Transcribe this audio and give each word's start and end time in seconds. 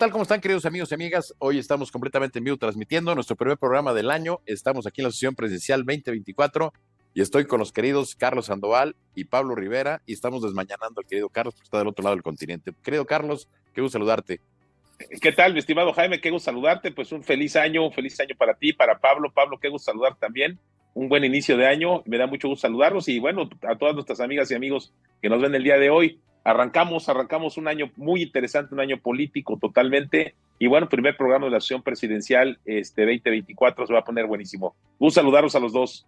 Hola, 0.00 0.06
¿qué 0.06 0.12
tal? 0.12 0.12
¿Cómo 0.12 0.22
están, 0.22 0.40
queridos 0.40 0.64
amigos 0.64 0.90
y 0.90 0.94
amigas? 0.94 1.34
Hoy 1.40 1.58
estamos 1.58 1.92
completamente 1.92 2.38
en 2.38 2.44
vivo 2.46 2.56
transmitiendo 2.56 3.14
nuestro 3.14 3.36
primer 3.36 3.58
programa 3.58 3.92
del 3.92 4.10
año. 4.10 4.40
Estamos 4.46 4.86
aquí 4.86 5.02
en 5.02 5.08
la 5.08 5.10
sesión 5.10 5.34
presidencial 5.34 5.84
2024 5.84 6.72
y 7.12 7.20
estoy 7.20 7.44
con 7.44 7.58
los 7.58 7.70
queridos 7.70 8.16
Carlos 8.16 8.46
Sandoval 8.46 8.96
y 9.14 9.24
Pablo 9.24 9.54
Rivera 9.54 10.00
y 10.06 10.14
estamos 10.14 10.40
desmañanando 10.40 11.02
al 11.02 11.06
querido 11.06 11.28
Carlos 11.28 11.52
porque 11.52 11.66
está 11.66 11.76
del 11.80 11.88
otro 11.88 12.02
lado 12.02 12.16
del 12.16 12.22
continente. 12.22 12.72
Querido 12.82 13.04
Carlos, 13.04 13.46
qué 13.74 13.82
gusto 13.82 13.98
saludarte. 13.98 14.40
¿Qué 15.20 15.32
tal, 15.32 15.52
mi 15.52 15.58
estimado 15.58 15.92
Jaime? 15.92 16.18
Qué 16.18 16.30
gusto 16.30 16.46
saludarte. 16.46 16.92
Pues 16.92 17.12
un 17.12 17.22
feliz 17.22 17.54
año, 17.56 17.84
un 17.84 17.92
feliz 17.92 18.18
año 18.20 18.34
para 18.38 18.54
ti, 18.54 18.72
para 18.72 18.98
Pablo. 18.98 19.30
Pablo, 19.30 19.58
qué 19.60 19.68
gusto 19.68 19.92
saludar 19.92 20.16
también. 20.18 20.58
Un 20.94 21.10
buen 21.10 21.24
inicio 21.24 21.58
de 21.58 21.66
año. 21.66 22.02
Me 22.06 22.16
da 22.16 22.26
mucho 22.26 22.48
gusto 22.48 22.62
saludarlos 22.62 23.06
y 23.08 23.18
bueno, 23.18 23.50
a 23.68 23.76
todas 23.76 23.94
nuestras 23.94 24.20
amigas 24.20 24.50
y 24.50 24.54
amigos 24.54 24.94
que 25.20 25.28
nos 25.28 25.42
ven 25.42 25.54
el 25.54 25.62
día 25.62 25.76
de 25.76 25.90
hoy. 25.90 26.18
Arrancamos, 26.42 27.08
arrancamos 27.08 27.58
un 27.58 27.68
año 27.68 27.90
muy 27.96 28.22
interesante, 28.22 28.74
un 28.74 28.80
año 28.80 28.98
político 28.98 29.58
totalmente. 29.60 30.34
Y 30.58 30.66
bueno, 30.66 30.88
primer 30.88 31.16
programa 31.16 31.46
de 31.46 31.52
la 31.52 31.60
sesión 31.60 31.82
presidencial 31.82 32.58
este 32.64 33.02
2024 33.02 33.86
se 33.86 33.92
va 33.92 34.00
a 34.00 34.04
poner 34.04 34.26
buenísimo. 34.26 34.74
Un 34.98 35.10
saludaros 35.10 35.54
a 35.54 35.60
los 35.60 35.72
dos. 35.72 36.06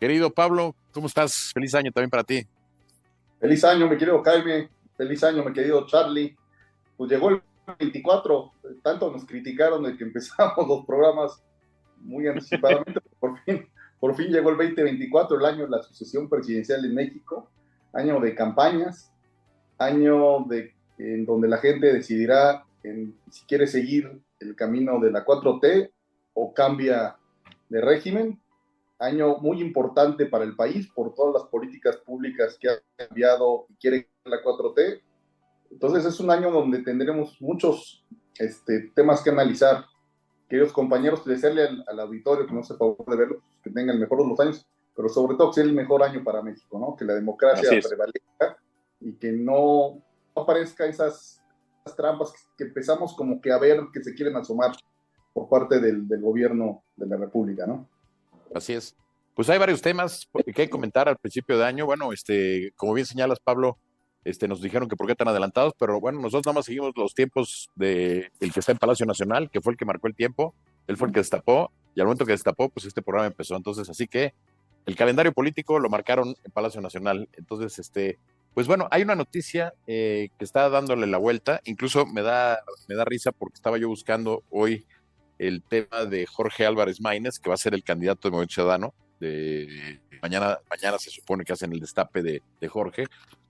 Querido 0.00 0.30
Pablo, 0.30 0.74
¿cómo 0.92 1.06
estás? 1.06 1.52
Feliz 1.52 1.74
año 1.74 1.92
también 1.92 2.10
para 2.10 2.24
ti. 2.24 2.46
Feliz 3.38 3.62
año, 3.64 3.88
mi 3.88 3.96
querido 3.96 4.22
Jaime. 4.22 4.70
Feliz 4.96 5.22
año, 5.24 5.44
mi 5.44 5.52
querido 5.52 5.86
Charlie. 5.86 6.36
Pues 6.96 7.10
llegó 7.10 7.28
el 7.30 7.42
24. 7.78 8.52
Tanto 8.82 9.10
nos 9.10 9.26
criticaron 9.26 9.82
de 9.82 9.96
que 9.96 10.04
empezamos 10.04 10.66
los 10.66 10.86
programas 10.86 11.42
muy 11.98 12.26
anticipadamente. 12.26 13.00
por, 13.20 13.38
fin, 13.44 13.68
por 14.00 14.16
fin 14.16 14.28
llegó 14.28 14.50
el 14.50 14.56
2024, 14.56 15.38
el 15.38 15.44
año 15.44 15.64
de 15.64 15.70
la 15.70 15.82
sucesión 15.82 16.28
presidencial 16.28 16.84
en 16.84 16.94
México 16.94 17.50
año 17.92 18.20
de 18.20 18.34
campañas, 18.34 19.12
año 19.78 20.44
de, 20.48 20.74
en 20.98 21.24
donde 21.24 21.48
la 21.48 21.58
gente 21.58 21.92
decidirá 21.92 22.64
si 23.30 23.46
quiere 23.46 23.66
seguir 23.66 24.20
el 24.40 24.56
camino 24.56 24.98
de 24.98 25.12
la 25.12 25.24
4T 25.24 25.90
o 26.34 26.52
cambia 26.52 27.16
de 27.68 27.80
régimen. 27.80 28.40
Año 28.98 29.38
muy 29.38 29.60
importante 29.60 30.26
para 30.26 30.44
el 30.44 30.54
país 30.54 30.88
por 30.94 31.14
todas 31.14 31.42
las 31.42 31.50
políticas 31.50 31.96
públicas 31.98 32.56
que 32.60 32.68
ha 32.68 32.80
cambiado 32.96 33.66
y 33.68 33.74
quiere 33.76 34.08
la 34.24 34.42
4T. 34.42 35.00
Entonces 35.70 36.04
es 36.04 36.20
un 36.20 36.30
año 36.30 36.50
donde 36.50 36.82
tendremos 36.82 37.40
muchos 37.40 38.04
este, 38.38 38.90
temas 38.94 39.22
que 39.22 39.30
analizar. 39.30 39.86
Queridos 40.48 40.72
compañeros, 40.72 41.24
desearle 41.24 41.62
al, 41.62 41.84
al 41.88 42.00
auditorio 42.00 42.46
que 42.46 42.52
no 42.52 42.62
se 42.62 42.74
de 42.74 43.16
verlo, 43.16 43.42
que 43.62 43.70
tenga 43.70 43.92
el 43.92 43.98
mejor 43.98 44.22
de 44.22 44.28
los 44.28 44.40
años 44.40 44.66
pero 44.94 45.08
sobre 45.08 45.36
todo 45.36 45.50
que 45.50 45.54
sea 45.54 45.64
el 45.64 45.72
mejor 45.72 46.02
año 46.02 46.22
para 46.22 46.42
México, 46.42 46.78
¿no? 46.78 46.96
Que 46.96 47.04
la 47.04 47.14
democracia 47.14 47.68
prevalezca 47.68 48.58
y 49.00 49.14
que 49.14 49.32
no 49.32 50.02
aparezca 50.34 50.86
esas, 50.86 51.42
trampas 51.96 52.32
que, 52.56 52.64
empezamos 52.64 53.14
como 53.14 53.40
que 53.40 53.50
a 53.50 53.58
ver 53.58 53.80
que 53.92 54.02
se 54.04 54.14
quieren 54.14 54.36
asomar 54.36 54.72
por 55.32 55.48
parte 55.48 55.80
del, 55.80 56.06
gobierno 56.20 56.84
de 56.96 57.06
la 57.06 57.16
República, 57.16 57.66
¿no? 57.66 57.88
Así 58.54 58.74
es. 58.74 58.94
Pues 59.34 59.48
hay 59.48 59.58
varios 59.58 59.80
temas 59.80 60.28
que 60.54 60.70
comentar 60.70 61.08
al 61.08 61.16
principio 61.16 61.58
de 61.58 61.64
año. 61.64 61.86
Bueno, 61.86 62.12
este, 62.12 62.72
como 62.76 62.92
bien 62.92 63.06
señalas, 63.06 63.40
Pablo, 63.40 63.78
este, 64.24 64.46
nos 64.46 64.60
dijeron 64.60 64.88
que 64.88 64.94
por 64.94 65.06
qué 65.06 65.14
tan 65.14 65.28
adelantados, 65.28 65.72
pero 65.78 65.98
bueno, 65.98 66.20
nosotros 66.20 66.46
nada 66.46 66.58
más 66.58 66.66
seguimos 66.66 66.92
los 66.96 67.14
tiempos 67.14 67.70
de 67.74 68.30
el 68.40 68.52
que 68.52 68.60
está 68.60 68.72
en 68.72 68.78
Palacio 68.78 69.06
Nacional, 69.06 69.50
que 69.50 69.60
fue 69.60 69.72
el 69.72 69.78
que 69.78 69.86
marcó 69.86 70.06
el 70.06 70.14
tiempo, 70.14 70.54
él 70.86 70.96
fue 70.96 71.08
el 71.08 71.14
que 71.14 71.20
destapó, 71.20 71.72
y 71.94 72.00
al 72.00 72.06
momento 72.06 72.24
que 72.24 72.32
destapó, 72.32 72.68
pues 72.68 72.86
este 72.86 73.02
programa 73.02 73.26
empezó. 73.26 73.56
Entonces, 73.56 73.88
así 73.88 74.06
que 74.06 74.34
el 74.86 74.96
calendario 74.96 75.32
político 75.32 75.78
lo 75.78 75.88
marcaron 75.88 76.34
en 76.44 76.50
Palacio 76.50 76.80
Nacional. 76.80 77.28
Entonces, 77.34 77.78
este, 77.78 78.18
pues 78.54 78.66
bueno, 78.66 78.88
hay 78.90 79.02
una 79.02 79.14
noticia 79.14 79.74
eh, 79.86 80.28
que 80.38 80.44
está 80.44 80.68
dándole 80.68 81.06
la 81.06 81.18
vuelta. 81.18 81.60
Incluso 81.64 82.04
me 82.06 82.22
da, 82.22 82.60
me 82.88 82.94
da 82.94 83.04
risa 83.04 83.32
porque 83.32 83.54
estaba 83.54 83.78
yo 83.78 83.88
buscando 83.88 84.42
hoy 84.50 84.86
el 85.38 85.62
tema 85.62 86.04
de 86.04 86.26
Jorge 86.26 86.66
Álvarez 86.66 87.00
Maínez, 87.00 87.38
que 87.38 87.48
va 87.48 87.54
a 87.54 87.58
ser 87.58 87.74
el 87.74 87.84
candidato 87.84 88.28
de 88.28 88.32
Movimiento 88.32 88.54
Ciudadano. 88.54 88.94
De, 89.20 90.00
mañana, 90.20 90.58
mañana 90.68 90.98
se 90.98 91.10
supone 91.10 91.44
que 91.44 91.52
hacen 91.52 91.72
el 91.72 91.80
destape 91.80 92.22
de, 92.22 92.68
Jorge 92.68 93.06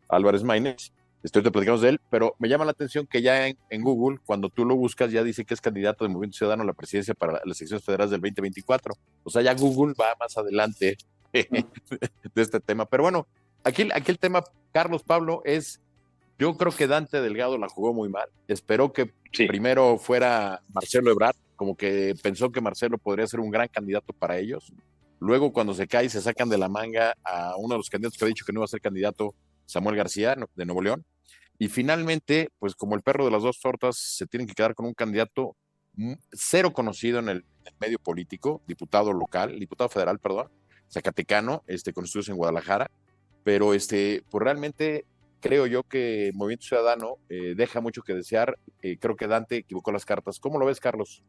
Álvarez 0.08 0.42
Maínez. 0.42 0.92
Estoy 1.22 1.42
te 1.42 1.50
platicamos 1.52 1.80
de 1.82 1.90
él, 1.90 2.00
pero 2.10 2.34
me 2.38 2.48
llama 2.48 2.64
la 2.64 2.72
atención 2.72 3.06
que 3.06 3.22
ya 3.22 3.46
en, 3.46 3.56
en, 3.70 3.82
Google, 3.82 4.18
cuando 4.24 4.48
tú 4.48 4.64
lo 4.64 4.74
buscas, 4.74 5.12
ya 5.12 5.22
dice 5.22 5.44
que 5.44 5.54
es 5.54 5.60
candidato 5.60 6.04
de 6.04 6.08
Movimiento 6.08 6.38
Ciudadano 6.38 6.64
a 6.64 6.66
la 6.66 6.72
presidencia 6.72 7.14
para 7.14 7.34
las 7.44 7.60
elecciones 7.60 7.84
federales 7.84 8.10
del 8.10 8.20
2024. 8.20 8.94
O 9.22 9.30
sea, 9.30 9.40
ya 9.42 9.54
Google 9.54 9.94
va 9.98 10.16
más 10.18 10.36
adelante 10.36 10.96
de 11.32 12.42
este 12.42 12.60
tema. 12.60 12.86
Pero 12.86 13.04
bueno, 13.04 13.26
aquí, 13.64 13.88
aquí 13.94 14.10
el 14.10 14.18
tema, 14.18 14.44
Carlos 14.72 15.02
Pablo, 15.02 15.42
es, 15.44 15.80
yo 16.38 16.56
creo 16.56 16.72
que 16.72 16.86
Dante 16.86 17.20
Delgado 17.20 17.58
la 17.58 17.68
jugó 17.68 17.92
muy 17.92 18.08
mal. 18.08 18.28
Esperó 18.48 18.92
que 18.92 19.12
primero 19.48 19.98
fuera 19.98 20.62
Marcelo 20.72 21.10
Ebrard, 21.10 21.36
como 21.56 21.76
que 21.76 22.14
pensó 22.22 22.50
que 22.50 22.60
Marcelo 22.60 22.98
podría 22.98 23.26
ser 23.26 23.40
un 23.40 23.50
gran 23.50 23.68
candidato 23.68 24.12
para 24.12 24.38
ellos. 24.38 24.72
Luego, 25.20 25.52
cuando 25.52 25.72
se 25.72 25.86
cae, 25.86 26.08
se 26.08 26.20
sacan 26.20 26.48
de 26.48 26.58
la 26.58 26.68
manga 26.68 27.14
a 27.22 27.54
uno 27.56 27.74
de 27.74 27.78
los 27.78 27.88
candidatos 27.88 28.18
que 28.18 28.24
ha 28.24 28.28
dicho 28.28 28.44
que 28.44 28.52
no 28.52 28.58
iba 28.58 28.64
a 28.64 28.68
ser 28.68 28.80
candidato, 28.80 29.34
Samuel 29.66 29.96
García, 29.96 30.36
de 30.54 30.66
Nuevo 30.66 30.82
León. 30.82 31.04
Y 31.58 31.68
finalmente, 31.68 32.50
pues 32.58 32.74
como 32.74 32.96
el 32.96 33.02
perro 33.02 33.24
de 33.24 33.30
las 33.30 33.44
dos 33.44 33.60
tortas, 33.60 33.96
se 33.96 34.26
tienen 34.26 34.48
que 34.48 34.54
quedar 34.54 34.74
con 34.74 34.86
un 34.86 34.94
candidato 34.94 35.54
cero 36.32 36.72
conocido 36.72 37.20
en 37.20 37.28
el 37.28 37.44
medio 37.78 37.98
político, 37.98 38.62
diputado 38.66 39.12
local, 39.12 39.58
diputado 39.60 39.88
federal, 39.88 40.18
perdón, 40.18 40.50
zacatecano, 40.92 41.62
este, 41.66 41.92
con 41.92 42.04
estudios 42.04 42.28
en 42.28 42.36
Guadalajara, 42.36 42.90
pero 43.44 43.74
este, 43.74 44.22
pues 44.30 44.44
realmente 44.44 45.04
creo 45.40 45.66
yo 45.66 45.82
que 45.82 46.30
Movimiento 46.34 46.66
Ciudadano 46.66 47.16
eh, 47.28 47.54
deja 47.56 47.80
mucho 47.80 48.02
que 48.02 48.14
desear. 48.14 48.58
Eh, 48.82 48.96
creo 48.98 49.16
que 49.16 49.26
Dante 49.26 49.56
equivocó 49.56 49.90
las 49.90 50.04
cartas. 50.04 50.38
¿Cómo 50.38 50.58
lo 50.58 50.66
ves, 50.66 50.78
Carlos? 50.78 51.22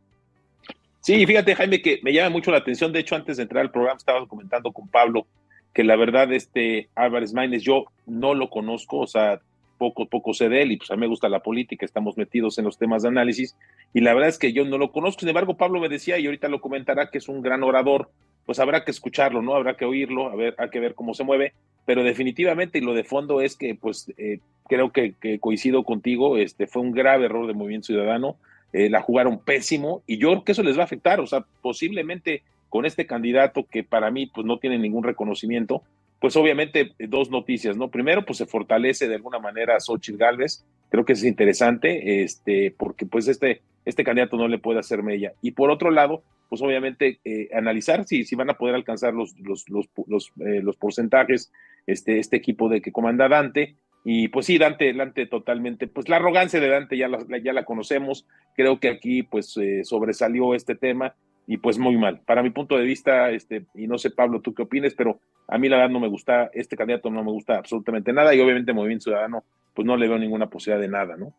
Sí, 1.00 1.26
fíjate, 1.26 1.56
Jaime, 1.56 1.82
que 1.82 2.00
me 2.04 2.14
llama 2.14 2.30
mucho 2.30 2.52
la 2.52 2.58
atención. 2.58 2.94
De 2.94 3.00
hecho, 3.00 3.16
antes 3.16 3.38
de 3.38 3.44
entrar 3.44 3.62
al 3.62 3.72
programa 3.72 3.98
estaba 3.98 4.28
comentando 4.28 4.72
con 4.72 4.88
Pablo 4.88 5.28
que 5.74 5.84
la 5.84 5.96
verdad, 5.96 6.32
este 6.32 6.90
Álvarez 6.96 7.34
Maínez, 7.34 7.64
yo 7.64 7.86
no 8.06 8.36
lo 8.36 8.50
conozco, 8.50 9.00
o 9.00 9.08
sea, 9.08 9.42
poco, 9.80 10.06
poco 10.08 10.34
sé 10.34 10.48
de 10.48 10.62
él 10.62 10.72
y 10.72 10.78
pues 10.78 10.92
a 10.92 10.96
mí 10.96 11.02
me 11.02 11.08
gusta 11.08 11.28
la 11.28 11.42
política, 11.42 11.86
estamos 11.86 12.16
metidos 12.16 12.58
en 12.60 12.66
los 12.66 12.78
temas 12.78 13.02
de 13.02 13.10
análisis 13.10 13.58
y 13.94 14.02
la 14.02 14.14
verdad 14.14 14.30
es 14.30 14.38
que 14.38 14.54
yo 14.54 14.66
no 14.66 14.78
lo 14.78 14.92
conozco. 14.92 15.22
Sin 15.22 15.30
embargo, 15.30 15.58
Pablo 15.58 15.80
me 15.80 15.90
decía 15.90 16.20
y 16.20 16.28
ahorita 16.28 16.48
lo 16.48 16.62
comentará 16.62 17.10
que 17.10 17.18
es 17.18 17.28
un 17.28 17.42
gran 17.42 17.64
orador, 17.64 18.12
pues 18.46 18.60
habrá 18.60 18.84
que 18.84 18.92
escucharlo, 18.92 19.42
¿no? 19.42 19.56
Habrá 19.56 19.76
que 19.76 19.86
oírlo, 19.86 20.30
a 20.30 20.36
ver, 20.36 20.56
hay 20.58 20.70
que 20.70 20.80
ver 20.80 20.96
cómo 20.96 21.14
se 21.14 21.24
mueve, 21.24 21.54
pero 21.86 22.04
definitivamente 22.04 22.78
y 22.78 22.82
lo 22.82 22.94
de 22.94 23.04
fondo 23.04 23.42
es 23.42 23.56
que, 23.56 23.76
pues, 23.76 24.12
eh, 24.18 24.40
creo 24.68 24.92
que, 24.92 25.16
coincido 25.40 25.84
contigo, 25.84 26.38
este 26.38 26.68
fue 26.68 26.82
un 26.82 26.92
grave 26.92 27.26
error 27.26 27.48
de 27.48 27.54
Movimiento 27.54 27.88
Ciudadano, 27.88 28.38
eh, 28.72 28.90
la 28.90 29.02
jugaron 29.02 29.40
pésimo 29.40 30.02
y 30.08 30.18
yo 30.18 30.30
creo 30.30 30.44
que 30.44 30.52
eso 30.54 30.64
les 30.64 30.78
va 30.78 30.82
a 30.82 30.86
afectar, 30.86 31.20
o 31.20 31.28
sea, 31.28 31.46
posiblemente 31.62 32.44
con 32.70 32.86
este 32.86 33.06
candidato 33.06 33.66
que 33.70 33.84
para 33.84 34.12
mí, 34.12 34.28
pues, 34.28 34.46
no 34.46 34.58
tiene 34.58 34.80
ningún 34.80 35.04
reconocimiento, 35.04 35.84
pues 36.20 36.38
obviamente 36.38 36.94
dos 37.00 37.30
noticias, 37.30 37.76
¿no? 37.76 37.90
Primero, 37.90 38.26
pues 38.26 38.38
se 38.38 38.46
fortalece 38.46 39.10
de 39.10 39.16
alguna 39.16 39.40
manera 39.40 39.76
a 39.76 39.82
Xochitl 39.82 40.18
Galvez, 40.18 40.64
creo 40.90 41.04
que 41.04 41.14
es 41.14 41.24
interesante, 41.26 42.24
este, 42.24 42.74
porque 42.78 43.06
pues 43.06 43.28
este, 43.28 43.62
este 43.84 44.04
candidato 44.04 44.38
no 44.38 44.48
le 44.48 44.58
puede 44.58 44.80
hacer 44.80 45.04
mella. 45.04 45.34
Y 45.42 45.52
por 45.52 45.70
otro 45.70 45.92
lado, 45.92 46.24
pues 46.54 46.62
obviamente 46.62 47.20
eh, 47.26 47.50
analizar 47.52 48.06
si, 48.06 48.26
si 48.26 48.36
van 48.36 48.52
a 48.52 48.60
poder 48.60 48.76
alcanzar 48.76 49.16
los, 49.16 49.34
los, 49.40 49.68
los, 49.70 49.90
los, 50.06 50.32
eh, 50.46 50.62
los, 50.62 50.78
porcentajes 50.78 51.52
este, 51.88 52.20
este 52.20 52.38
equipo 52.38 52.70
de 52.70 52.80
que 52.80 52.92
comanda 52.92 53.28
Dante. 53.28 53.76
Y 54.06 54.28
pues 54.28 54.46
sí, 54.46 54.60
Dante, 54.60 54.94
Dante 54.94 55.26
totalmente, 55.26 55.88
pues 55.88 56.10
la 56.10 56.18
arrogancia 56.18 56.60
de 56.60 56.70
Dante 56.70 56.96
ya 56.96 57.08
la, 57.08 57.26
ya 57.44 57.54
la 57.54 57.66
conocemos, 57.66 58.28
creo 58.56 58.80
que 58.80 58.90
aquí 58.90 59.24
pues 59.24 59.58
eh, 59.58 59.84
sobresalió 59.84 60.54
este 60.54 60.76
tema 60.76 61.16
y 61.48 61.58
pues 61.58 61.80
muy 61.80 61.98
mal. 61.98 62.20
Para 62.20 62.44
mi 62.44 62.52
punto 62.52 62.78
de 62.78 62.84
vista, 62.84 63.32
este, 63.32 63.66
y 63.74 63.88
no 63.88 63.98
sé 63.98 64.12
Pablo, 64.12 64.40
tú 64.40 64.54
qué 64.54 64.62
opines, 64.62 64.94
pero 64.94 65.20
a 65.48 65.58
mí 65.58 65.70
la 65.70 65.78
verdad 65.78 65.90
no 65.90 66.02
me 66.02 66.08
gusta, 66.08 66.52
este 66.54 66.78
candidato 66.78 67.10
no 67.10 67.24
me 67.24 67.32
gusta 67.32 67.58
absolutamente 67.58 68.14
nada 68.14 68.36
y 68.36 68.42
obviamente 68.42 68.74
Movimiento 68.74 69.06
Ciudadano 69.06 69.44
pues 69.74 69.88
no 69.88 69.98
le 69.98 70.08
veo 70.08 70.20
ninguna 70.20 70.52
posibilidad 70.52 70.82
de 70.82 70.88
nada, 70.88 71.18
¿no? 71.18 71.34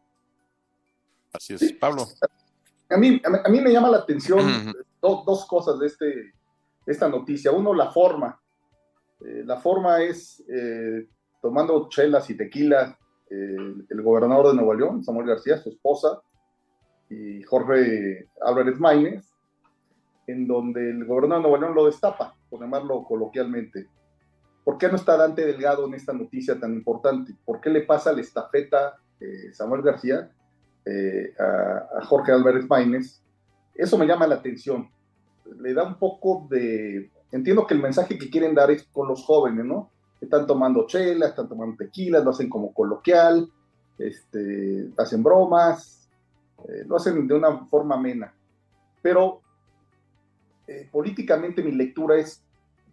Así 1.32 1.54
es, 1.54 1.72
Pablo. 1.74 2.04
A 2.90 2.96
mí, 2.96 3.22
a 3.24 3.48
mí 3.48 3.60
me 3.60 3.70
llama 3.70 3.90
la 3.90 3.98
atención 3.98 4.74
dos 5.24 5.46
cosas 5.46 5.78
de 5.78 5.86
este, 5.86 6.32
esta 6.86 7.08
noticia. 7.08 7.52
Uno, 7.52 7.74
la 7.74 7.90
forma. 7.90 8.40
Eh, 9.20 9.42
la 9.44 9.56
forma 9.58 10.02
es 10.02 10.42
eh, 10.48 11.06
tomando 11.40 11.88
chelas 11.88 12.28
y 12.30 12.36
tequila 12.36 12.98
eh, 13.30 13.74
el 13.88 14.02
gobernador 14.02 14.48
de 14.48 14.54
Nuevo 14.54 14.74
León, 14.74 15.04
Samuel 15.04 15.28
García, 15.28 15.58
su 15.58 15.70
esposa, 15.70 16.20
y 17.08 17.42
Jorge 17.42 18.28
Álvarez 18.40 18.78
Maínez, 18.80 19.30
en 20.26 20.46
donde 20.46 20.90
el 20.90 21.04
gobernador 21.04 21.42
de 21.42 21.48
Nuevo 21.48 21.64
León 21.64 21.74
lo 21.74 21.86
destapa, 21.86 22.34
por 22.48 22.60
llamarlo 22.60 23.04
coloquialmente. 23.04 23.88
¿Por 24.64 24.78
qué 24.78 24.88
no 24.88 24.96
está 24.96 25.16
Dante 25.16 25.44
Delgado 25.44 25.86
en 25.86 25.94
esta 25.94 26.14
noticia 26.14 26.58
tan 26.58 26.72
importante? 26.72 27.34
¿Por 27.44 27.60
qué 27.60 27.68
le 27.68 27.82
pasa 27.82 28.12
la 28.12 28.22
estafeta 28.22 28.96
Samuel 29.52 29.82
García 29.82 30.30
a, 31.38 32.04
Jorge 32.06 32.32
Álvarez 32.32 32.66
Maínez 32.66 33.22
eso 33.74 33.98
me 33.98 34.06
llama 34.06 34.26
la 34.26 34.36
atención. 34.36 34.88
Le 35.60 35.74
da 35.74 35.84
un 35.84 35.98
poco 35.98 36.46
de... 36.50 37.10
Entiendo 37.32 37.66
que 37.66 37.74
el 37.74 37.82
mensaje 37.82 38.18
que 38.18 38.30
quieren 38.30 38.54
dar 38.54 38.70
es 38.70 38.84
con 38.84 39.08
los 39.08 39.24
jóvenes, 39.24 39.64
¿no? 39.64 39.90
Están 40.20 40.46
tomando 40.46 40.86
chela, 40.86 41.26
están 41.26 41.48
tomando 41.48 41.76
tequila, 41.76 42.20
lo 42.20 42.30
hacen 42.30 42.48
como 42.48 42.72
coloquial, 42.72 43.50
este, 43.98 44.88
hacen 44.96 45.22
bromas, 45.22 46.08
eh, 46.68 46.84
lo 46.86 46.96
hacen 46.96 47.26
de 47.26 47.34
una 47.34 47.66
forma 47.66 47.96
amena. 47.96 48.32
Pero 49.02 49.40
eh, 50.66 50.88
políticamente 50.90 51.62
mi 51.62 51.72
lectura 51.72 52.16
es, 52.16 52.42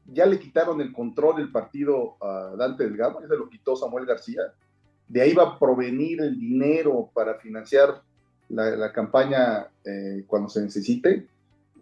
ya 0.05 0.25
le 0.25 0.39
quitaron 0.39 0.81
el 0.81 0.91
control 0.91 1.37
del 1.37 1.51
partido 1.51 2.17
a 2.19 2.55
Dante 2.57 2.83
Delgado, 2.83 3.21
ya 3.21 3.27
se 3.27 3.37
lo 3.37 3.47
quitó 3.49 3.75
Samuel 3.75 4.05
García, 4.05 4.41
de 5.07 5.21
ahí 5.21 5.33
va 5.33 5.43
a 5.43 5.59
provenir 5.59 6.21
el 6.21 6.39
dinero 6.39 7.09
para 7.13 7.35
financiar 7.35 8.01
la, 8.51 8.91
campaña 8.91 9.67
eh, 9.83 10.23
cuando 10.27 10.49
se 10.49 10.61
necesite. 10.61 11.27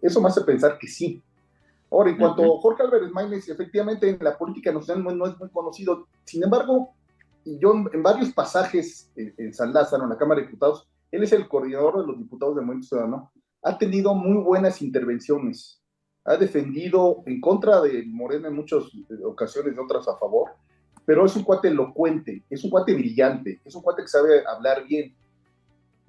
Eso 0.00 0.20
me 0.20 0.28
hace 0.28 0.42
pensar 0.42 0.78
que 0.78 0.86
sí. 0.86 1.22
Ahora, 1.90 2.10
en 2.10 2.18
cuanto 2.18 2.42
a 2.42 2.60
Jorge 2.60 2.84
Álvarez 2.84 3.10
Maínez, 3.10 3.48
efectivamente 3.48 4.08
en 4.08 4.18
la 4.20 4.38
política 4.38 4.72
nacional 4.72 5.16
no, 5.16 5.26
es 5.26 5.38
muy 5.38 5.48
conocido. 5.50 6.06
Sin 6.24 6.44
embargo, 6.44 6.90
yo 7.44 7.72
en 7.92 8.02
varios 8.02 8.32
pasajes 8.32 9.10
en, 9.16 9.52
San 9.52 9.72
Lázaro, 9.72 10.04
en 10.04 10.10
la 10.10 10.16
Cámara 10.16 10.40
de 10.40 10.46
Diputados, 10.46 10.88
él 11.10 11.24
es 11.24 11.32
el 11.32 11.48
coordinador 11.48 12.00
de 12.00 12.06
los 12.06 12.18
diputados 12.18 12.54
del 12.54 12.64
Movimiento 12.64 12.88
Ciudadano, 12.88 13.32
ha 13.62 13.76
tenido 13.76 14.14
muy 14.14 14.42
buenas 14.42 14.80
intervenciones, 14.80 15.82
ha 16.24 16.36
defendido 16.36 17.22
en 17.26 17.40
contra 17.40 17.80
de 17.80 18.04
Morena 18.06 18.48
en 18.48 18.54
muchas 18.54 18.84
ocasiones, 19.24 19.74
y 19.74 19.78
otras 19.78 20.06
a 20.06 20.16
favor, 20.16 20.50
pero 21.04 21.26
es 21.26 21.34
un 21.34 21.42
cuate 21.42 21.68
elocuente, 21.68 22.44
es 22.48 22.62
un 22.62 22.70
cuate 22.70 22.94
brillante, 22.94 23.60
es 23.64 23.74
un 23.74 23.82
cuate 23.82 24.02
que 24.02 24.08
sabe 24.08 24.46
hablar 24.46 24.84
bien. 24.86 25.12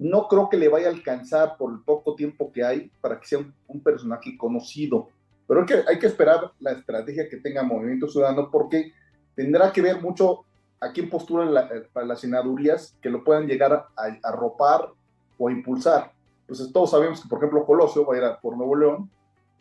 No 0.01 0.27
creo 0.27 0.49
que 0.49 0.57
le 0.57 0.67
vaya 0.67 0.87
a 0.87 0.91
alcanzar 0.91 1.57
por 1.57 1.71
el 1.71 1.79
poco 1.81 2.15
tiempo 2.15 2.51
que 2.51 2.63
hay 2.63 2.91
para 3.01 3.19
que 3.19 3.27
sea 3.27 3.37
un, 3.67 3.81
personaje 3.81 4.35
conocido, 4.35 5.09
pero 5.47 5.59
hay 5.59 5.65
que, 5.67 5.83
hay 5.87 5.99
que 5.99 6.07
esperar 6.07 6.51
la 6.59 6.71
estrategia 6.71 7.29
que 7.29 7.37
tenga 7.37 7.61
Movimiento 7.61 8.07
Ciudadano 8.07 8.49
porque 8.49 8.93
tendrá 9.35 9.71
que 9.71 9.79
ver 9.79 10.01
mucho 10.01 10.43
a 10.79 10.91
quién 10.91 11.07
postulan 11.07 11.53
para 11.93 12.07
las 12.07 12.19
senadurías 12.19 12.97
que 12.99 13.11
lo 13.11 13.23
puedan 13.23 13.45
llegar 13.45 13.73
a, 13.73 14.17
arropar 14.23 14.89
o 15.37 15.47
a 15.47 15.51
impulsar. 15.51 16.11
Entonces 16.41 16.73
todos 16.73 16.89
sabemos 16.89 17.21
que, 17.21 17.29
por 17.29 17.37
ejemplo, 17.37 17.63
Colosio 17.63 18.03
va 18.03 18.15
a 18.15 18.17
ir 18.17 18.23
a, 18.23 18.41
por 18.41 18.57
Nuevo 18.57 18.75
León, 18.75 19.09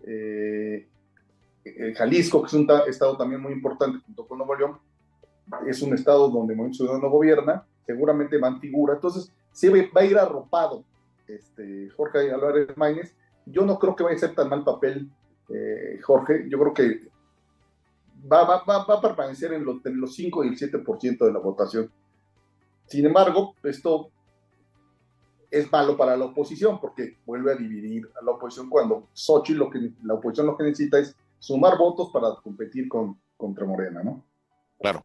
eh, 0.06 0.88
eh, 1.66 1.92
Jalisco, 1.94 2.40
que 2.40 2.46
es 2.46 2.54
un 2.54 2.66
estado 2.88 3.14
también 3.18 3.42
muy 3.42 3.52
importante 3.52 3.98
junto 4.06 4.26
con 4.26 4.38
Nuevo 4.38 4.54
León, 4.54 4.78
es 5.66 5.82
un 5.82 5.92
estado 5.92 6.30
donde 6.30 6.54
Movimiento 6.54 6.78
Ciudadano 6.78 7.10
gobierna, 7.10 7.66
seguramente 7.90 8.38
van 8.38 8.60
figura, 8.60 8.94
entonces 8.94 9.32
sí 9.52 9.68
va 9.68 10.00
a 10.00 10.04
ir 10.04 10.16
arropado 10.16 10.84
este, 11.26 11.90
Jorge 11.90 12.30
Álvarez 12.30 12.76
Maínez. 12.76 13.16
Yo 13.46 13.64
no 13.64 13.78
creo 13.78 13.96
que 13.96 14.04
vaya 14.04 14.16
a 14.16 14.20
ser 14.20 14.34
tan 14.34 14.48
mal 14.48 14.64
papel, 14.64 15.10
eh, 15.48 15.98
Jorge, 16.02 16.46
yo 16.48 16.58
creo 16.58 16.74
que 16.74 17.08
va, 18.30 18.44
va, 18.44 18.64
va, 18.64 18.84
va 18.84 18.94
a 18.94 19.00
permanecer 19.00 19.52
en 19.52 19.64
los, 19.64 19.84
en 19.84 20.00
los 20.00 20.14
5 20.14 20.44
y 20.44 20.48
el 20.48 20.56
7% 20.56 21.18
de 21.18 21.32
la 21.32 21.38
votación. 21.40 21.90
Sin 22.86 23.06
embargo, 23.06 23.54
esto 23.64 24.10
es 25.50 25.70
malo 25.72 25.96
para 25.96 26.16
la 26.16 26.26
oposición 26.26 26.80
porque 26.80 27.18
vuelve 27.26 27.52
a 27.52 27.56
dividir 27.56 28.08
a 28.20 28.24
la 28.24 28.32
oposición 28.32 28.70
cuando 28.70 29.08
Sochi 29.12 29.54
lo 29.54 29.68
que 29.68 29.90
la 30.04 30.14
oposición 30.14 30.46
lo 30.46 30.56
que 30.56 30.62
necesita 30.62 31.00
es 31.00 31.16
sumar 31.40 31.76
votos 31.76 32.10
para 32.12 32.36
competir 32.42 32.88
con, 32.88 33.18
contra 33.36 33.66
Morena, 33.66 34.04
¿no? 34.04 34.24
Claro. 34.78 35.04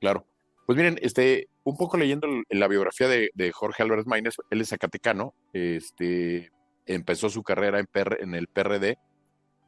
Claro. 0.00 0.24
Pues 0.66 0.76
miren, 0.76 0.98
este, 1.02 1.48
un 1.64 1.76
poco 1.76 1.96
leyendo 1.96 2.26
la 2.48 2.68
biografía 2.68 3.08
de, 3.08 3.52
Jorge 3.52 3.82
Álvarez 3.82 4.06
Maínez, 4.06 4.36
él 4.50 4.60
es 4.60 4.68
zacatecano, 4.68 5.34
este, 5.52 6.50
empezó 6.86 7.28
su 7.28 7.42
carrera 7.42 7.78
en, 7.80 7.88
en 8.20 8.34
el 8.34 8.48
PRD, 8.48 8.98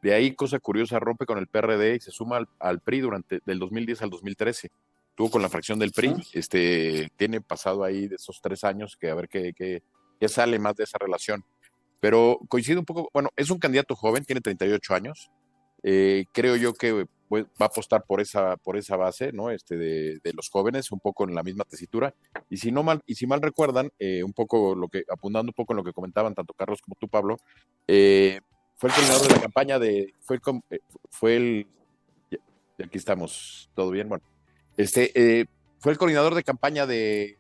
de 0.03 0.13
ahí, 0.13 0.35
cosa 0.35 0.59
curiosa, 0.59 0.99
rompe 0.99 1.27
con 1.27 1.39
el 1.39 1.47
PRD 1.47 1.95
y 1.95 2.01
se 2.01 2.11
suma 2.11 2.45
al, 2.59 2.81
PRI 2.81 3.01
durante 3.01 3.41
del 3.47 3.61
2010 3.61 4.03
al 4.03 4.11
2013. 4.11 4.69
Tuvo 5.15 5.31
con 5.31 5.43
la 5.43 5.49
fracción 5.49 5.79
del 5.79 5.93
PRI, 5.93 6.15
este, 6.33 7.09
tiene 7.17 7.41
pasado 7.41 7.85
ahí 7.85 8.09
de 8.09 8.17
esos 8.17 8.41
tres 8.43 8.65
años 8.65 8.97
que 8.97 9.11
a 9.11 9.15
ver 9.15 9.29
qué, 9.29 9.53
qué, 9.55 9.83
qué 10.19 10.29
sale 10.29 10.59
más 10.59 10.75
de 10.75 10.85
esa 10.85 10.99
relación. 10.99 11.45
Pero 12.01 12.41
coincide 12.49 12.79
un 12.79 12.85
poco, 12.85 13.11
bueno, 13.15 13.31
es 13.37 13.51
un 13.51 13.59
candidato 13.61 13.95
joven, 13.95 14.25
tiene 14.25 14.41
38 14.41 14.93
años. 14.93 15.31
Eh, 15.85 16.25
creo 16.33 16.57
yo 16.57 16.75
que 16.75 17.07
va 17.41 17.47
a 17.61 17.65
apostar 17.65 18.05
por 18.05 18.21
esa, 18.21 18.57
por 18.57 18.77
esa 18.77 18.97
base, 18.97 19.33
¿no? 19.33 19.51
Este 19.51 19.77
de, 19.77 20.33
los 20.35 20.49
jóvenes, 20.51 20.93
un 20.93 21.01
poco 21.01 21.29
en 21.29 21.35
la 21.35 21.43
misma 21.43 21.65
tesitura. 21.65 22.15
Y 22.49 22.59
si 22.59 22.71
no 22.71 22.83
mal, 22.83 23.03
y 23.07 23.15
si 23.15 23.27
mal 23.27 23.41
recuerdan, 23.41 23.91
eh, 23.99 24.23
un 24.23 24.33
poco 24.33 24.75
lo 24.75 24.89
que, 24.89 25.05
apuntando 25.11 25.51
un 25.51 25.55
poco 25.55 25.73
en 25.73 25.79
lo 25.79 25.85
que 25.85 25.93
comentaban 25.93 26.35
tanto 26.35 26.55
Carlos 26.55 26.81
como 26.83 26.97
tú, 26.99 27.09
Pablo, 27.09 27.39
eh, 27.87 28.41
fue 28.77 28.91
el 28.91 28.95
coordinador 28.95 29.29
de 29.29 29.35
la 29.35 29.41
campaña 29.41 29.79
de, 29.79 30.15
fue 30.21 30.37
el, 30.37 30.63
eh, 30.71 30.79
fue 31.11 31.37
el 31.37 31.67
aquí 32.85 32.99
estamos, 32.99 33.71
todo 33.75 33.91
bien, 33.91 34.09
bueno, 34.09 34.25
este, 34.77 35.47
fue 35.79 35.93
el 35.93 35.99
coordinador 35.99 36.35
de 36.35 36.43
campaña 36.43 36.87
de, 36.87 37.39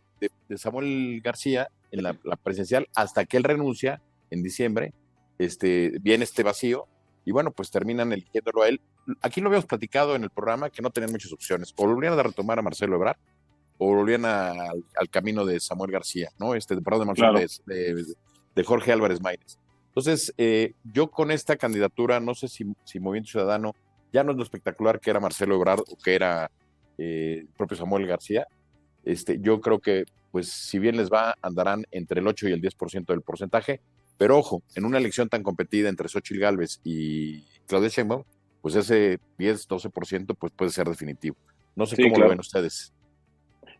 Samuel 0.56 1.20
García 1.20 1.68
en 1.90 2.04
la, 2.04 2.16
la, 2.22 2.36
presencial 2.36 2.88
hasta 2.94 3.24
que 3.24 3.38
él 3.38 3.42
renuncia 3.42 4.00
en 4.30 4.44
diciembre, 4.44 4.92
este, 5.38 5.98
viene 6.00 6.22
este 6.22 6.44
vacío 6.44 6.86
y 7.24 7.32
bueno, 7.32 7.50
pues 7.52 7.70
terminan 7.70 8.12
eligiéndolo 8.12 8.62
a 8.62 8.68
él 8.68 8.80
aquí 9.20 9.40
lo 9.40 9.48
habíamos 9.48 9.66
platicado 9.66 10.14
en 10.14 10.24
el 10.24 10.30
programa 10.30 10.70
que 10.70 10.82
no 10.82 10.90
tenían 10.90 11.12
muchas 11.12 11.32
opciones. 11.32 11.72
O 11.76 11.86
volvían 11.86 12.18
a 12.18 12.22
retomar 12.22 12.58
a 12.58 12.62
Marcelo 12.62 12.96
Ebrard 12.96 13.16
o 13.78 13.86
volvían 13.86 14.24
al, 14.24 14.84
camino 15.10 15.44
de 15.44 15.58
Samuel 15.58 15.90
García, 15.90 16.30
¿no? 16.38 16.54
Este, 16.54 16.80
perdón, 16.80 17.12
de, 17.14 18.14
de, 18.54 18.64
Jorge 18.64 18.92
Álvarez 18.92 19.20
Maínez. 19.20 19.58
Entonces, 19.88 20.32
eh, 20.38 20.74
yo 20.84 21.10
con 21.10 21.30
esta 21.30 21.56
candidatura, 21.56 22.20
no 22.20 22.34
sé 22.34 22.48
si, 22.48 22.64
si 22.84 23.00
Movimiento 23.00 23.32
Ciudadano 23.32 23.74
ya 24.12 24.22
no 24.22 24.32
es 24.32 24.36
lo 24.36 24.42
espectacular 24.42 25.00
que 25.00 25.10
era 25.10 25.20
Marcelo 25.20 25.56
Ebrard 25.56 25.80
o 25.80 25.96
que 25.96 26.14
era 26.14 26.50
eh, 26.96 27.38
el 27.40 27.48
propio 27.48 27.76
Samuel 27.76 28.06
García. 28.06 28.46
Este, 29.04 29.38
yo 29.40 29.60
creo 29.60 29.80
que, 29.80 30.04
pues, 30.30 30.48
si 30.48 30.78
bien 30.78 30.96
les 30.96 31.10
va, 31.10 31.34
andarán 31.42 31.84
entre 31.90 32.20
el 32.20 32.28
8 32.28 32.48
y 32.48 32.52
el 32.52 32.62
10% 32.62 33.06
del 33.06 33.22
porcentaje. 33.22 33.80
Pero 34.22 34.38
ojo, 34.38 34.62
en 34.76 34.84
una 34.84 34.98
elección 34.98 35.28
tan 35.28 35.42
competida 35.42 35.88
entre 35.88 36.08
Xochitl 36.08 36.38
Gálvez 36.38 36.80
y 36.84 37.42
Claudia 37.66 37.88
Sheinbaum, 37.88 38.22
pues 38.60 38.76
ese 38.76 39.18
10, 39.36 39.68
12% 39.68 40.36
pues 40.38 40.52
puede 40.52 40.70
ser 40.70 40.86
definitivo. 40.86 41.36
No 41.74 41.86
sé 41.86 42.00
cómo 42.00 42.16
lo 42.16 42.28
ven 42.28 42.38
ustedes. 42.38 42.94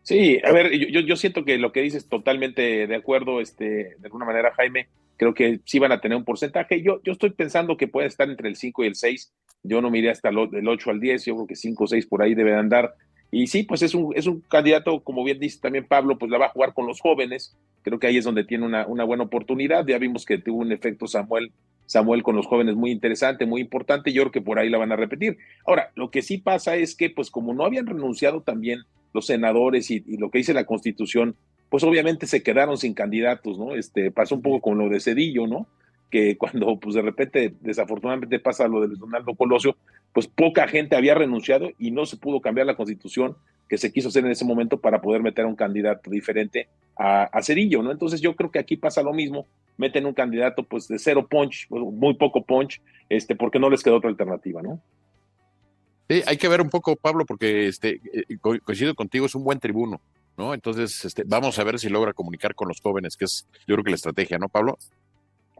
Sí, 0.01 0.41
a 0.43 0.51
ver, 0.51 0.69
yo, 0.73 0.99
yo 0.99 1.15
siento 1.15 1.45
que 1.45 1.57
lo 1.57 1.71
que 1.71 1.79
dices 1.79 2.09
totalmente 2.09 2.87
de 2.87 2.93
acuerdo, 2.97 3.39
este, 3.39 3.95
de 3.97 4.03
alguna 4.03 4.25
manera, 4.25 4.53
Jaime, 4.55 4.89
creo 5.15 5.33
que 5.33 5.61
sí 5.63 5.79
van 5.79 5.93
a 5.93 6.01
tener 6.01 6.17
un 6.17 6.25
porcentaje. 6.25 6.83
Yo, 6.83 7.01
yo 7.03 7.13
estoy 7.13 7.29
pensando 7.29 7.77
que 7.77 7.87
puede 7.87 8.07
estar 8.07 8.29
entre 8.29 8.49
el 8.49 8.57
5 8.57 8.83
y 8.83 8.87
el 8.87 8.95
6. 8.95 9.31
Yo 9.63 9.81
no 9.81 9.89
miré 9.89 10.09
hasta 10.09 10.27
el 10.27 10.67
8 10.67 10.89
al 10.89 10.99
10, 10.99 11.23
yo 11.23 11.35
creo 11.35 11.47
que 11.47 11.55
5 11.55 11.85
o 11.85 11.87
6 11.87 12.05
por 12.07 12.21
ahí 12.21 12.35
debe 12.35 12.53
andar. 12.53 12.93
Y 13.33 13.47
sí, 13.47 13.63
pues 13.63 13.81
es 13.81 13.95
un, 13.95 14.13
es 14.15 14.27
un 14.27 14.41
candidato, 14.41 15.01
como 15.01 15.23
bien 15.23 15.39
dice 15.39 15.59
también 15.59 15.87
Pablo, 15.87 16.17
pues 16.17 16.31
la 16.31 16.37
va 16.37 16.45
a 16.45 16.49
jugar 16.49 16.73
con 16.73 16.87
los 16.87 17.01
jóvenes. 17.01 17.57
Creo 17.81 17.99
que 17.99 18.07
ahí 18.07 18.17
es 18.17 18.25
donde 18.25 18.43
tiene 18.43 18.65
una, 18.65 18.85
una 18.85 19.03
buena 19.03 19.23
oportunidad. 19.23 19.85
Ya 19.87 19.97
vimos 19.97 20.25
que 20.25 20.37
tuvo 20.37 20.59
un 20.59 20.71
efecto 20.71 21.07
Samuel 21.07 21.51
Samuel 21.85 22.23
con 22.23 22.35
los 22.35 22.47
jóvenes 22.47 22.75
muy 22.75 22.91
interesante, 22.91 23.45
muy 23.45 23.61
importante, 23.61 24.11
yo 24.11 24.23
creo 24.23 24.31
que 24.31 24.41
por 24.41 24.59
ahí 24.59 24.69
la 24.69 24.77
van 24.77 24.91
a 24.91 24.95
repetir. 24.95 25.37
Ahora, 25.65 25.91
lo 25.95 26.11
que 26.11 26.21
sí 26.21 26.37
pasa 26.37 26.75
es 26.75 26.95
que, 26.95 27.09
pues 27.09 27.29
como 27.29 27.53
no 27.53 27.65
habían 27.65 27.85
renunciado 27.85 28.41
también 28.41 28.79
los 29.13 29.27
senadores 29.27 29.91
y, 29.91 29.99
lo 30.17 30.29
que 30.29 30.39
dice 30.39 30.53
la 30.53 30.65
Constitución, 30.65 31.35
pues 31.69 31.83
obviamente 31.83 32.27
se 32.27 32.43
quedaron 32.43 32.77
sin 32.77 32.93
candidatos, 32.93 33.57
¿no? 33.57 33.75
Este, 33.75 34.11
pasó 34.11 34.35
un 34.35 34.41
poco 34.41 34.61
con 34.61 34.77
lo 34.77 34.89
de 34.89 34.99
Cedillo, 34.99 35.47
¿no? 35.47 35.67
Que 36.13 36.37
cuando, 36.37 36.79
pues 36.79 36.93
de 36.93 37.01
repente, 37.01 37.55
desafortunadamente 37.59 38.39
pasa 38.39 38.67
lo 38.67 38.87
de 38.87 38.95
Donaldo 38.95 39.33
Colosio, 39.33 39.75
pues 40.13 40.27
poca 40.27 40.67
gente 40.67 40.95
había 40.95 41.15
renunciado 41.15 41.71
y 41.79 41.89
no 41.89 42.05
se 42.05 42.17
pudo 42.17 42.39
cambiar 42.39 42.67
la 42.67 42.75
Constitución 42.75 43.35
que 43.67 43.79
se 43.79 43.91
quiso 43.91 44.09
hacer 44.09 44.23
en 44.23 44.29
ese 44.29 44.45
momento 44.45 44.79
para 44.79 45.01
poder 45.01 45.23
meter 45.23 45.45
a 45.45 45.47
un 45.47 45.55
candidato 45.55 46.11
diferente 46.11 46.67
a, 46.95 47.41
Cedillo, 47.41 47.81
¿no? 47.81 47.91
Entonces 47.91 48.21
yo 48.21 48.35
creo 48.35 48.51
que 48.51 48.59
aquí 48.59 48.77
pasa 48.77 49.01
lo 49.01 49.11
mismo, 49.11 49.47
meten 49.77 50.05
un 50.05 50.13
candidato 50.13 50.61
pues 50.61 50.87
de 50.87 50.99
cero 50.99 51.27
punch, 51.27 51.67
muy 51.71 52.13
poco 52.13 52.43
punch, 52.43 52.79
este, 53.09 53.35
porque 53.35 53.57
no 53.57 53.71
les 53.71 53.81
queda 53.81 53.95
otra 53.95 54.11
alternativa, 54.11 54.61
¿no? 54.61 54.79
Sí, 56.07 56.21
hay 56.27 56.37
que 56.37 56.47
ver 56.47 56.61
un 56.61 56.69
poco, 56.69 56.95
Pablo, 56.95 57.25
porque 57.25 57.67
este, 57.67 57.99
eh, 58.13 58.37
coincido 58.39 58.93
contigo, 58.93 59.25
es 59.25 59.33
un 59.33 59.43
buen 59.43 59.59
tribuno, 59.59 59.99
¿no? 60.37 60.53
Entonces, 60.53 61.03
este, 61.05 61.23
vamos 61.25 61.57
a 61.57 61.63
ver 61.63 61.79
si 61.79 61.89
logra 61.89 62.13
comunicar 62.13 62.53
con 62.53 62.67
los 62.67 62.79
jóvenes, 62.79 63.17
que 63.17 63.25
es, 63.25 63.47
yo 63.65 63.73
creo 63.73 63.83
que 63.83 63.89
la 63.89 63.95
estrategia, 63.95 64.37
¿no, 64.37 64.49
Pablo? 64.49 64.77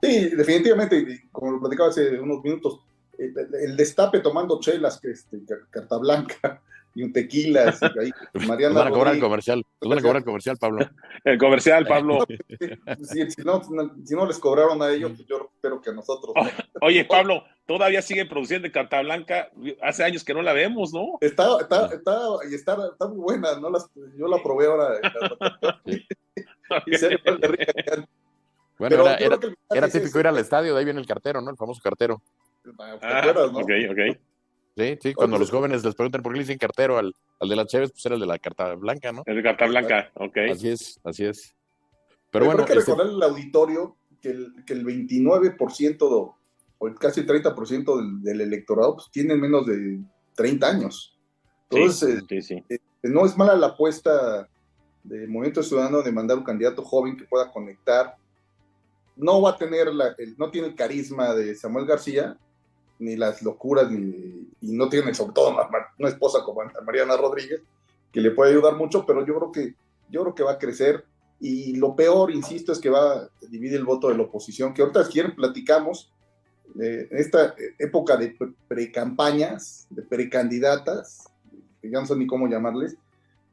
Sí, 0.03 0.29
definitivamente, 0.35 1.29
como 1.31 1.53
lo 1.53 1.59
platicaba 1.61 1.87
hace 1.87 2.19
unos 2.19 2.43
minutos, 2.43 2.81
el, 3.17 3.77
destape 3.77 4.19
tomando 4.19 4.59
chelas, 4.59 4.99
que 4.99 5.11
este, 5.11 5.39
carta 5.69 5.97
blanca, 5.97 6.61
y 6.93 7.03
un 7.03 7.13
tequila. 7.13 7.73
Ahí, 8.01 8.11
Mariana 8.45 8.79
van 8.79 8.87
a 8.89 8.91
cobrar 8.91 9.15
el 9.15 9.21
comercial. 9.21 9.63
van 9.81 9.97
a 9.97 10.01
cobrar 10.01 10.17
el 10.17 10.25
comercial, 10.25 10.57
Pablo. 10.57 10.89
El 11.23 11.37
comercial, 11.37 11.87
Pablo. 11.87 12.25
si, 13.03 13.43
no, 13.43 13.61
si 14.03 14.13
no 14.13 14.25
les 14.25 14.37
cobraron 14.39 14.81
a 14.81 14.91
ellos, 14.91 15.13
pues 15.15 15.25
yo 15.25 15.49
espero 15.53 15.81
que 15.81 15.89
a 15.89 15.93
nosotros. 15.93 16.35
oye, 16.81 17.05
Pablo, 17.05 17.45
todavía 17.65 18.01
sigue 18.01 18.25
produciendo 18.25 18.69
carta 18.73 19.01
blanca. 19.01 19.49
Hace 19.81 20.03
años 20.03 20.25
que 20.25 20.33
no 20.33 20.41
la 20.41 20.51
vemos, 20.51 20.91
¿no? 20.93 21.17
Está, 21.21 21.61
está, 21.61 21.85
está, 21.93 22.19
y 22.51 22.55
está, 22.55 22.89
está 22.91 23.07
muy 23.07 23.19
buena. 23.19 23.57
¿no? 23.57 23.69
Las, 23.69 23.89
yo 24.17 24.27
la 24.27 24.43
probé 24.43 24.65
ahora. 24.65 24.99
Bueno, 28.89 29.07
era, 29.17 29.39
era, 29.69 29.87
típico 29.89 30.19
ir 30.19 30.27
al 30.27 30.37
estadio, 30.37 30.73
de 30.73 30.79
ahí 30.79 30.85
viene 30.85 30.99
el 30.99 31.07
cartero, 31.07 31.41
¿no? 31.41 31.51
El 31.51 31.57
famoso 31.57 31.81
cartero. 31.81 32.21
Ah, 33.01 33.31
¿no? 33.33 33.59
Ok, 33.59 33.71
ok. 33.91 34.17
Sí, 34.75 34.97
sí, 35.01 35.13
cuando 35.13 35.37
los 35.37 35.51
jóvenes 35.51 35.83
les 35.83 35.93
preguntan 35.93 36.23
por 36.23 36.31
qué 36.31 36.37
le 36.37 36.43
dicen 36.43 36.57
cartero 36.57 36.97
al, 36.97 37.13
al 37.39 37.49
de 37.49 37.55
la 37.55 37.65
Chévez, 37.65 37.91
pues 37.91 38.05
era 38.05 38.15
el 38.15 38.21
de 38.21 38.27
la 38.27 38.39
carta 38.39 38.73
blanca, 38.73 39.11
¿no? 39.11 39.23
El 39.25 39.35
de 39.35 39.43
carta 39.43 39.67
blanca, 39.67 40.11
ok. 40.15 40.37
Así 40.51 40.69
es, 40.69 40.99
así 41.03 41.25
es. 41.25 41.55
Pero, 42.31 42.45
bueno, 42.45 42.61
hay 42.61 42.67
que 42.67 42.73
este 42.73 42.91
recordar 42.91 43.13
al 43.13 43.23
auditorio 43.23 43.95
que 44.19 44.31
el, 44.31 44.65
que 44.65 44.73
el 44.73 44.83
29% 44.83 46.35
o 46.77 46.87
el 46.87 46.95
casi 46.95 47.21
30% 47.21 47.97
del, 47.97 48.23
del 48.23 48.41
electorado 48.41 48.95
pues, 48.95 49.11
tiene 49.11 49.35
menos 49.35 49.67
de 49.67 49.99
30 50.35 50.67
años. 50.67 51.19
Entonces, 51.69 52.23
eh, 52.29 52.65
eh, 52.69 52.79
no 53.03 53.25
es 53.25 53.37
mala 53.37 53.55
la 53.55 53.67
apuesta 53.67 54.47
del 55.03 55.27
Movimiento 55.27 55.63
Ciudadano 55.63 56.01
de 56.01 56.11
mandar 56.11 56.37
un 56.37 56.43
candidato 56.43 56.83
joven 56.83 57.17
que 57.17 57.25
pueda 57.25 57.51
conectar. 57.51 58.15
No 59.15 59.41
va 59.41 59.51
a 59.51 59.57
tener, 59.57 59.93
la, 59.93 60.15
no 60.37 60.49
tiene 60.49 60.69
el 60.69 60.75
carisma 60.75 61.33
de 61.33 61.55
Samuel 61.55 61.85
García, 61.85 62.37
ni 62.99 63.15
las 63.15 63.41
locuras, 63.41 63.91
ni, 63.91 64.49
y 64.61 64.71
no 64.71 64.89
tiene 64.89 65.13
sobre 65.13 65.33
todo 65.33 65.55
una, 65.97 66.09
esposa 66.09 66.43
como 66.43 66.61
Mariana 66.85 67.17
Rodríguez, 67.17 67.61
que 68.11 68.21
le 68.21 68.31
puede 68.31 68.51
ayudar 68.51 68.75
mucho, 68.75 69.05
pero 69.05 69.25
yo 69.25 69.35
creo 69.37 69.51
que, 69.51 69.75
yo 70.09 70.21
creo 70.21 70.35
que 70.35 70.43
va 70.43 70.53
a 70.53 70.59
crecer. 70.59 71.05
Y 71.39 71.75
lo 71.75 71.95
peor, 71.95 72.31
insisto, 72.31 72.71
es 72.71 72.79
que 72.79 72.89
va 72.89 73.13
a 73.13 73.29
dividir 73.49 73.77
el 73.77 73.85
voto 73.85 74.07
de 74.09 74.15
la 74.15 74.23
oposición, 74.23 74.73
que 74.73 74.81
ahorita 74.81 75.03
si 75.05 75.13
quieren 75.13 75.35
platicamos, 75.35 76.11
en 76.75 77.07
esta 77.11 77.55
época 77.77 78.17
de 78.17 78.35
pre-campañas, 78.67 79.85
de 79.89 80.01
precandidatas, 80.01 81.29
ya 81.83 81.99
no 81.99 82.05
sé 82.05 82.15
ni 82.15 82.25
cómo 82.25 82.47
llamarles, 82.47 82.97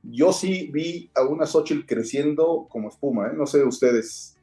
yo 0.02 0.32
sí 0.32 0.70
vi 0.72 1.10
a 1.14 1.22
una 1.22 1.46
Xochitl 1.46 1.86
creciendo 1.86 2.66
como 2.70 2.88
espuma, 2.88 3.28
¿eh? 3.28 3.32
no 3.34 3.46
sé 3.46 3.62
ustedes, 3.64 4.36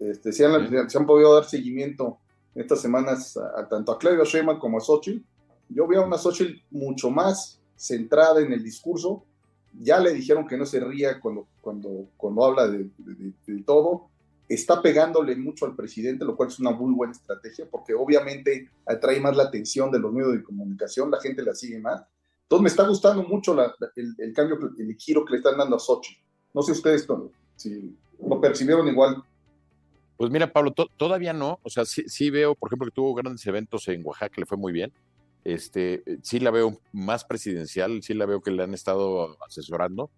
este, 0.00 0.32
si, 0.32 0.44
han, 0.44 0.54
han, 0.54 1.06
podido 1.06 1.34
dar 1.34 1.44
seguimiento 1.44 2.18
estas 2.54 2.80
semanas 2.80 3.36
a, 3.36 3.66
tanto 3.68 3.92
a 3.92 3.98
Claudia 3.98 4.24
Sheinbaum 4.24 4.58
como 4.58 4.78
a 4.78 4.80
Xochitl, 4.80 5.24
yo 5.68 5.86
vi 5.86 5.96
a 5.96 6.00
una 6.00 6.18
Xochitl 6.18 6.62
mucho 6.70 7.10
más 7.10 7.60
centrada 7.76 8.40
en 8.40 8.52
el 8.52 8.62
discurso, 8.62 9.24
ya 9.80 10.00
le 10.00 10.12
dijeron 10.12 10.46
que 10.46 10.56
no 10.56 10.66
se 10.66 10.80
ría 10.80 11.20
cuando, 11.20 11.46
cuando, 11.60 12.08
cuando 12.16 12.44
habla 12.44 12.68
de, 12.68 12.90
de 12.98 13.62
todo, 13.64 14.08
está 14.48 14.80
pegándole 14.80 15.36
mucho 15.36 15.66
al 15.66 15.76
presidente, 15.76 16.24
lo 16.24 16.36
cual 16.36 16.48
es 16.48 16.58
una 16.58 16.70
muy 16.70 16.94
buena 16.94 17.12
estrategia, 17.12 17.66
porque 17.70 17.92
obviamente 17.92 18.70
atrae 18.86 19.20
más 19.20 19.36
la 19.36 19.44
atención 19.44 19.90
de 19.90 19.98
los 19.98 20.12
medios 20.12 20.32
de 20.32 20.42
comunicación, 20.42 21.10
la 21.10 21.20
gente 21.20 21.42
la 21.42 21.54
sigue 21.54 21.78
más. 21.78 22.02
Entonces 22.44 22.62
me 22.62 22.68
está 22.70 22.88
gustando 22.88 23.22
mucho 23.24 23.54
el, 23.94 24.32
cambio, 24.32 24.58
el 24.78 24.96
giro 24.96 25.24
que 25.24 25.32
le 25.32 25.36
están 25.38 25.58
dando 25.58 25.76
a 25.76 25.78
Sochi. 25.78 26.16
No 26.54 26.62
sé 26.62 26.72
ustedes 26.72 27.06
si 27.56 27.94
lo 28.26 28.40
percibieron 28.40 28.88
igual. 28.88 29.22
Pues 30.18 30.30
mira, 30.30 30.52
Pablo, 30.52 30.72
todavía 30.72 31.32
no. 31.32 31.58
O 31.62 31.70
sea, 31.70 31.86
sí, 31.86 32.04
sí, 32.06 32.28
veo, 32.28 32.54
por 32.54 32.68
ejemplo, 32.68 32.88
que 32.88 32.94
tuvo 32.94 33.14
grandes 33.14 33.46
eventos 33.46 33.88
en 33.88 34.04
Oaxaca, 34.04 34.34
le 34.36 34.44
fue 34.44 34.58
muy 34.58 34.72
bien. 34.72 34.92
Este, 35.44 36.02
sí 36.22 36.40
la 36.40 36.50
veo 36.50 36.78
más 36.92 37.24
presidencial, 37.24 38.02
sí 38.02 38.12
la 38.12 38.26
veo 38.26 38.42
que 38.42 38.50
le 38.50 38.62
han 38.64 38.74
estado 38.74 39.38
asesorando 39.46 40.10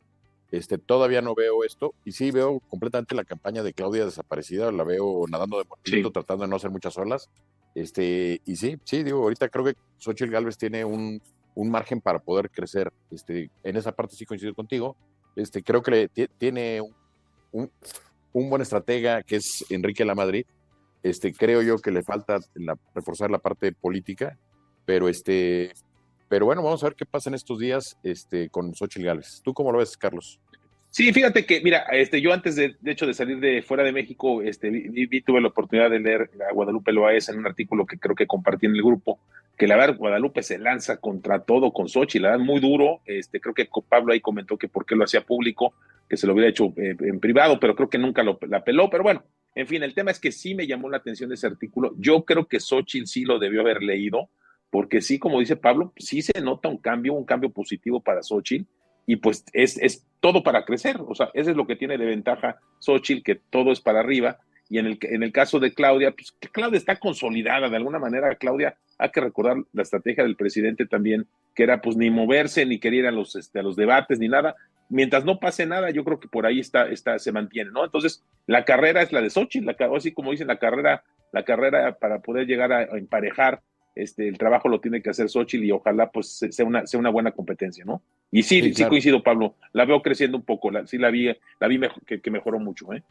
este, 0.50 0.78
todavía 0.78 1.22
no 1.22 1.34
veo 1.34 1.62
esto 1.64 1.94
y 2.04 2.12
sí 2.12 2.30
veo 2.32 2.60
completamente 2.68 3.14
la 3.14 3.24
campaña 3.24 3.62
de 3.62 3.72
Claudia 3.72 4.04
desaparecida, 4.04 4.72
la 4.72 4.82
veo 4.82 5.24
nadando 5.28 5.58
de 5.58 5.64
muertito, 5.64 6.10
tratando 6.10 6.44
de 6.44 6.50
no 6.50 6.56
hacer 6.56 6.70
muchas 6.70 6.96
olas. 6.98 7.30
Este, 7.74 8.40
y 8.44 8.56
sí, 8.56 8.76
sí, 8.84 9.04
digo, 9.04 9.22
ahorita 9.22 9.48
creo 9.48 9.64
que 9.64 9.74
Xochitl 9.98 10.32
Galvez 10.32 10.58
tiene 10.58 10.84
un, 10.84 11.22
un 11.54 11.70
margen 11.70 12.00
para 12.00 12.18
poder 12.18 12.50
crecer. 12.50 12.92
Este, 13.12 13.50
en 13.62 13.76
esa 13.76 13.92
parte 13.92 14.16
sí 14.16 14.26
coincido 14.26 14.54
contigo. 14.54 14.96
Este, 15.36 15.62
creo 15.62 15.82
que 15.82 15.90
le, 15.92 16.08
tiene 16.08 16.80
un, 16.80 16.96
un, 17.52 17.70
buen 18.32 18.62
estratega 18.62 19.22
que 19.22 19.36
es 19.36 19.64
Enrique 19.70 20.04
Lamadrid. 20.04 20.46
Este, 21.02 21.32
creo 21.32 21.62
yo 21.62 21.78
que 21.78 21.90
le 21.90 22.02
falta 22.02 22.38
la, 22.54 22.76
reforzar 22.94 23.30
la 23.30 23.38
parte 23.38 23.72
política, 23.72 24.38
pero 24.84 25.08
este, 25.08 25.72
pero 26.28 26.46
bueno, 26.46 26.62
vamos 26.62 26.82
a 26.82 26.86
ver 26.86 26.94
qué 26.94 27.06
pasa 27.06 27.30
en 27.30 27.34
estos 27.34 27.58
días 27.58 27.96
este, 28.02 28.50
con 28.50 28.74
Xochitl 28.74 29.06
Gales. 29.06 29.40
¿Tú 29.42 29.54
cómo 29.54 29.72
lo 29.72 29.78
ves, 29.78 29.96
Carlos? 29.96 30.40
Sí, 30.92 31.12
fíjate 31.12 31.46
que, 31.46 31.60
mira, 31.60 31.84
este, 31.92 32.20
yo 32.20 32.32
antes 32.32 32.56
de, 32.56 32.74
de 32.80 32.90
hecho 32.90 33.06
de 33.06 33.14
salir 33.14 33.38
de 33.38 33.62
fuera 33.62 33.84
de 33.84 33.92
México, 33.92 34.42
este, 34.42 34.70
vi, 34.70 35.20
tuve 35.20 35.40
la 35.40 35.48
oportunidad 35.48 35.88
de 35.88 36.00
leer 36.00 36.30
a 36.48 36.52
Guadalupe 36.52 36.90
Loaes 36.90 37.28
en 37.28 37.38
un 37.38 37.46
artículo 37.46 37.86
que 37.86 37.96
creo 37.96 38.16
que 38.16 38.26
compartí 38.26 38.66
en 38.66 38.74
el 38.74 38.82
grupo, 38.82 39.20
que 39.56 39.68
la 39.68 39.76
verdad 39.76 39.96
Guadalupe 39.96 40.42
se 40.42 40.58
lanza 40.58 40.96
contra 40.96 41.44
todo 41.44 41.72
con 41.72 41.88
Xochitl, 41.88 42.24
la 42.24 42.30
verdad 42.30 42.44
muy 42.44 42.60
duro, 42.60 43.02
este, 43.04 43.40
creo 43.40 43.54
que 43.54 43.68
Pablo 43.88 44.12
ahí 44.12 44.20
comentó 44.20 44.58
que 44.58 44.66
por 44.66 44.84
qué 44.84 44.96
lo 44.96 45.04
hacía 45.04 45.20
público, 45.20 45.74
que 46.08 46.16
se 46.16 46.26
lo 46.26 46.32
hubiera 46.32 46.50
hecho 46.50 46.72
eh, 46.76 46.96
en 46.98 47.20
privado, 47.20 47.60
pero 47.60 47.76
creo 47.76 47.88
que 47.88 47.98
nunca 47.98 48.24
lo, 48.24 48.40
la 48.48 48.64
peló, 48.64 48.90
pero 48.90 49.04
bueno, 49.04 49.22
en 49.54 49.68
fin, 49.68 49.84
el 49.84 49.94
tema 49.94 50.10
es 50.10 50.18
que 50.18 50.32
sí 50.32 50.56
me 50.56 50.66
llamó 50.66 50.90
la 50.90 50.96
atención 50.96 51.32
ese 51.32 51.46
artículo, 51.46 51.94
yo 51.98 52.24
creo 52.24 52.48
que 52.48 52.58
Xochitl 52.58 53.06
sí 53.06 53.24
lo 53.24 53.38
debió 53.38 53.60
haber 53.60 53.80
leído, 53.84 54.28
porque 54.70 55.02
sí, 55.02 55.20
como 55.20 55.38
dice 55.38 55.54
Pablo, 55.54 55.92
sí 55.96 56.20
se 56.20 56.40
nota 56.40 56.68
un 56.68 56.78
cambio, 56.78 57.14
un 57.14 57.24
cambio 57.24 57.50
positivo 57.50 58.00
para 58.00 58.24
Xochitl, 58.24 58.66
y 59.10 59.16
pues 59.16 59.44
es, 59.52 59.76
es 59.78 60.06
todo 60.20 60.44
para 60.44 60.64
crecer, 60.64 60.98
o 61.04 61.16
sea, 61.16 61.30
eso 61.34 61.50
es 61.50 61.56
lo 61.56 61.66
que 61.66 61.74
tiene 61.74 61.98
de 61.98 62.06
ventaja 62.06 62.60
Xochitl, 62.78 63.24
que 63.24 63.34
todo 63.34 63.72
es 63.72 63.80
para 63.80 63.98
arriba, 63.98 64.38
y 64.68 64.78
en 64.78 64.86
el, 64.86 64.98
en 65.02 65.24
el 65.24 65.32
caso 65.32 65.58
de 65.58 65.74
Claudia, 65.74 66.12
pues 66.12 66.30
que 66.38 66.48
Claudia 66.48 66.78
está 66.78 66.94
consolidada 66.94 67.68
de 67.68 67.74
alguna 67.74 67.98
manera, 67.98 68.32
Claudia, 68.36 68.76
hay 68.98 69.10
que 69.10 69.20
recordar 69.20 69.56
la 69.72 69.82
estrategia 69.82 70.22
del 70.22 70.36
presidente 70.36 70.86
también, 70.86 71.26
que 71.56 71.64
era 71.64 71.80
pues 71.80 71.96
ni 71.96 72.08
moverse, 72.08 72.64
ni 72.66 72.78
querer 72.78 73.00
ir 73.00 73.06
a 73.08 73.10
los, 73.10 73.34
este, 73.34 73.58
a 73.58 73.64
los 73.64 73.74
debates, 73.74 74.20
ni 74.20 74.28
nada, 74.28 74.54
mientras 74.88 75.24
no 75.24 75.40
pase 75.40 75.66
nada, 75.66 75.90
yo 75.90 76.04
creo 76.04 76.20
que 76.20 76.28
por 76.28 76.46
ahí 76.46 76.60
está, 76.60 76.86
está, 76.88 77.18
se 77.18 77.32
mantiene, 77.32 77.72
¿no? 77.72 77.84
Entonces, 77.84 78.22
la 78.46 78.64
carrera 78.64 79.02
es 79.02 79.10
la 79.10 79.22
de 79.22 79.30
Xochitl, 79.30 79.66
la, 79.66 79.76
así 79.96 80.12
como 80.12 80.30
dicen, 80.30 80.46
la 80.46 80.60
carrera, 80.60 81.02
la 81.32 81.42
carrera 81.42 81.96
para 81.98 82.20
poder 82.20 82.46
llegar 82.46 82.72
a 82.72 82.84
emparejar 82.96 83.60
este, 83.94 84.28
el 84.28 84.38
trabajo 84.38 84.68
lo 84.68 84.80
tiene 84.80 85.02
que 85.02 85.10
hacer 85.10 85.28
Xochitl 85.28 85.64
y 85.64 85.72
ojalá 85.72 86.10
pues 86.10 86.40
sea 86.50 86.64
una, 86.64 86.86
sea 86.86 87.00
una 87.00 87.10
buena 87.10 87.32
competencia, 87.32 87.84
¿no? 87.84 88.02
Y 88.30 88.42
sí, 88.42 88.72
sí, 88.72 88.84
coincido, 88.84 89.22
Pablo, 89.22 89.54
la 89.72 89.84
veo 89.84 90.02
creciendo 90.02 90.36
un 90.36 90.44
poco, 90.44 90.70
la, 90.70 90.86
sí 90.86 90.98
la 90.98 91.10
vi, 91.10 91.28
la 91.58 91.68
vi 91.68 91.80
que, 92.06 92.30
mejoró 92.30 92.58
mucho, 92.58 92.92
¿eh? 92.92 93.02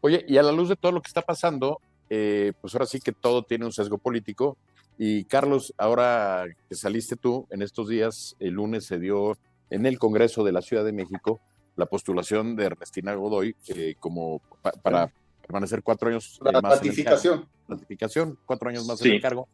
Oye, 0.00 0.24
y 0.26 0.38
a 0.38 0.42
la 0.42 0.52
luz 0.52 0.68
de 0.70 0.76
todo 0.76 0.92
lo 0.92 1.02
que 1.02 1.08
está 1.08 1.22
pasando, 1.22 1.80
eh, 2.08 2.52
pues 2.60 2.74
ahora 2.74 2.86
sí 2.86 3.00
que 3.00 3.12
todo 3.12 3.42
tiene 3.42 3.66
un 3.66 3.72
sesgo 3.72 3.98
político. 3.98 4.56
Y 4.96 5.24
Carlos, 5.24 5.74
ahora 5.76 6.46
que 6.68 6.74
saliste 6.74 7.16
tú, 7.16 7.46
en 7.50 7.60
estos 7.60 7.88
días, 7.88 8.36
el 8.38 8.54
lunes 8.54 8.86
se 8.86 8.98
dio 8.98 9.36
en 9.68 9.84
el 9.84 9.98
Congreso 9.98 10.42
de 10.42 10.52
la 10.52 10.62
Ciudad 10.62 10.84
de 10.84 10.92
México 10.92 11.40
la 11.76 11.86
postulación 11.86 12.56
de 12.56 12.66
Ernestina 12.66 13.14
Godoy 13.14 13.56
eh, 13.68 13.94
como 13.98 14.40
para 14.82 15.10
permanecer 15.40 15.82
cuatro 15.82 16.10
años 16.10 16.38
la 16.42 16.60
más 16.60 16.74
ratificación. 16.74 17.46
ratificación, 17.66 18.38
cuatro 18.44 18.68
años 18.68 18.86
más 18.86 19.00
en 19.04 19.12
el 19.12 19.20
cargo. 19.20 19.48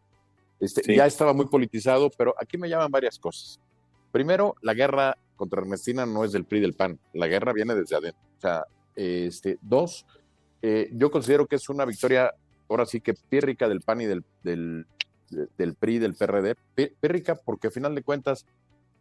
Este, 0.61 0.95
Ya 0.95 1.07
estaba 1.07 1.33
muy 1.33 1.47
politizado, 1.47 2.11
pero 2.17 2.35
aquí 2.41 2.57
me 2.57 2.69
llaman 2.69 2.91
varias 2.91 3.19
cosas. 3.19 3.61
Primero, 4.13 4.55
la 4.63 4.75
guerra 4.75 5.17
contra 5.37 5.61
Ernestina 5.61 6.07
no 6.07 6.25
es 6.25 6.33
del 6.33 6.45
PRI 6.45 6.61
del 6.61 6.75
PAN, 6.75 6.99
la 7.13 7.27
guerra 7.27 7.53
viene 7.53 7.75
desde 7.75 7.97
adentro. 7.97 8.23
O 8.39 8.41
sea, 8.41 8.65
este, 8.95 9.59
dos, 9.61 10.07
eh, 10.63 10.89
yo 10.93 11.11
considero 11.11 11.47
que 11.47 11.57
es 11.57 11.69
una 11.69 11.85
victoria, 11.85 12.33
ahora 12.69 12.87
sí 12.87 13.01
que 13.01 13.15
pírrica 13.15 13.69
del 13.69 13.83
PAN 13.83 14.01
y 14.01 14.07
del, 14.07 14.25
del, 14.43 14.87
del 15.59 15.75
PRI, 15.75 15.99
del 15.99 16.15
PRD, 16.15 16.57
pírrica 17.01 17.35
porque 17.35 17.67
al 17.67 17.73
final 17.75 17.95
de 17.95 18.03
cuentas, 18.03 18.47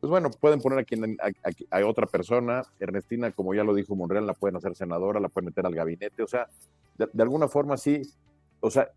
pues 0.01 0.09
bueno, 0.09 0.29
pueden 0.29 0.59
poner 0.59 0.79
aquí 0.79 0.95
a, 0.95 1.77
a, 1.79 1.85
otra 1.85 2.05
persona, 2.05 2.63
Ernestina, 2.79 3.31
como 3.31 3.53
ya 3.53 3.63
lo 3.63 3.73
dijo 3.73 3.95
Monreal, 3.95 4.27
la 4.27 4.33
pueden 4.33 4.57
hacer 4.57 4.75
senadora, 4.75 5.21
la 5.21 5.29
pueden 5.29 5.45
meter 5.45 5.65
al 5.65 5.73
gabinete, 5.73 6.21
o 6.21 6.27
sea, 6.27 6.49
de 6.97 7.23
alguna 7.23 7.47
forma 7.47 7.77
sí, 7.77 8.01
o 8.59 8.69
sea, 8.69 8.89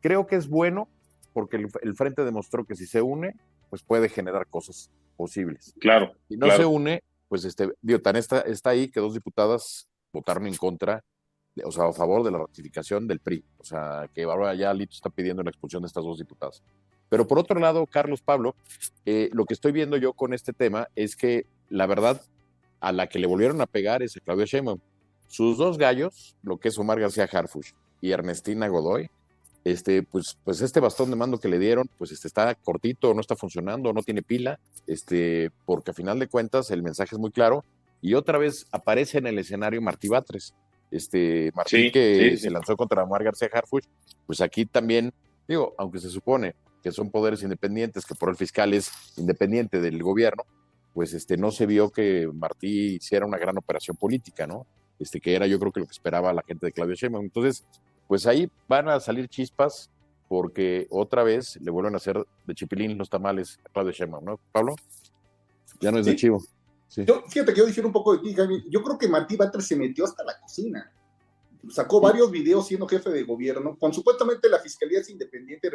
creo 0.00 0.26
que 0.26 0.36
es 0.36 0.48
bueno 0.48 0.88
porque 1.34 1.56
el, 1.82 1.94
frente 1.96 2.24
demostró 2.24 2.64
que 2.64 2.76
si 2.76 2.86
se 2.86 3.02
une, 3.02 3.34
pues 3.68 3.82
puede 3.82 4.08
generar 4.08 4.46
cosas 4.46 4.90
posibles. 5.16 5.74
Claro. 5.80 6.12
Si 6.28 6.36
no 6.36 6.50
se 6.50 6.64
une, 6.64 7.02
pues 7.28 7.44
este, 7.44 7.70
digo, 7.82 8.00
tan 8.00 8.16
está, 8.16 8.40
está 8.40 8.70
ahí 8.70 8.88
que 8.88 9.00
dos 9.00 9.12
diputadas 9.12 9.88
votaron 10.12 10.46
en 10.46 10.54
contra, 10.54 11.04
o 11.62 11.72
sea, 11.72 11.88
a 11.88 11.92
favor 11.92 12.22
de 12.22 12.30
la 12.30 12.38
ratificación 12.38 13.06
del 13.06 13.20
PRI. 13.20 13.44
O 13.58 13.64
sea, 13.64 14.08
que 14.14 14.22
ahora 14.22 14.54
ya 14.54 14.72
Lito 14.72 14.94
está 14.94 15.10
pidiendo 15.10 15.42
la 15.42 15.50
expulsión 15.50 15.82
de 15.82 15.88
estas 15.88 16.04
dos 16.04 16.18
diputadas. 16.18 16.62
Pero 17.08 17.26
por 17.26 17.38
otro 17.38 17.60
lado, 17.60 17.86
Carlos 17.86 18.22
Pablo, 18.22 18.54
eh, 19.04 19.28
lo 19.32 19.44
que 19.44 19.54
estoy 19.54 19.72
viendo 19.72 19.96
yo 19.96 20.14
con 20.14 20.32
este 20.32 20.52
tema 20.52 20.88
es 20.94 21.16
que 21.16 21.46
la 21.68 21.86
verdad 21.86 22.22
a 22.80 22.92
la 22.92 23.08
que 23.08 23.18
le 23.18 23.26
volvieron 23.26 23.60
a 23.60 23.66
pegar 23.66 24.02
es 24.02 24.16
a 24.16 24.20
Claudia 24.20 24.46
Sheinbaum. 24.46 24.80
Sus 25.26 25.58
dos 25.58 25.78
gallos, 25.78 26.36
lo 26.42 26.58
que 26.58 26.68
es 26.68 26.78
Omar 26.78 27.00
García 27.00 27.28
Harfush 27.30 27.72
y 28.00 28.12
Ernestina 28.12 28.68
Godoy, 28.68 29.10
este, 29.64 30.02
pues, 30.02 30.36
pues 30.44 30.60
este 30.60 30.78
bastón 30.78 31.10
de 31.10 31.16
mando 31.16 31.40
que 31.40 31.48
le 31.48 31.58
dieron, 31.58 31.88
pues 31.98 32.12
este, 32.12 32.28
está 32.28 32.54
cortito, 32.54 33.14
no 33.14 33.20
está 33.20 33.34
funcionando, 33.34 33.92
no 33.92 34.02
tiene 34.02 34.22
pila, 34.22 34.60
este, 34.86 35.50
porque 35.64 35.90
a 35.90 35.94
final 35.94 36.18
de 36.18 36.28
cuentas 36.28 36.70
el 36.70 36.82
mensaje 36.82 37.14
es 37.14 37.18
muy 37.18 37.30
claro. 37.30 37.64
Y 38.02 38.14
otra 38.14 38.36
vez 38.36 38.66
aparece 38.70 39.18
en 39.18 39.26
el 39.26 39.38
escenario 39.38 39.80
Martí 39.80 40.08
Batres, 40.08 40.54
este, 40.90 41.50
Martí 41.54 41.90
que 41.90 42.36
se 42.36 42.50
lanzó 42.50 42.76
contra 42.76 43.02
Omar 43.02 43.24
García 43.24 43.48
Harfuch, 43.52 43.86
pues 44.26 44.42
aquí 44.42 44.66
también, 44.66 45.12
digo, 45.48 45.74
aunque 45.78 45.98
se 45.98 46.10
supone 46.10 46.54
que 46.82 46.92
son 46.92 47.10
poderes 47.10 47.42
independientes, 47.42 48.04
que 48.04 48.14
por 48.14 48.28
el 48.28 48.36
fiscal 48.36 48.74
es 48.74 48.92
independiente 49.16 49.80
del 49.80 50.02
gobierno, 50.02 50.44
pues 50.92 51.14
este, 51.14 51.38
no 51.38 51.50
se 51.50 51.64
vio 51.64 51.90
que 51.90 52.28
Martí 52.32 52.96
hiciera 52.96 53.24
una 53.24 53.38
gran 53.38 53.56
operación 53.56 53.96
política, 53.96 54.46
¿no? 54.46 54.66
Este, 54.98 55.18
que 55.20 55.34
era 55.34 55.46
yo 55.46 55.58
creo 55.58 55.72
que 55.72 55.80
lo 55.80 55.86
que 55.86 55.92
esperaba 55.92 56.32
la 56.34 56.44
gente 56.46 56.66
de 56.66 56.72
Claudio 56.72 56.94
Sheinbaum. 56.94 57.24
Entonces, 57.24 57.64
pues 58.08 58.26
ahí 58.26 58.50
van 58.68 58.88
a 58.88 59.00
salir 59.00 59.28
chispas 59.28 59.90
porque 60.28 60.86
otra 60.90 61.22
vez 61.22 61.58
le 61.60 61.70
vuelven 61.70 61.94
a 61.94 61.98
hacer 61.98 62.24
de 62.46 62.54
chipilín 62.54 62.98
los 62.98 63.08
tamales 63.08 63.58
a 63.64 63.68
Claudio 63.70 63.92
Sheinbaum, 63.92 64.24
¿no, 64.24 64.40
Pablo? 64.52 64.74
Ya 65.80 65.92
no 65.92 65.98
es 65.98 66.06
de 66.06 66.16
chivo. 66.16 66.42
Yo, 66.96 67.22
fíjate 67.28 67.52
que 67.52 67.60
yo 67.60 67.66
difiero 67.66 67.88
un 67.88 67.92
poco 67.92 68.16
de 68.16 68.22
ti, 68.22 68.34
Jaime. 68.34 68.64
Yo 68.70 68.82
creo 68.82 68.96
que 68.96 69.08
Martí 69.08 69.36
Batres 69.36 69.66
se 69.66 69.76
metió 69.76 70.04
hasta 70.04 70.22
la 70.24 70.38
cocina. 70.38 70.92
sacó 71.70 72.00
varios 72.00 72.30
videos 72.30 72.66
siendo 72.66 72.86
jefe 72.86 73.10
de 73.10 73.24
gobierno, 73.24 73.76
con 73.78 73.92
supuestamente 73.92 74.48
la 74.48 74.60
fiscalía 74.60 75.00
es 75.00 75.10
independiente, 75.10 75.70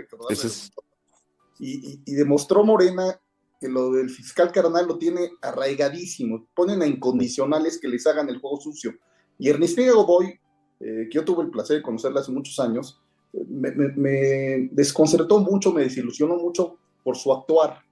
y, 1.60 2.02
y, 2.06 2.14
demostró 2.14 2.64
Morena 2.64 3.20
que 3.60 3.68
lo 3.68 3.92
del 3.92 4.10
fiscal 4.10 4.52
carnal 4.52 4.88
lo 4.88 4.98
tiene 4.98 5.32
arraigadísimo, 5.42 6.48
ponen 6.56 6.82
a 6.82 6.88
incondicionales 6.88 7.78
que 7.80 7.90
les 7.90 8.08
hagan 8.08 8.30
el 8.30 8.40
juego 8.40 8.62
sucio. 8.62 8.94
Y 9.38 9.50
Ernestina 9.50 9.92
Godoy, 9.92 10.40
eh, 10.80 11.08
que 11.10 11.16
yo 11.16 11.26
tuve 11.26 11.44
el 11.44 11.50
placer 11.50 11.78
de 11.78 11.84
conocerla 11.84 12.22
hace 12.22 12.32
muchos 12.32 12.60
años, 12.60 13.02
me, 13.48 13.72
me, 13.72 14.70
desconcertó 14.72 15.40
mucho, 15.40 15.72
me 15.72 15.84
desilusionó 15.84 16.38
mucho 16.38 16.78
por 17.04 17.16
su 17.16 17.32
actuar. 17.32 17.84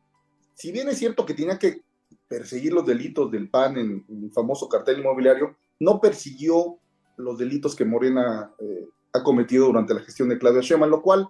Si 0.53 0.71
bien 0.71 0.87
es 0.89 0.97
cierto 0.97 1.25
que 1.25 1.33
tenía 1.33 1.59
que 1.59 1.81
perseguir 2.27 2.73
los 2.73 2.85
delitos 2.85 3.31
del 3.31 3.49
PAN 3.49 3.77
en, 3.77 4.05
el 4.09 4.31
famoso 4.31 4.67
cartel 4.67 4.99
inmobiliario, 4.99 5.55
no 5.79 6.01
persiguió 6.01 6.79
los 7.17 7.37
delitos 7.37 7.75
que 7.75 7.85
Morena 7.85 8.51
eh, 8.59 8.87
ha 9.13 9.23
cometido 9.23 9.67
durante 9.67 9.93
la 9.93 10.01
gestión 10.01 10.29
de 10.29 10.37
Claudia 10.37 10.61
Sheinbaum, 10.61 10.91
lo 10.91 11.01
cual 11.01 11.29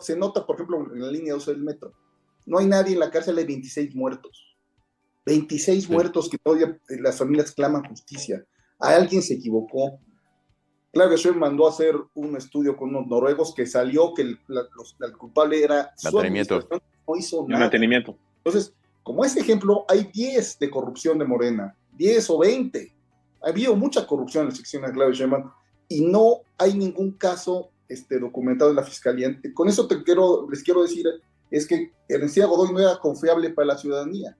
se 0.00 0.16
nota, 0.16 0.46
por 0.46 0.56
ejemplo, 0.56 0.92
en 0.92 1.00
la 1.00 1.10
línea 1.10 1.34
12 1.34 1.52
del 1.52 1.62
metro. 1.62 1.92
No 2.46 2.58
hay 2.58 2.66
nadie 2.66 2.94
en 2.94 3.00
la 3.00 3.10
cárcel, 3.10 3.38
hay 3.38 3.46
26 3.46 3.94
muertos. 3.94 4.56
26 5.26 5.88
muertos 5.88 6.28
que 6.28 6.38
todavía 6.38 6.78
eh, 6.88 7.00
las 7.00 7.18
familias 7.18 7.52
claman 7.52 7.84
justicia. 7.84 8.44
A 8.78 8.94
alguien 8.94 9.22
se 9.22 9.34
equivocó. 9.34 9.98
Claudia 10.94 11.16
Sheinbaum 11.16 11.40
mandó 11.40 11.66
a 11.66 11.70
hacer 11.70 11.96
un 12.14 12.36
estudio 12.36 12.76
con 12.76 12.90
unos 12.90 13.06
noruegos 13.06 13.54
que 13.54 13.66
salió 13.66 14.14
que 14.14 14.22
el, 14.22 14.38
culpable 15.18 15.62
era 15.62 15.92
mantenimiento. 16.02 16.66
no 17.06 17.16
hizo 17.16 17.44
nada. 17.46 17.64
mantenimiento. 17.64 18.16
Entonces, 18.38 18.72
como 19.02 19.24
ese 19.24 19.40
ejemplo, 19.40 19.84
hay 19.88 20.08
10 20.12 20.58
de 20.58 20.70
corrupción 20.70 21.18
de 21.18 21.24
Morena, 21.26 21.76
10 21.92 22.30
o 22.30 22.38
20 22.38 22.94
ha 23.42 23.48
habido 23.48 23.76
mucha 23.76 24.06
corrupción 24.06 24.44
en 24.44 24.50
la 24.50 24.56
sección 24.56 24.82
de 24.82 24.92
Claudio 24.92 25.14
Sheinbaum 25.14 25.50
y 25.88 26.00
no 26.00 26.40
hay 26.56 26.74
ningún 26.74 27.12
caso 27.12 27.70
este, 27.88 28.18
documentado 28.18 28.70
en 28.70 28.76
la 28.76 28.82
fiscalía. 28.82 29.38
Con 29.52 29.68
eso 29.68 29.86
te 29.86 30.02
quiero, 30.02 30.48
les 30.50 30.62
quiero 30.62 30.82
decir 30.82 31.06
es 31.50 31.66
que 31.66 31.92
Ernestina 32.08 32.46
Godoy 32.46 32.72
no 32.72 32.80
era 32.80 32.98
confiable 32.98 33.50
para 33.50 33.66
la 33.68 33.78
ciudadanía. 33.78 34.36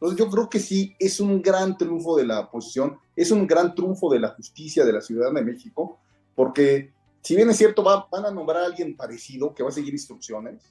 Entonces 0.00 0.18
yo 0.18 0.30
creo 0.30 0.48
que 0.48 0.60
sí 0.60 0.94
es 0.98 1.18
un 1.18 1.42
gran 1.42 1.76
triunfo 1.76 2.16
de 2.16 2.24
la 2.24 2.40
oposición, 2.40 2.98
es 3.16 3.32
un 3.32 3.46
gran 3.48 3.74
triunfo 3.74 4.08
de 4.08 4.20
la 4.20 4.28
justicia 4.28 4.84
de 4.84 4.92
la 4.92 5.00
ciudadana 5.00 5.40
de 5.40 5.46
México, 5.46 5.98
porque 6.36 6.92
si 7.20 7.34
bien 7.34 7.50
es 7.50 7.56
cierto, 7.56 7.82
van 7.82 8.24
a 8.24 8.30
nombrar 8.30 8.62
a 8.62 8.66
alguien 8.66 8.96
parecido 8.96 9.52
que 9.52 9.64
va 9.64 9.70
a 9.70 9.72
seguir 9.72 9.92
instrucciones, 9.92 10.62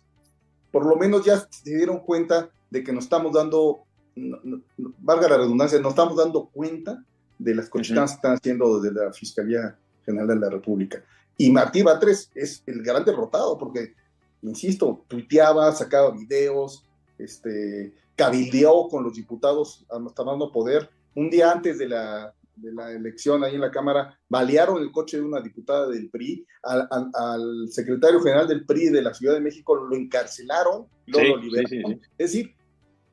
por 0.72 0.86
lo 0.86 0.96
menos 0.96 1.26
ya 1.26 1.46
se 1.50 1.76
dieron 1.76 2.00
cuenta 2.00 2.50
de 2.70 2.84
que 2.84 2.94
nos 2.94 3.04
estamos 3.04 3.34
dando, 3.34 3.84
valga 4.16 5.28
la 5.28 5.38
redundancia, 5.38 5.80
nos 5.80 5.92
estamos 5.92 6.16
dando 6.16 6.46
cuenta 6.46 7.04
de 7.38 7.54
las 7.54 7.70
cochinadas 7.70 8.12
que 8.12 8.16
están 8.16 8.34
haciendo 8.36 8.80
desde 8.80 9.06
la 9.06 9.12
Fiscalía 9.12 9.78
General 10.06 10.28
de 10.28 10.36
la 10.38 10.50
República. 10.50 11.04
Y 11.38 11.52
Martí 11.52 11.82
Batres 11.82 12.32
es 12.34 12.64
el 12.66 12.82
gran 12.82 13.06
derrotado, 13.06 13.58
porque, 13.58 13.94
insisto, 14.42 15.04
tuiteaba, 15.08 15.72
sacaba 15.74 16.12
videos, 16.12 16.86
este, 17.18 17.94
cabildeó 18.18 18.90
con 18.90 19.04
los 19.04 19.14
diputados 19.14 19.86
tomando 20.16 20.52
poder. 20.52 20.90
Un 21.16 21.30
día 21.30 21.52
antes 21.52 21.78
de 21.78 21.88
la, 21.88 22.34
de 22.56 22.74
la 22.74 22.92
elección 22.92 23.44
ahí 23.44 23.56
en 23.56 23.62
la 23.62 23.72
Cámara, 23.72 24.20
balearon 24.28 24.82
el 24.82 24.92
coche 24.92 25.18
de 25.18 25.24
una 25.24 25.40
diputada 25.40 25.88
del 25.88 26.10
PRI, 26.10 26.46
al, 26.64 26.88
al, 27.14 27.70
secretario 27.70 28.20
general 28.20 28.48
del 28.48 28.66
PRI 28.66 28.90
de 28.90 29.02
la 29.02 29.14
Ciudad 29.14 29.36
de 29.36 29.42
México 29.42 29.76
lo 29.76 29.96
encarcelaron, 29.96 30.88
luego 31.06 31.38
lo 31.38 31.42
liberaron. 31.44 32.02
es 32.18 32.32
decir, 32.32 32.56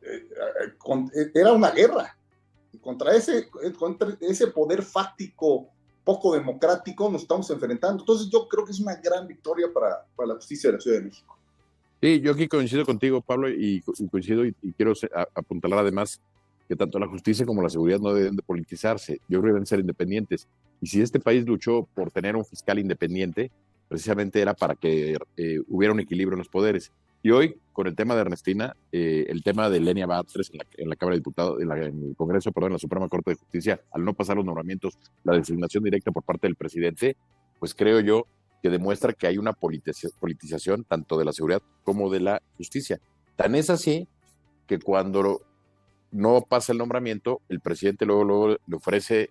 eh, 0.03 0.27
eh, 1.14 1.31
era 1.35 1.53
una 1.53 1.71
guerra, 1.71 2.19
contra 2.81 3.14
ese, 3.14 3.49
contra 3.79 4.17
ese 4.21 4.49
poder 4.49 4.83
fáctico 4.83 5.69
poco 6.03 6.35
democrático 6.35 7.09
nos 7.11 7.23
estamos 7.23 7.49
enfrentando. 7.51 8.03
Entonces 8.03 8.29
yo 8.31 8.47
creo 8.47 8.64
que 8.64 8.73
es 8.73 8.81
una 8.81 8.97
gran 8.97 9.27
victoria 9.27 9.69
para, 9.73 10.05
para 10.14 10.29
la 10.29 10.35
justicia 10.35 10.69
de 10.69 10.77
la 10.77 10.81
Ciudad 10.81 10.99
de 10.99 11.05
México. 11.05 11.38
Sí, 12.05 12.21
yo 12.21 12.33
aquí 12.33 12.49
coincido 12.49 12.85
contigo, 12.85 13.23
Pablo, 13.23 13.49
y, 13.49 13.83
coincido 14.11 14.45
y, 14.45 14.53
quiero 14.77 14.93
apuntalar 15.35 15.79
además 15.79 16.21
que 16.69 16.77
tanto 16.77 16.99
la 16.99 17.07
justicia 17.07 17.47
como 17.47 17.62
la 17.62 17.71
seguridad 17.71 17.99
no 17.99 18.12
deben 18.12 18.37
de 18.37 18.43
politizarse, 18.43 19.23
yo 19.27 19.40
creo 19.40 19.43
que 19.45 19.49
deben 19.55 19.64
ser 19.64 19.81
independientes. 19.81 20.47
Y 20.83 20.87
si 20.88 21.01
este 21.01 21.19
país 21.19 21.47
luchó 21.47 21.88
por 21.95 22.11
tener 22.11 22.37
un 22.37 22.45
fiscal 22.45 22.79
independiente, 22.79 23.51
precisamente 23.88 24.38
era 24.38 24.53
para 24.53 24.75
que 24.75 25.17
eh, 25.38 25.61
hubiera 25.67 25.95
un 25.95 26.01
equilibrio 26.01 26.35
en 26.35 26.40
los 26.40 26.49
poderes. 26.51 26.93
Y 27.23 27.31
hoy, 27.31 27.57
con 27.73 27.87
el 27.87 27.97
tema 27.97 28.14
de 28.14 28.21
Ernestina, 28.21 28.77
eh, 28.93 29.25
el 29.31 29.43
tema 29.43 29.71
de 29.71 29.81
Lenia 29.81 30.05
Batres 30.05 30.51
en 30.51 30.59
la, 30.59 30.67
en 30.77 30.90
la 30.90 30.97
Cámara 30.97 31.14
de 31.14 31.21
Diputados, 31.21 31.62
en, 31.62 31.71
el 31.71 32.14
Congreso, 32.17 32.53
perdón, 32.53 32.73
en 32.73 32.75
la 32.75 32.79
Suprema 32.81 33.09
Corte 33.09 33.31
de 33.31 33.37
Justicia, 33.37 33.81
al 33.93 34.05
no 34.05 34.12
pasar 34.12 34.37
los 34.37 34.45
nombramientos, 34.45 34.99
la 35.23 35.38
designación 35.38 35.83
directa 35.83 36.12
por 36.12 36.23
parte 36.23 36.49
del 36.49 36.57
presidente, 36.57 37.17
pues 37.59 37.75
creo 37.75 38.01
yo 38.01 38.27
que 38.64 38.70
demuestra 38.70 39.12
que 39.12 39.27
hay 39.27 39.37
una 39.37 39.53
politización 39.53 40.85
tanto 40.85 41.18
de 41.18 41.27
la 41.27 41.35
seguridad 41.35 41.61
como 41.83 42.09
de 42.09 42.20
la 42.20 42.40
justicia. 42.57 42.98
Tan 43.37 43.55
es 43.57 43.68
así 43.68 44.09
que 44.66 44.79
cuando 44.79 45.42
no 46.11 46.40
pasa 46.48 46.72
el 46.72 46.79
nombramiento, 46.79 47.42
el 47.50 47.61
presidente 47.61 48.07
luego, 48.07 48.24
luego 48.24 48.48
le 48.66 48.77
ofrece, 48.77 49.29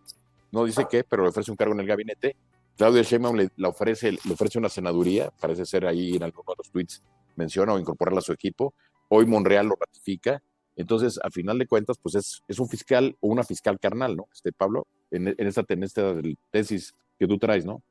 no 0.52 0.66
dice 0.66 0.86
qué, 0.88 1.04
pero 1.04 1.24
le 1.24 1.30
ofrece 1.30 1.50
un 1.50 1.58
cargo 1.58 1.74
en 1.74 1.80
el 1.80 1.88
gabinete. 1.88 2.36
Claudia 2.78 3.02
Sheinbaum 3.02 3.36
le, 3.36 3.50
ofrece, 3.66 4.12
le 4.12 4.34
ofrece 4.34 4.60
una 4.60 4.70
senaduría, 4.70 5.32
parece 5.42 5.66
ser 5.66 5.88
ahí 5.88 6.16
en 6.16 6.22
alguno 6.22 6.52
de 6.52 6.56
los 6.60 6.70
tweets 6.70 7.02
menciona 7.36 7.74
o 7.74 7.80
incorporarla 7.80 8.20
a 8.20 8.22
su 8.22 8.34
equipo. 8.34 8.76
Hoy 9.10 9.26
Monreal 9.26 9.66
lo 9.66 9.76
ratifica. 9.80 10.44
Entonces, 10.76 11.20
a 11.24 11.32
final 11.32 11.58
de 11.58 11.66
cuentas, 11.66 11.98
pues 11.98 12.14
es, 12.14 12.44
es 12.48 12.60
un 12.60 12.70
fiscal 12.70 13.18
o 13.20 13.30
una 13.30 13.44
fiscal 13.44 13.80
carnal, 13.80 14.16
¿no? 14.16 14.28
Este 14.32 14.52
Pablo, 14.52 14.86
en, 15.10 15.30
en 15.30 15.48
esta, 15.48 15.66
en 15.70 16.38
tesis 16.52 16.94
que 17.18 17.26
tú 17.26 17.40
traes, 17.40 17.66
¿no? 17.66 17.82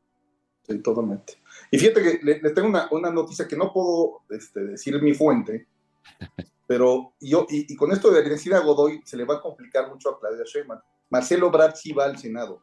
Sí, 0.66 0.78
totalmente. 0.78 1.34
Y 1.70 1.78
fíjate 1.78 2.02
que 2.02 2.20
le, 2.22 2.50
tengo 2.50 2.68
una, 2.68 2.88
una, 2.90 3.10
noticia 3.10 3.48
que 3.48 3.56
no 3.56 3.72
puedo 3.72 4.22
este, 4.30 4.60
decir 4.60 5.00
mi 5.02 5.14
fuente, 5.14 5.66
pero 6.66 7.14
yo, 7.20 7.46
y, 7.50 7.74
con 7.76 7.90
esto 7.92 8.10
de 8.10 8.20
Ernestina 8.20 8.60
Godoy 8.60 9.02
se 9.04 9.16
le 9.16 9.24
va 9.24 9.36
a 9.36 9.40
complicar 9.40 9.88
mucho 9.88 10.10
a 10.10 10.20
Claudia 10.20 10.44
Sheinbaum. 10.44 10.80
Marcelo 11.10 11.50
Brad 11.50 11.74
sí 11.74 11.92
va 11.92 12.04
al 12.04 12.18
Senado. 12.18 12.62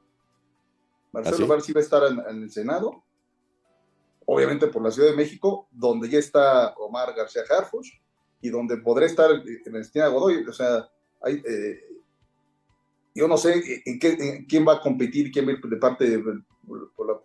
Marcelo 1.11 1.45
¿Ah, 1.45 1.47
Brad 1.47 1.61
sí 1.61 1.73
va 1.73 1.81
a 1.81 1.83
estar 1.83 2.03
en 2.05 2.43
el 2.43 2.51
Senado 2.51 3.03
obviamente 4.31 4.67
por 4.67 4.83
la 4.83 4.91
Ciudad 4.91 5.09
de 5.09 5.15
México, 5.15 5.67
donde 5.71 6.07
ya 6.07 6.19
está 6.19 6.75
Omar 6.75 7.15
García 7.15 7.41
Harfuch 7.49 7.87
y 8.41 8.49
donde 8.49 8.77
podrá 8.77 9.07
estar 9.07 9.31
en 9.31 9.75
Estina 9.75 10.07
Godoy. 10.07 10.45
O 10.45 10.53
sea, 10.53 10.87
hay, 11.19 11.41
eh, 11.43 11.79
yo 13.15 13.27
no 13.27 13.37
sé 13.37 13.81
en, 13.85 13.97
qué, 13.97 14.45
quién 14.47 14.67
va 14.67 14.73
a 14.73 14.81
competir, 14.81 15.31
quién 15.31 15.47
va 15.47 15.51
a 15.51 15.53
ir 15.53 15.61
de 15.61 15.77
parte 15.77 16.07
de, 16.07 16.23
por 16.95 17.07
la 17.07 17.19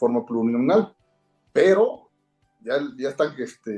forma 0.00 0.24
plurinominal, 0.24 0.94
pero 1.52 2.10
ya, 2.62 2.74
ya 2.96 3.10
está 3.10 3.32
este, 3.38 3.70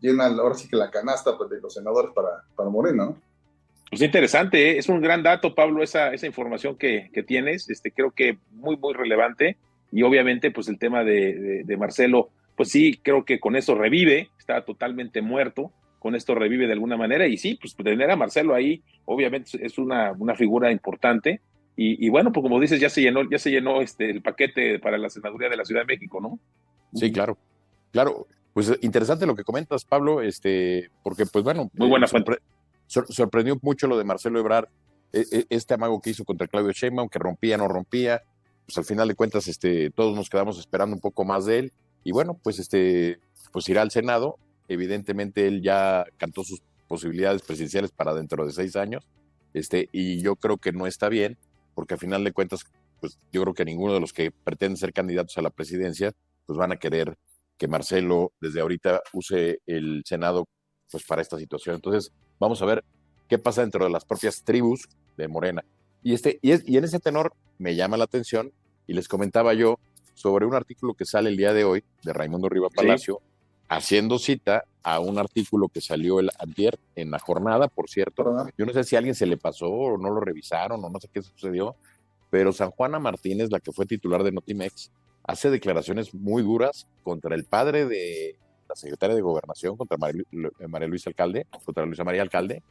llena 0.00 0.26
ahora 0.26 0.54
sí 0.54 0.68
que 0.68 0.76
la 0.76 0.90
canasta 0.90 1.38
pues, 1.38 1.48
de 1.50 1.60
los 1.60 1.72
senadores 1.72 2.10
para, 2.14 2.44
para 2.54 2.68
Morena, 2.68 3.06
¿no? 3.06 3.28
Pues 3.90 4.02
interesante, 4.02 4.72
¿eh? 4.72 4.78
es 4.78 4.88
un 4.90 5.00
gran 5.00 5.22
dato, 5.22 5.54
Pablo, 5.54 5.82
esa, 5.82 6.12
esa 6.12 6.26
información 6.26 6.76
que, 6.76 7.10
que, 7.14 7.22
tienes, 7.22 7.70
este, 7.70 7.90
creo 7.90 8.10
que 8.10 8.36
muy, 8.50 8.76
muy 8.76 8.92
relevante. 8.92 9.56
Y 9.90 10.02
obviamente, 10.02 10.50
pues 10.50 10.68
el 10.68 10.78
tema 10.78 11.04
de, 11.04 11.64
Marcelo, 11.78 12.28
pues 12.54 12.68
sí, 12.68 13.00
creo 13.02 13.24
que 13.24 13.40
con 13.40 13.56
eso 13.56 13.74
revive, 13.74 14.28
está 14.38 14.62
totalmente 14.66 15.22
muerto, 15.22 15.72
con 15.98 16.14
esto 16.14 16.34
revive 16.34 16.66
de 16.66 16.74
alguna 16.74 16.98
manera. 16.98 17.26
Y 17.26 17.38
sí, 17.38 17.58
pues 17.58 17.74
tener 17.74 18.10
a 18.10 18.16
Marcelo 18.16 18.54
ahí, 18.54 18.82
obviamente 19.06 19.52
es 19.64 19.78
una, 19.78 20.12
una 20.12 20.34
figura 20.34 20.70
importante. 20.70 21.40
Y, 21.80 22.08
bueno, 22.08 22.32
pues 22.32 22.42
como 22.42 22.58
dices, 22.58 22.80
ya 22.80 22.90
se 22.90 23.00
llenó, 23.00 23.22
ya 23.30 23.38
se 23.38 23.52
llenó 23.52 23.80
este 23.80 24.10
el 24.10 24.20
paquete 24.20 24.80
para 24.80 24.98
la 24.98 25.08
senaduría 25.08 25.48
de 25.48 25.56
la 25.56 25.64
Ciudad 25.64 25.82
de 25.82 25.94
México, 25.94 26.20
¿no? 26.20 26.40
Sí, 26.92 27.12
claro. 27.12 27.38
Claro. 27.92 28.26
Pues 28.52 28.76
interesante 28.80 29.26
lo 29.26 29.36
que 29.36 29.44
comentas, 29.44 29.84
Pablo, 29.84 30.20
este, 30.20 30.90
porque 31.04 31.24
pues 31.26 31.44
bueno, 31.44 31.70
muy 31.74 31.88
buena 31.88 32.08
fuente. 32.08 32.38
sorprendió 32.88 33.56
mucho 33.62 33.86
lo 33.86 33.96
de 33.96 34.02
Marcelo 34.02 34.40
Ebrard, 34.40 34.66
e, 35.12 35.20
e, 35.30 35.46
este 35.50 35.74
amago 35.74 36.00
que 36.00 36.10
hizo 36.10 36.24
contra 36.24 36.48
Claudio 36.48 36.72
Sheinbaum, 36.72 37.08
que 37.08 37.20
rompía, 37.20 37.56
no 37.56 37.68
rompía, 37.68 38.24
pues 38.66 38.76
al 38.76 38.84
final 38.84 39.06
de 39.06 39.14
cuentas 39.14 39.46
este, 39.46 39.90
todos 39.90 40.16
nos 40.16 40.28
quedamos 40.28 40.58
esperando 40.58 40.96
un 40.96 41.00
poco 41.00 41.24
más 41.24 41.46
de 41.46 41.60
él 41.60 41.72
y 42.02 42.10
bueno, 42.10 42.36
pues 42.42 42.58
este 42.58 43.20
pues 43.52 43.68
irá 43.68 43.82
al 43.82 43.92
Senado, 43.92 44.36
evidentemente 44.66 45.46
él 45.46 45.62
ya 45.62 46.04
cantó 46.16 46.42
sus 46.42 46.60
posibilidades 46.88 47.42
presidenciales 47.42 47.92
para 47.92 48.14
dentro 48.14 48.44
de 48.44 48.52
seis 48.52 48.74
años, 48.74 49.06
este, 49.54 49.88
y 49.92 50.20
yo 50.20 50.34
creo 50.34 50.56
que 50.56 50.72
no 50.72 50.88
está 50.88 51.08
bien, 51.08 51.38
porque 51.78 51.94
al 51.94 52.00
final 52.00 52.24
de 52.24 52.32
cuentas, 52.32 52.64
pues 53.00 53.20
yo 53.30 53.40
creo 53.40 53.54
que 53.54 53.64
ninguno 53.64 53.94
de 53.94 54.00
los 54.00 54.12
que 54.12 54.32
pretenden 54.32 54.76
ser 54.76 54.92
candidatos 54.92 55.38
a 55.38 55.42
la 55.42 55.50
presidencia, 55.50 56.10
pues 56.44 56.58
van 56.58 56.72
a 56.72 56.76
querer 56.76 57.16
que 57.56 57.68
Marcelo 57.68 58.32
desde 58.40 58.60
ahorita 58.60 59.00
use 59.12 59.60
el 59.64 60.02
Senado 60.04 60.48
pues 60.90 61.04
para 61.04 61.22
esta 61.22 61.38
situación. 61.38 61.76
Entonces, 61.76 62.12
vamos 62.40 62.60
a 62.62 62.66
ver 62.66 62.82
qué 63.28 63.38
pasa 63.38 63.60
dentro 63.60 63.84
de 63.84 63.92
las 63.92 64.04
propias 64.04 64.42
tribus 64.42 64.88
de 65.16 65.28
Morena. 65.28 65.64
Y, 66.02 66.14
este, 66.14 66.40
y, 66.42 66.50
y 66.68 66.78
en 66.78 66.82
ese 66.82 66.98
tenor 66.98 67.32
me 67.58 67.76
llama 67.76 67.96
la 67.96 68.02
atención 68.02 68.52
y 68.88 68.94
les 68.94 69.06
comentaba 69.06 69.54
yo 69.54 69.78
sobre 70.14 70.46
un 70.46 70.56
artículo 70.56 70.94
que 70.94 71.04
sale 71.04 71.30
el 71.30 71.36
día 71.36 71.52
de 71.52 71.62
hoy 71.62 71.84
de 72.02 72.12
Raimundo 72.12 72.48
Riva 72.48 72.70
Palacio, 72.74 73.22
haciendo 73.68 74.18
cita 74.18 74.64
a 74.82 75.00
un 75.00 75.18
artículo 75.18 75.68
que 75.68 75.80
salió 75.80 76.20
el 76.20 76.30
antier 76.38 76.78
en 76.96 77.10
la 77.10 77.18
jornada, 77.18 77.68
por 77.68 77.88
cierto. 77.88 78.48
Yo 78.56 78.66
no 78.66 78.72
sé 78.72 78.84
si 78.84 78.96
a 78.96 78.98
alguien 78.98 79.14
se 79.14 79.26
le 79.26 79.36
pasó 79.36 79.68
o 79.68 79.98
no 79.98 80.10
lo 80.10 80.20
revisaron 80.20 80.82
o 80.82 80.88
no 80.88 80.98
sé 80.98 81.08
qué 81.12 81.22
sucedió, 81.22 81.76
pero 82.30 82.52
San 82.52 82.70
Juana 82.70 82.98
Martínez, 82.98 83.50
la 83.50 83.60
que 83.60 83.72
fue 83.72 83.86
titular 83.86 84.22
de 84.22 84.32
Notimex, 84.32 84.90
hace 85.24 85.50
declaraciones 85.50 86.14
muy 86.14 86.42
duras 86.42 86.86
contra 87.02 87.34
el 87.34 87.44
padre 87.44 87.86
de 87.86 88.36
la 88.68 88.74
secretaria 88.74 89.14
de 89.14 89.22
Gobernación, 89.22 89.76
contra 89.76 89.98
María, 89.98 90.24
María 90.68 90.88
Luisa 90.88 91.10
Alcalde, 91.10 91.46
contra 91.64 91.84
Luisa 91.86 92.04
María 92.04 92.22
Alcalde, 92.22 92.62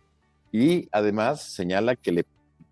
y 0.51 0.87
además 0.91 1.41
señala 1.53 1.95
que, 1.95 2.11
le, 2.11 2.25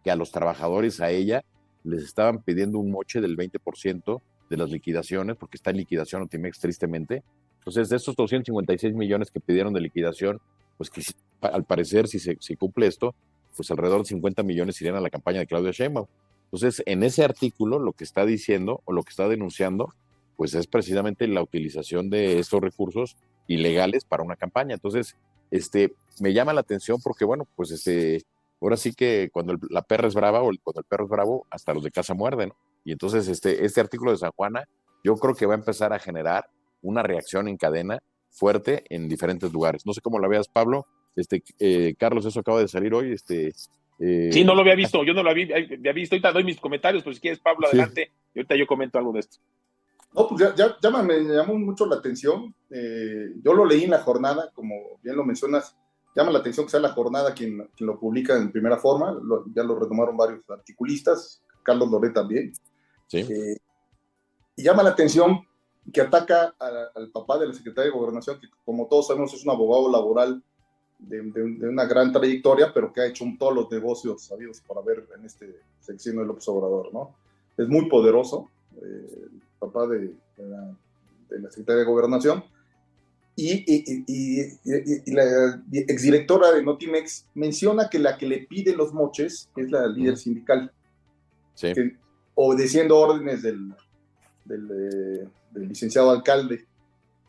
que 0.04 0.12
a 0.12 0.16
los 0.16 0.32
trabajadores, 0.32 1.02
a 1.02 1.12
ella, 1.12 1.44
les 1.84 2.04
estaban 2.04 2.42
pidiendo 2.42 2.80
un 2.80 2.92
moche 2.92 3.22
del 3.22 3.38
20% 3.38 4.22
de 4.50 4.58
las 4.58 4.70
liquidaciones, 4.70 5.36
porque 5.38 5.58
está 5.58 5.72
en 5.72 5.78
liquidación 5.78 6.24
Otimex 6.24 6.60
tristemente. 6.60 7.24
Entonces, 7.66 7.90
de 7.90 7.96
esos 7.96 8.16
256 8.16 8.94
millones 8.94 9.32
que 9.32 9.40
pidieron 9.40 9.74
de 9.74 9.82
liquidación, 9.82 10.40
pues 10.78 10.90
que 10.90 11.02
al 11.42 11.64
parecer, 11.64 12.08
si 12.08 12.20
se 12.20 12.58
cumple 12.58 12.86
esto, 12.86 13.16
pues 13.56 13.72
alrededor 13.72 14.02
de 14.02 14.06
50 14.06 14.44
millones 14.44 14.80
irían 14.82 14.96
a 14.96 15.02
la 15.02 15.10
campaña 15.10 15.40
de 15.40 15.48
Claudia 15.48 15.72
Sheinbaum. 15.72 16.08
Entonces, 16.46 16.84
en 16.86 17.04
ese 17.04 17.24
artículo, 17.24 17.80
lo 17.80 17.94
que 17.94 18.04
está 18.04 18.26
diciendo 18.26 18.82
o 18.86 18.94
lo 18.94 19.04
que 19.04 19.10
está 19.10 19.28
denunciando, 19.28 19.94
pues 20.38 20.54
es 20.54 20.68
precisamente 20.68 21.28
la 21.28 21.42
utilización 21.42 22.10
de 22.10 22.40
estos 22.40 22.62
recursos 22.62 23.16
ilegales 23.48 24.06
para 24.06 24.24
una 24.24 24.36
campaña. 24.36 24.76
Entonces, 24.76 25.16
este, 25.52 25.94
me 26.20 26.34
llama 26.34 26.54
la 26.54 26.62
atención 26.62 27.00
porque, 27.02 27.26
bueno, 27.26 27.48
pues 27.56 27.72
este, 27.72 28.24
ahora 28.62 28.78
sí 28.78 28.94
que 28.94 29.30
cuando 29.32 29.56
la 29.70 29.82
perra 29.82 30.08
es 30.08 30.14
brava 30.14 30.42
o 30.42 30.52
cuando 30.64 30.82
el 30.82 30.86
perro 30.86 31.06
es 31.06 31.10
bravo, 31.10 31.48
hasta 31.50 31.74
los 31.74 31.84
de 31.84 31.92
casa 31.92 32.14
muerden. 32.14 32.54
Y 32.84 32.92
entonces, 32.92 33.28
este, 33.28 33.66
este 33.66 33.82
artículo 33.82 34.12
de 34.12 34.18
San 34.18 34.32
Juana, 34.32 34.68
yo 35.04 35.16
creo 35.16 35.36
que 35.36 35.46
va 35.46 35.54
a 35.54 35.58
empezar 35.58 35.94
a 35.94 36.00
generar 36.00 36.50
una 36.86 37.04
reacción 37.04 37.48
en 37.48 37.58
cadena 37.58 38.00
fuerte 38.32 38.84
en 38.90 39.08
diferentes 39.08 39.52
lugares. 39.52 39.86
No 39.86 39.94
sé 39.94 40.02
cómo 40.02 40.20
la 40.20 40.28
veas, 40.28 40.48
Pablo. 40.48 40.86
Este, 41.16 41.44
eh, 41.60 41.96
Carlos, 41.98 42.26
eso 42.26 42.40
acaba 42.40 42.60
de 42.60 42.68
salir 42.68 42.94
hoy. 42.94 43.14
Este, 43.14 43.54
eh, 44.00 44.30
sí, 44.32 44.44
no 44.44 44.54
lo 44.54 44.62
había 44.62 44.76
visto, 44.76 45.04
yo 45.04 45.14
no 45.14 45.24
lo 45.24 45.30
había, 45.30 45.58
visto. 45.94 46.16
Ahorita 46.16 46.32
doy 46.32 46.44
mis 46.44 46.60
comentarios, 46.60 47.04
pero 47.04 47.14
si 47.14 47.22
quieres, 47.22 47.40
Pablo, 47.40 47.68
adelante. 47.68 48.12
Y 48.34 48.40
ahorita 48.40 48.56
yo 48.56 48.68
comento 48.68 48.98
algo 48.98 49.14
de 49.14 49.22
esto. 49.22 49.38
No, 50.14 50.28
pues 50.28 50.54
ya, 50.56 50.78
ya, 50.82 50.90
me 51.04 51.20
llamó 51.22 51.56
mucho 51.56 51.86
la 51.86 51.96
atención. 51.96 52.54
Eh, 52.70 53.32
yo 53.44 53.54
lo 53.54 53.66
leí 53.66 53.84
en 53.84 53.92
la 53.92 54.00
jornada, 54.00 54.52
como 54.54 55.00
bien 55.02 55.16
lo 55.16 55.26
mencionas, 55.26 55.76
llama 56.16 56.32
la 56.32 56.40
atención 56.40 56.66
que 56.66 56.72
sea 56.72 56.80
la 56.80 56.94
jornada 56.94 57.34
quien, 57.34 57.70
quien 57.76 57.88
lo 57.88 58.00
publica 58.00 58.38
en 58.38 58.52
primera 58.52 58.78
forma. 58.78 59.18
ya 59.54 59.64
lo 59.64 59.78
retomaron 59.78 60.16
varios 60.16 60.50
articulistas, 60.50 61.42
Carlos 61.64 61.90
Loré 61.90 62.12
también. 62.12 62.54
Sí. 63.08 63.24
y 64.56 64.64
llama 64.64 64.82
la 64.82 64.90
atención 64.90 65.46
que 65.94 66.02
ataca 66.02 66.56
al 66.60 67.10
papá 67.12 67.38
de 67.38 67.48
la 67.48 67.54
secretaria 67.54 67.92
de 67.92 67.98
Gobernación, 67.98 68.40
que 68.40 68.48
como 68.64 68.88
todos 68.88 69.08
sabemos 69.08 69.34
es 69.34 69.44
un 69.44 69.52
abogado 69.52 69.92
laboral 69.92 70.42
de, 70.98 71.22
una 71.22 71.86
gran 71.86 72.12
trayectoria, 72.12 72.72
pero 72.74 72.92
que 72.92 73.02
ha 73.02 73.06
hecho 73.08 73.26
todos 73.38 73.54
los 73.54 73.72
negocios 73.72 74.24
sabidos 74.24 74.62
para 74.62 74.82
ver 74.82 75.08
en 75.18 75.26
este 75.26 75.60
sexenio 75.80 76.22
del 76.22 76.30
López 76.30 76.48
Obrador, 76.48 76.94
¿no? 76.94 77.16
Es 77.58 77.68
muy 77.68 77.88
poderoso, 77.88 78.50
eh, 78.78 79.28
el 79.34 79.42
papá 79.60 79.88
de, 79.88 80.14
la, 80.38 81.50
secretaria 81.50 81.82
de 81.82 81.86
Gobernación, 81.86 82.44
y, 83.38 83.66
y, 83.68 85.14
la 85.14 85.62
exdirectora 85.72 86.54
de 86.54 86.64
Notimex 86.64 87.26
menciona 87.34 87.90
que 87.90 88.00
la 88.00 88.18
que 88.18 88.28
le 88.28 88.48
pide 88.48 88.74
los 88.76 88.94
moches 88.94 89.50
es 89.58 89.70
la 89.70 89.88
líder 89.88 90.18
sindical, 90.18 90.72
sí. 91.54 91.74
obedeciendo 92.34 92.98
órdenes 92.98 93.44
del, 93.44 93.76
del, 94.46 94.70
eh, 94.72 95.28
del 95.52 95.68
licenciado 95.68 96.12
alcalde 96.12 96.66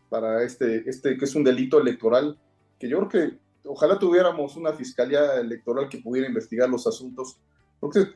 para 0.09 0.43
este, 0.43 0.89
este, 0.89 1.17
que 1.17 1.25
es 1.25 1.35
un 1.35 1.43
delito 1.43 1.81
electoral, 1.81 2.39
que 2.79 2.89
yo 2.89 2.99
creo 2.99 3.09
que 3.09 3.39
ojalá 3.65 3.99
tuviéramos 3.99 4.57
una 4.57 4.73
fiscalía 4.73 5.35
electoral 5.35 5.89
que 5.89 5.99
pudiera 5.99 6.29
investigar 6.29 6.69
los 6.69 6.87
asuntos, 6.87 7.37
porque 7.81 8.07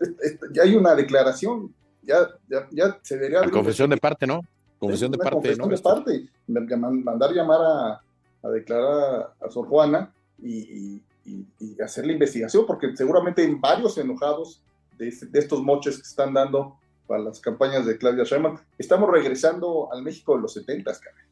ya 0.53 0.63
hay 0.63 0.77
una 0.77 0.95
declaración, 0.95 1.75
ya, 2.03 2.29
ya, 2.49 2.69
ya 2.71 2.99
se 3.03 3.17
debería... 3.17 3.51
confesión 3.51 3.91
de 3.91 3.97
parte, 3.97 4.27
¿no? 4.27 4.43
Confesión 4.79 5.11
de 5.11 5.19
parte. 5.19 5.57
Confesión 5.59 5.69
de 5.69 5.79
parte, 5.79 6.29
mandar 6.47 7.33
llamar 7.33 7.61
a, 7.61 8.03
a 8.43 8.51
declarar 8.51 9.35
a, 9.41 9.51
Sor 9.51 9.67
Juana 9.67 10.13
y, 10.39 11.03
y, 11.25 11.81
hacer 11.83 12.07
la 12.07 12.13
investigación, 12.13 12.65
porque 12.67 12.97
seguramente 12.97 13.43
hay 13.43 13.55
varios 13.55 13.97
enojados 13.99 14.63
de, 14.99 15.13
de 15.31 15.39
estos 15.39 15.63
moches 15.63 15.97
que 15.97 16.03
están 16.03 16.33
dando 16.35 16.77
para 17.11 17.25
las 17.25 17.41
campañas 17.41 17.85
de 17.87 17.99
Claudia 17.99 18.23
Sheinbaum. 18.23 18.57
Estamos 18.79 19.11
regresando 19.11 19.93
al 19.93 20.01
México 20.05 20.37
de 20.37 20.43
los 20.43 20.53
70, 20.53 20.93
caray. 20.93 21.25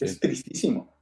Es 0.00 0.18
tristísimo. 0.18 0.96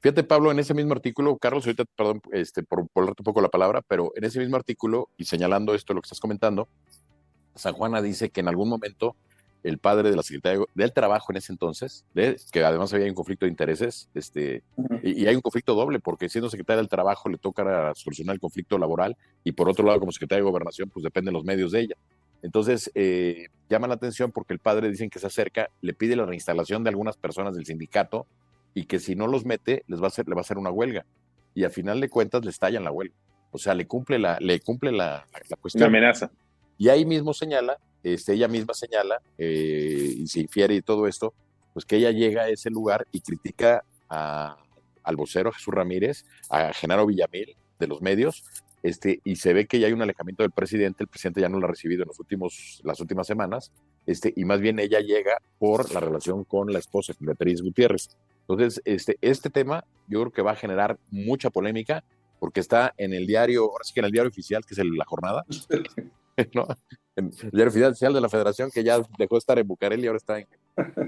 Fíjate, 0.00 0.24
Pablo, 0.24 0.50
en 0.50 0.58
ese 0.58 0.74
mismo 0.74 0.92
artículo, 0.92 1.38
Carlos, 1.38 1.64
ahorita, 1.64 1.84
perdón 1.84 2.20
este, 2.32 2.64
por 2.64 2.88
volverte 2.92 3.22
un 3.22 3.24
poco 3.24 3.40
la 3.40 3.48
palabra, 3.48 3.80
pero 3.86 4.10
en 4.16 4.24
ese 4.24 4.40
mismo 4.40 4.56
artículo, 4.56 5.08
y 5.16 5.26
señalando 5.26 5.72
esto, 5.72 5.94
lo 5.94 6.00
que 6.00 6.06
estás 6.06 6.18
comentando, 6.18 6.66
San 7.54 7.74
Juana 7.74 8.02
dice 8.02 8.30
que 8.30 8.40
en 8.40 8.48
algún 8.48 8.68
momento 8.68 9.14
el 9.62 9.78
padre 9.78 10.10
de 10.10 10.16
la 10.16 10.24
secretaria 10.24 10.60
del 10.74 10.92
Trabajo 10.92 11.32
en 11.32 11.36
ese 11.36 11.52
entonces, 11.52 12.04
de, 12.12 12.36
que 12.50 12.64
además 12.64 12.92
había 12.92 13.06
un 13.06 13.14
conflicto 13.14 13.46
de 13.46 13.50
intereses, 13.50 14.10
este, 14.14 14.64
y, 15.04 15.22
y, 15.22 15.26
hay 15.28 15.36
un 15.36 15.42
conflicto 15.42 15.76
doble, 15.76 16.00
porque 16.00 16.28
siendo 16.28 16.50
secretaria 16.50 16.78
del 16.78 16.88
Trabajo 16.88 17.28
le 17.28 17.38
toca 17.38 17.94
solucionar 17.94 18.34
el 18.34 18.40
conflicto 18.40 18.78
laboral, 18.78 19.16
y 19.44 19.52
por 19.52 19.68
otro 19.68 19.86
lado, 19.86 20.00
como 20.00 20.10
secretaria 20.10 20.42
de 20.42 20.50
Gobernación, 20.50 20.90
pues 20.90 21.04
dependen 21.04 21.34
los 21.34 21.44
medios 21.44 21.70
de 21.70 21.82
ella. 21.82 21.96
Entonces, 22.44 22.90
eh, 22.94 23.46
llama 23.70 23.88
la 23.88 23.94
atención 23.94 24.30
porque 24.30 24.52
el 24.52 24.58
padre 24.58 24.90
dicen 24.90 25.08
que 25.08 25.18
se 25.18 25.26
acerca, 25.26 25.70
le 25.80 25.94
pide 25.94 26.14
la 26.14 26.26
reinstalación 26.26 26.84
de 26.84 26.90
algunas 26.90 27.16
personas 27.16 27.54
del 27.54 27.64
sindicato 27.64 28.26
y 28.74 28.84
que 28.84 28.98
si 28.98 29.16
no 29.16 29.26
los 29.26 29.46
mete, 29.46 29.82
les 29.86 29.98
va 29.98 30.04
a 30.04 30.08
hacer, 30.08 30.28
le 30.28 30.34
va 30.34 30.40
a 30.40 30.42
hacer 30.42 30.58
una 30.58 30.70
huelga. 30.70 31.06
Y 31.54 31.64
al 31.64 31.70
final 31.70 32.02
de 32.02 32.10
cuentas 32.10 32.44
le 32.44 32.50
estallan 32.50 32.84
la 32.84 32.92
huelga. 32.92 33.14
O 33.50 33.56
sea, 33.56 33.72
le 33.72 33.86
cumple 33.86 34.18
la, 34.18 34.36
le 34.40 34.60
cumple 34.60 34.92
la, 34.92 35.24
cuestión. 35.58 35.88
Una 35.88 35.98
amenaza. 35.98 36.30
Y 36.76 36.90
ahí 36.90 37.06
mismo 37.06 37.32
señala, 37.32 37.78
este, 38.02 38.34
ella 38.34 38.48
misma 38.48 38.74
señala, 38.74 39.22
eh, 39.38 40.14
y 40.18 40.26
se 40.26 40.40
infiere 40.40 40.74
y 40.74 40.82
todo 40.82 41.06
esto, 41.06 41.32
pues 41.72 41.86
que 41.86 41.96
ella 41.96 42.10
llega 42.10 42.42
a 42.42 42.48
ese 42.50 42.68
lugar 42.68 43.06
y 43.10 43.22
critica 43.22 43.84
al 44.10 45.16
vocero 45.16 45.50
Jesús 45.50 45.72
Ramírez, 45.72 46.26
a 46.50 46.74
Genaro 46.74 47.06
Villamil 47.06 47.56
de 47.78 47.86
los 47.86 48.02
medios, 48.02 48.44
este, 48.84 49.22
y 49.24 49.36
se 49.36 49.54
ve 49.54 49.66
que 49.66 49.80
ya 49.80 49.86
hay 49.86 49.94
un 49.94 50.02
alejamiento 50.02 50.42
del 50.42 50.52
presidente, 50.52 51.04
el 51.04 51.08
presidente 51.08 51.40
ya 51.40 51.48
no 51.48 51.58
lo 51.58 51.64
ha 51.64 51.70
recibido 51.70 52.02
en 52.02 52.08
los 52.08 52.20
últimos, 52.20 52.82
las 52.84 53.00
últimas 53.00 53.26
semanas, 53.26 53.72
este, 54.04 54.30
y 54.36 54.44
más 54.44 54.60
bien 54.60 54.78
ella 54.78 55.00
llega 55.00 55.38
por 55.58 55.90
la 55.94 56.00
relación 56.00 56.44
con 56.44 56.70
la 56.70 56.80
esposa, 56.80 57.14
Beatriz 57.18 57.62
Gutiérrez. 57.62 58.10
Entonces, 58.46 58.82
este, 58.84 59.16
este 59.22 59.48
tema 59.48 59.86
yo 60.06 60.20
creo 60.20 60.32
que 60.32 60.42
va 60.42 60.50
a 60.50 60.56
generar 60.56 60.98
mucha 61.10 61.48
polémica 61.48 62.04
porque 62.38 62.60
está 62.60 62.92
en 62.98 63.14
el 63.14 63.26
diario, 63.26 63.62
ahora 63.62 63.84
sí 63.84 63.94
que 63.94 64.00
en 64.00 64.06
el 64.06 64.12
diario 64.12 64.28
oficial, 64.28 64.62
que 64.66 64.74
es 64.74 64.78
el, 64.78 64.90
La 64.90 65.06
Jornada, 65.06 65.46
¿no? 66.52 66.66
el 67.16 67.30
diario 67.52 67.68
oficial 67.68 68.12
de 68.12 68.20
la 68.20 68.28
federación, 68.28 68.70
que 68.70 68.84
ya 68.84 68.98
dejó 69.16 69.36
de 69.36 69.38
estar 69.38 69.58
en 69.58 69.66
Bucareli 69.66 70.02
y 70.02 70.06
ahora 70.08 70.18
está 70.18 70.36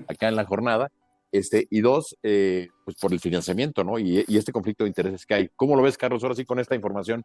acá 0.09 0.29
en 0.29 0.37
La 0.37 0.47
Jornada, 0.47 0.91
este, 1.31 1.67
y 1.69 1.83
dos, 1.83 2.17
eh, 2.23 2.69
pues 2.87 2.97
por 2.97 3.13
el 3.13 3.21
financiamiento, 3.21 3.85
¿no? 3.85 3.99
Y, 3.99 4.25
y, 4.27 4.39
este 4.39 4.53
conflicto 4.53 4.85
de 4.85 4.89
intereses 4.89 5.27
que 5.27 5.35
hay. 5.35 5.51
¿Cómo 5.57 5.77
lo 5.77 5.83
ves, 5.83 5.99
Carlos, 5.99 6.23
ahora 6.23 6.35
sí 6.35 6.47
con 6.47 6.59
esta 6.59 6.75
información? 6.75 7.23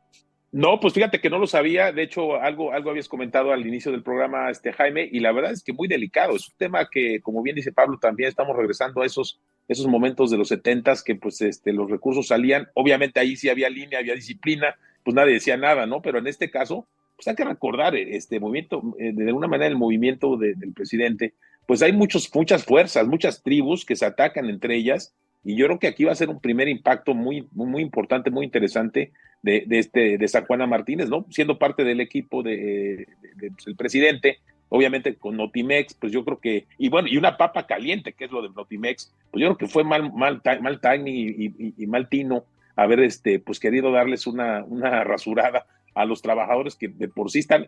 No, 0.54 0.82
pues 0.82 0.94
fíjate 0.94 1.22
que 1.22 1.30
no 1.30 1.40
lo 1.40 1.48
sabía. 1.48 1.94
De 1.94 2.04
hecho, 2.04 2.36
algo, 2.36 2.74
algo 2.74 2.90
habías 2.90 3.08
comentado 3.08 3.54
al 3.54 3.66
inicio 3.66 3.90
del 3.92 4.04
programa, 4.04 4.50
este 4.50 4.74
Jaime, 4.74 5.08
y 5.10 5.22
la 5.22 5.32
verdad 5.32 5.54
es 5.54 5.64
que 5.64 5.72
muy 5.72 5.88
delicado. 5.88 6.36
Es 6.36 6.50
un 6.50 6.56
tema 6.58 6.90
que, 6.90 7.22
como 7.22 7.42
bien 7.42 7.56
dice 7.56 7.72
Pablo, 7.72 7.98
también 8.00 8.28
estamos 8.28 8.58
regresando 8.58 9.02
a 9.02 9.06
esos, 9.06 9.40
esos 9.70 9.88
momentos 9.88 10.30
de 10.30 10.38
los 10.38 10.50
setentas 10.50 11.04
que 11.04 11.16
pues 11.16 11.40
este, 11.42 11.72
los 11.72 11.90
recursos 11.90 12.28
salían. 12.28 12.68
Obviamente 12.74 13.22
ahí 13.22 13.38
sí 13.38 13.48
había 13.48 13.70
línea, 13.70 14.00
había 14.00 14.14
disciplina, 14.14 14.76
pues 15.04 15.16
nadie 15.16 15.36
decía 15.36 15.56
nada, 15.56 15.86
¿no? 15.86 16.02
Pero 16.02 16.20
en 16.20 16.28
este 16.28 16.52
caso, 16.52 16.86
pues 17.16 17.30
hay 17.30 17.36
que 17.36 17.46
recordar 17.46 17.96
eh, 17.96 18.18
este 18.18 18.42
movimiento, 18.42 18.82
eh, 19.00 19.14
de 19.14 19.28
alguna 19.28 19.48
manera 19.48 19.70
el 19.70 19.78
movimiento 19.78 20.36
del 20.36 20.74
presidente, 20.74 21.34
pues 21.66 21.82
hay 21.82 21.94
muchos, 21.94 22.30
muchas 22.36 22.66
fuerzas, 22.66 23.08
muchas 23.08 23.42
tribus 23.42 23.86
que 23.86 23.96
se 23.96 24.06
atacan 24.06 24.50
entre 24.50 24.76
ellas 24.76 25.16
y 25.44 25.56
yo 25.56 25.66
creo 25.66 25.80
que 25.80 25.88
aquí 25.88 26.04
va 26.04 26.12
a 26.12 26.16
ser 26.16 26.30
un 26.30 26.40
primer 26.40 26.68
impacto 26.68 27.14
muy, 27.14 27.48
muy, 27.54 27.82
importante, 27.82 28.30
muy 28.30 28.46
interesante 28.46 29.12
de, 29.42 29.64
de, 29.66 29.80
este, 29.80 30.18
de 30.18 30.28
San 30.28 30.46
Juana 30.46 30.68
Martínez, 30.68 31.10
¿no? 31.10 31.26
Siendo 31.30 31.58
parte 31.58 31.84
del 31.84 32.00
equipo 32.00 32.44
del 32.44 33.08
de, 33.36 33.52
pues, 33.52 33.76
presidente, 33.76 34.38
obviamente 34.70 35.16
con 35.16 35.36
Notimex, 35.36 35.96
pues 35.96 36.14
yo 36.14 36.24
creo 36.24 36.40
que, 36.40 36.66
y 36.78 36.90
bueno, 36.90 37.08
y 37.08 37.18
una 37.18 37.38
papa 37.38 37.66
caliente, 37.66 38.14
que 38.14 38.26
es 38.26 38.32
lo 38.32 38.42
de 38.42 38.50
Notimex, 38.50 39.12
pues 39.32 39.42
yo 39.42 39.48
creo 39.48 39.58
que 39.58 39.68
fue 39.68 39.84
mal, 39.84 40.14
mal, 40.14 40.42
mal 40.62 40.80
timing 40.80 41.54
y, 41.78 41.88
mal 41.88 42.08
tino 42.08 42.46
haber 42.76 43.02
este, 43.02 43.40
pues 43.40 43.60
querido 43.60 43.92
darles 43.92 44.28
una, 44.28 44.64
una 44.64 45.04
rasurada 45.04 45.66
a 45.94 46.06
los 46.06 46.22
trabajadores 46.22 46.76
que 46.76 46.88
de 46.88 47.10
por 47.10 47.30
sí 47.32 47.40
están 47.40 47.68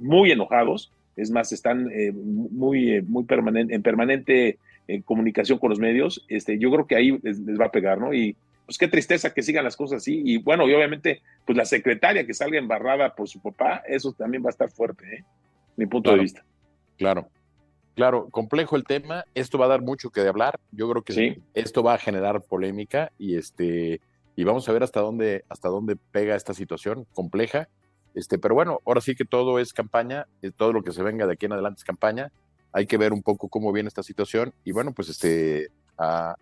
muy 0.00 0.30
enojados, 0.30 0.92
es 1.16 1.32
más, 1.32 1.50
están 1.50 1.90
eh, 1.90 2.12
muy, 2.12 3.02
muy 3.02 3.24
permanente, 3.24 3.74
en 3.74 3.82
permanente 3.82 4.58
en 4.88 5.02
comunicación 5.02 5.58
con 5.58 5.70
los 5.70 5.78
medios, 5.78 6.24
este, 6.28 6.58
yo 6.58 6.70
creo 6.72 6.86
que 6.86 6.96
ahí 6.96 7.18
les, 7.22 7.38
va 7.60 7.66
a 7.66 7.70
pegar, 7.70 7.98
¿no? 7.98 8.12
Y 8.12 8.34
pues 8.64 8.78
qué 8.78 8.88
tristeza 8.88 9.32
que 9.32 9.42
sigan 9.42 9.64
las 9.64 9.76
cosas 9.76 9.98
así. 9.98 10.22
Y 10.24 10.38
bueno, 10.38 10.66
y 10.66 10.74
obviamente, 10.74 11.22
pues 11.44 11.56
la 11.56 11.66
secretaria 11.66 12.26
que 12.26 12.34
salga 12.34 12.58
embarrada 12.58 13.14
por 13.14 13.28
su 13.28 13.40
papá, 13.40 13.82
eso 13.86 14.12
también 14.12 14.42
va 14.42 14.48
a 14.48 14.50
estar 14.50 14.70
fuerte, 14.70 15.16
¿eh? 15.16 15.24
Mi 15.76 15.86
punto 15.86 16.10
de 16.10 16.18
vista. 16.18 16.44
Claro. 16.96 17.28
Claro, 17.94 18.28
complejo 18.30 18.76
el 18.76 18.84
tema. 18.84 19.24
Esto 19.34 19.58
va 19.58 19.66
a 19.66 19.68
dar 19.68 19.82
mucho 19.82 20.10
que 20.10 20.20
de 20.20 20.28
hablar. 20.28 20.58
Yo 20.72 20.88
creo 20.88 21.02
que 21.02 21.12
sí. 21.12 21.42
esto 21.54 21.82
va 21.82 21.94
a 21.94 21.98
generar 21.98 22.42
polémica 22.42 23.12
y 23.18 23.36
este 23.36 24.00
y 24.36 24.44
vamos 24.44 24.68
a 24.68 24.72
ver 24.72 24.84
hasta 24.84 25.00
dónde 25.00 25.44
hasta 25.48 25.68
dónde 25.68 25.96
pega 26.12 26.36
esta 26.36 26.54
situación 26.54 27.06
compleja. 27.12 27.68
Este, 28.14 28.38
pero 28.38 28.54
bueno, 28.54 28.78
ahora 28.86 29.00
sí 29.00 29.16
que 29.16 29.24
todo 29.24 29.58
es 29.58 29.72
campaña, 29.72 30.26
todo 30.56 30.72
lo 30.72 30.82
que 30.82 30.92
se 30.92 31.02
venga 31.02 31.26
de 31.26 31.32
aquí 31.32 31.46
en 31.46 31.52
adelante 31.52 31.78
es 31.78 31.84
campaña 31.84 32.30
hay 32.78 32.86
que 32.86 32.96
ver 32.96 33.12
un 33.12 33.22
poco 33.22 33.48
cómo 33.48 33.72
viene 33.72 33.88
esta 33.88 34.04
situación 34.04 34.54
y 34.62 34.70
bueno, 34.70 34.92
pues 34.92 35.08
este, 35.08 35.72
a, 35.98 36.36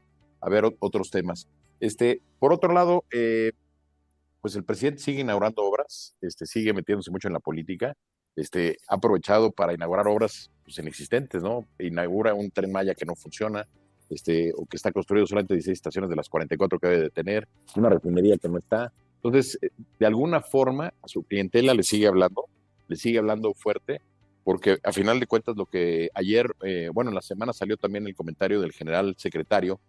ver 0.50 0.64
otros 0.80 1.10
temas. 1.10 1.48
Este, 1.80 2.20
por 2.38 2.52
otro 2.52 2.74
lado, 2.74 3.04
eh, 3.10 3.52
pues 4.42 4.54
el 4.54 4.62
presidente 4.62 5.00
sigue 5.00 5.22
inaugurando 5.22 5.62
obras, 5.62 6.14
este, 6.20 6.44
sigue 6.44 6.74
metiéndose 6.74 7.10
mucho 7.10 7.28
en 7.28 7.32
la 7.32 7.40
política, 7.40 7.94
este, 8.36 8.76
ha 8.86 8.96
aprovechado 8.96 9.50
para 9.50 9.72
inaugurar 9.72 10.06
obras 10.08 10.50
pues, 10.62 10.78
inexistentes, 10.78 11.42
¿no? 11.42 11.64
Inaugura 11.78 12.34
un 12.34 12.50
tren 12.50 12.70
Maya 12.70 12.94
que 12.94 13.06
no 13.06 13.14
funciona, 13.14 13.66
este, 14.10 14.52
o 14.54 14.66
que 14.66 14.76
está 14.76 14.92
construido 14.92 15.26
solamente 15.26 15.54
16 15.54 15.74
estaciones 15.74 16.10
de 16.10 16.16
las 16.16 16.28
44 16.28 16.78
que 16.78 16.86
debe 16.86 17.02
de 17.04 17.10
tener, 17.10 17.48
una 17.76 17.88
refinería 17.88 18.36
que 18.36 18.50
no 18.50 18.58
está. 18.58 18.92
Entonces, 19.22 19.58
eh, 19.62 19.70
de 19.98 20.06
alguna 20.06 20.42
forma, 20.42 20.92
a 21.00 21.08
su 21.08 21.22
clientela 21.22 21.72
le 21.72 21.82
sigue 21.82 22.06
hablando, 22.06 22.44
le 22.88 22.96
sigue 22.96 23.18
hablando 23.18 23.54
fuerte, 23.54 24.02
porque 24.46 24.78
a 24.84 24.92
final 24.92 25.18
de 25.18 25.26
cuentas 25.26 25.56
lo 25.56 25.66
que 25.66 26.08
ayer, 26.14 26.54
eh, 26.62 26.88
bueno, 26.94 27.10
en 27.10 27.16
la 27.16 27.20
semana 27.20 27.52
salió 27.52 27.76
también 27.76 28.06
el 28.06 28.14
comentario 28.14 28.60
del 28.60 28.70
general 28.70 29.16
secretario, 29.18 29.80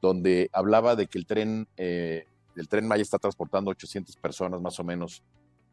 donde 0.00 0.48
hablaba 0.54 0.96
de 0.96 1.06
que 1.06 1.18
el 1.18 1.26
tren 1.26 1.68
eh, 1.76 2.24
el 2.56 2.66
tren 2.66 2.88
Maya 2.88 3.02
está 3.02 3.18
transportando 3.18 3.70
800 3.72 4.16
personas 4.16 4.62
más 4.62 4.80
o 4.80 4.84
menos. 4.84 5.22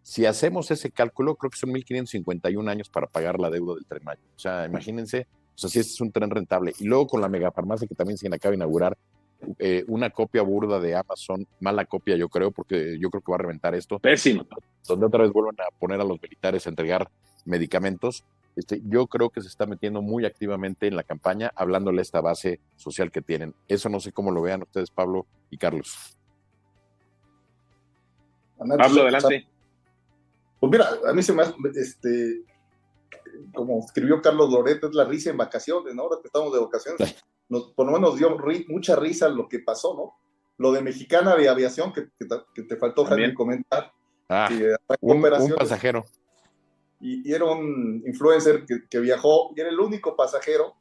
Si 0.01 0.25
hacemos 0.25 0.69
ese 0.71 0.91
cálculo, 0.91 1.35
creo 1.35 1.51
que 1.51 1.57
son 1.57 1.69
1.551 1.69 2.69
años 2.69 2.89
para 2.89 3.07
pagar 3.07 3.39
la 3.39 3.49
deuda 3.49 3.75
del 3.75 3.85
tren 3.85 4.03
Maya. 4.03 4.19
O 4.35 4.39
sea, 4.39 4.65
imagínense, 4.65 5.25
o 5.55 5.57
sea, 5.57 5.69
si 5.69 5.79
este 5.79 5.93
es 5.93 6.01
un 6.01 6.11
tren 6.11 6.29
rentable. 6.29 6.73
Y 6.79 6.83
luego 6.83 7.07
con 7.07 7.21
la 7.21 7.29
megafarmacia 7.29 7.87
que 7.87 7.95
también 7.95 8.17
se 8.17 8.27
acaba 8.27 8.51
de 8.51 8.57
inaugurar, 8.57 8.97
eh, 9.57 9.85
una 9.87 10.09
copia 10.09 10.41
burda 10.41 10.81
de 10.81 10.95
Amazon, 10.95 11.47
mala 11.61 11.85
copia 11.85 12.17
yo 12.17 12.27
creo, 12.27 12.51
porque 12.51 12.97
yo 12.99 13.09
creo 13.09 13.21
que 13.21 13.31
va 13.31 13.37
a 13.37 13.41
reventar 13.41 13.73
esto. 13.73 13.99
Pésimo. 13.99 14.45
Donde 14.85 15.05
otra 15.05 15.23
vez 15.23 15.31
vuelvan 15.31 15.55
a 15.61 15.73
poner 15.79 16.01
a 16.01 16.03
los 16.03 16.21
militares 16.21 16.67
a 16.67 16.69
entregar 16.69 17.09
medicamentos. 17.45 18.23
Este, 18.55 18.81
yo 18.85 19.07
creo 19.07 19.29
que 19.29 19.41
se 19.41 19.47
está 19.47 19.65
metiendo 19.65 20.01
muy 20.01 20.25
activamente 20.25 20.87
en 20.87 20.95
la 20.95 21.03
campaña, 21.03 21.51
hablándole 21.55 21.99
a 21.99 22.03
esta 22.03 22.21
base 22.21 22.59
social 22.75 23.11
que 23.11 23.21
tienen. 23.21 23.55
Eso 23.67 23.89
no 23.89 23.99
sé 23.99 24.11
cómo 24.11 24.31
lo 24.31 24.41
vean 24.41 24.61
ustedes, 24.61 24.91
Pablo 24.91 25.25
y 25.49 25.57
Carlos. 25.57 26.17
Pablo, 28.57 29.01
adelante. 29.01 29.47
Pues 30.59 30.71
mira, 30.71 30.87
a 31.07 31.13
mí 31.13 31.21
se 31.21 31.33
me 31.33 31.43
hace, 31.43 31.55
este, 31.75 32.43
como 33.53 33.79
escribió 33.79 34.21
Carlos 34.21 34.49
Loreto, 34.51 34.87
es 34.87 34.95
la 34.95 35.05
risa 35.05 35.29
en 35.29 35.37
vacaciones, 35.37 35.93
¿no? 35.93 36.03
Ahora 36.03 36.17
que 36.21 36.27
estamos 36.27 36.53
de 36.53 36.59
vacaciones, 36.59 37.23
nos, 37.49 37.73
por 37.73 37.85
lo 37.85 37.93
menos 37.93 38.11
nos 38.11 38.19
dio 38.19 38.37
mucha 38.69 38.95
risa 38.95 39.27
lo 39.29 39.49
que 39.49 39.59
pasó, 39.59 39.93
¿no? 39.95 40.15
Lo 40.57 40.71
de 40.71 40.81
Mexicana 40.81 41.35
de 41.35 41.49
Aviación, 41.49 41.91
que, 41.91 42.07
te 42.63 42.77
faltó, 42.77 43.03
Javier, 43.05 43.33
comentar. 43.33 43.91
Ah, 44.29 44.49
un, 45.01 45.21
pasajero. 45.57 46.05
Y, 47.03 47.31
era 47.31 47.45
un 47.45 48.01
influencer 48.07 48.65
que, 48.65 48.99
viajó 48.99 49.53
y 49.55 49.59
era 49.59 49.69
el 49.69 49.79
único 49.79 50.15
pasajero. 50.15 50.73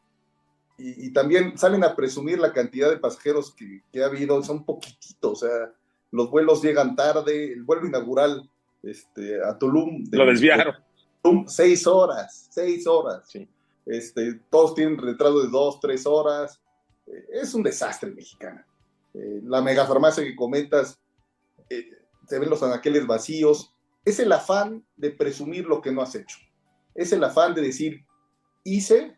Y, 0.78 1.12
también 1.12 1.58
salen 1.58 1.84
a 1.84 1.94
presumir 1.94 2.38
la 2.38 2.52
cantidad 2.52 2.88
de 2.88 2.96
pasajeros 2.96 3.54
que, 3.54 3.82
que 3.92 4.02
ha 4.02 4.06
habido, 4.06 4.42
son 4.42 4.64
poquititos, 4.64 5.42
o 5.42 5.46
sea, 5.46 5.72
los 6.12 6.30
vuelos 6.30 6.62
llegan 6.62 6.94
tarde, 6.94 7.52
el 7.52 7.64
vuelo 7.64 7.86
inaugural 7.86 8.48
este, 8.82 9.42
a 9.42 9.58
Tulum. 9.58 10.04
Lo 10.12 10.26
desviaron. 10.26 10.74
Tulum, 11.22 11.46
seis 11.48 11.86
horas, 11.86 12.48
seis 12.50 12.86
horas. 12.86 13.28
Sí. 13.28 13.48
Este, 13.86 14.40
todos 14.50 14.74
tienen 14.74 14.98
retraso 14.98 15.42
de 15.42 15.48
dos, 15.48 15.80
tres 15.80 16.06
horas. 16.06 16.60
Eh, 17.06 17.26
es 17.32 17.54
un 17.54 17.62
desastre 17.62 18.10
mexicana. 18.10 18.66
Eh, 19.14 19.40
la 19.44 19.62
megafarmacia 19.62 20.22
que 20.22 20.36
comentas, 20.36 20.98
eh, 21.68 21.90
se 22.28 22.38
ven 22.38 22.50
los 22.50 22.62
anaqueles 22.62 23.06
vacíos. 23.06 23.74
Es 24.04 24.18
el 24.18 24.32
afán 24.32 24.84
de 24.96 25.10
presumir 25.10 25.66
lo 25.66 25.80
que 25.80 25.92
no 25.92 26.02
has 26.02 26.14
hecho. 26.14 26.38
Es 26.94 27.12
el 27.12 27.22
afán 27.24 27.54
de 27.54 27.62
decir, 27.62 28.04
hice 28.64 29.16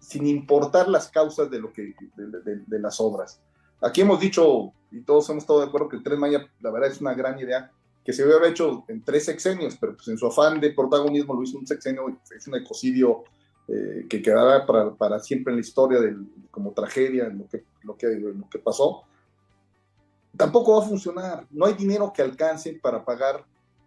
sin 0.00 0.26
importar 0.26 0.88
las 0.88 1.08
causas 1.08 1.50
de, 1.50 1.58
lo 1.58 1.72
que, 1.72 1.94
de 2.16 2.78
las 2.78 3.00
obras. 3.00 3.40
Aquí 3.80 4.00
hemos 4.00 4.20
dicho, 4.20 4.72
y 4.90 5.02
todos 5.02 5.28
hemos 5.30 5.44
estado 5.44 5.60
de 5.60 5.66
acuerdo, 5.66 5.88
que 5.88 5.96
el 5.96 6.02
Tren 6.02 6.18
Maya, 6.18 6.46
la 6.60 6.70
verdad, 6.70 6.90
es 6.90 7.00
una 7.00 7.14
gran 7.14 7.38
idea, 7.38 7.70
que 8.04 8.12
se 8.12 8.24
hubiera 8.24 8.46
hecho 8.46 8.84
en 8.88 9.02
tres 9.02 9.24
sexenios, 9.24 9.76
pero 9.80 9.96
pues 9.96 10.08
en 10.08 10.18
su 10.18 10.26
afán 10.26 10.60
de 10.60 10.72
protagonismo 10.72 11.34
lo 11.34 11.42
hizo 11.42 11.58
un 11.58 11.66
sexenio, 11.66 12.04
es 12.36 12.46
un 12.46 12.54
ecocidio 12.54 13.24
eh, 13.66 14.06
que 14.08 14.20
quedará 14.20 14.66
para, 14.66 14.94
para, 14.94 15.18
siempre 15.18 15.52
en 15.52 15.56
la 15.56 15.60
historia 15.60 16.00
del, 16.00 16.26
como 16.50 16.72
tragedia, 16.72 17.26
en 17.26 17.38
lo 17.38 17.48
que, 17.48 17.64
lo, 17.82 17.96
que, 17.96 18.06
lo 18.08 18.48
que 18.48 18.58
pasó. 18.58 19.04
Tampoco 20.36 20.78
va 20.78 20.84
a 20.84 20.88
funcionar, 20.88 21.46
no 21.50 21.64
hay 21.64 21.74
dinero 21.74 22.12
que 22.12 22.20
alcance 22.20 22.78
para 22.82 23.04
pagar 23.04 23.44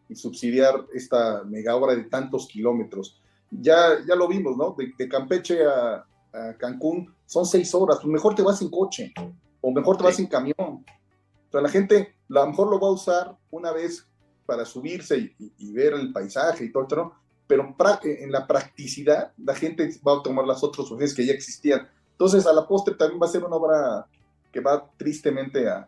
y 0.09 0.15
subsidiar 0.15 0.85
esta 0.93 1.43
mega 1.43 1.75
obra 1.75 1.95
de 1.95 2.03
tantos 2.03 2.47
kilómetros. 2.47 3.21
Ya, 3.51 3.97
ya 4.07 4.15
lo 4.15 4.27
vimos, 4.27 4.57
¿no? 4.57 4.75
De, 4.77 5.07
Campeche 5.07 5.65
a, 5.65 6.05
a, 6.33 6.53
Cancún 6.57 7.13
son 7.25 7.45
seis 7.45 7.73
horas, 7.73 7.97
pues 8.01 8.11
mejor 8.11 8.35
te 8.35 8.41
vas 8.41 8.61
en 8.61 8.69
coche 8.69 9.13
o 9.61 9.71
mejor 9.71 9.97
te 9.97 10.03
vas 10.03 10.19
en 10.19 10.27
camión. 10.27 10.55
O 10.59 11.51
sea, 11.51 11.61
la 11.61 11.69
gente 11.69 12.15
a 12.29 12.33
lo 12.33 12.47
mejor 12.47 12.69
lo 12.69 12.79
va 12.79 12.87
a 12.89 12.91
usar 12.91 13.37
una 13.51 13.71
vez 13.71 14.05
para 14.45 14.65
subirse 14.65 15.35
y, 15.37 15.71
ver 15.73 15.93
el 15.93 16.11
paisaje 16.11 16.65
y 16.65 16.71
todo, 16.71 16.87
¿no? 16.95 17.13
pero 17.47 17.75
en 18.03 18.31
la 18.31 18.45
practicidad 18.45 19.31
la 19.37 19.55
gente 19.55 19.89
va 20.05 20.17
a 20.17 20.23
tomar 20.23 20.45
las 20.45 20.63
otras 20.63 20.91
opciones 20.91 21.13
que 21.13 21.25
ya 21.25 21.33
existían. 21.33 21.87
Entonces, 22.11 22.45
a 22.45 22.53
la 22.53 22.67
postre 22.67 22.95
también 22.95 23.21
va 23.21 23.25
a 23.25 23.29
ser 23.29 23.43
una 23.43 23.55
obra 23.55 24.07
que 24.51 24.59
va 24.59 24.89
tristemente 24.97 25.67
a, 25.69 25.87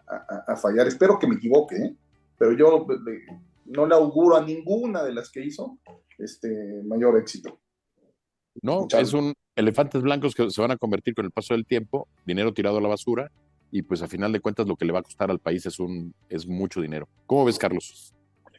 fallar. 0.55 0.87
Espero 0.87 1.17
que 1.19 1.27
me 1.27 1.35
equivoque, 1.35 1.75
¿eh? 1.75 1.95
pero 2.37 2.53
yo 2.53 2.85
no 3.69 3.85
le 3.85 3.95
auguro 3.95 4.35
a 4.35 4.43
ninguna 4.43 5.03
de 5.03 5.13
las 5.13 5.31
que 5.31 5.45
hizo 5.45 5.79
este 6.17 6.81
mayor 6.83 7.17
éxito. 7.17 7.59
No, 8.61 8.87
es 8.97 9.13
un 9.13 9.33
elefantes 9.55 10.01
blancos 10.01 10.35
que 10.35 10.49
se 10.49 10.61
van 10.61 10.71
a 10.71 10.77
convertir 10.77 11.13
con 11.13 11.25
el 11.25 11.31
paso 11.31 11.53
del 11.53 11.65
tiempo, 11.65 12.07
dinero 12.25 12.53
tirado 12.53 12.77
a 12.77 12.81
la 12.81 12.89
basura, 12.89 13.31
y 13.71 13.83
pues 13.83 14.01
a 14.01 14.07
final 14.07 14.31
de 14.31 14.39
cuentas 14.39 14.67
lo 14.67 14.75
que 14.75 14.85
le 14.85 14.91
va 14.91 14.99
a 14.99 15.03
costar 15.03 15.29
al 15.29 15.39
país 15.39 15.65
es, 15.65 15.79
un, 15.79 16.13
es 16.29 16.47
mucho 16.47 16.81
dinero. 16.81 17.07
¿Cómo 17.27 17.45
ves, 17.45 17.59
Carlos? 17.59 18.13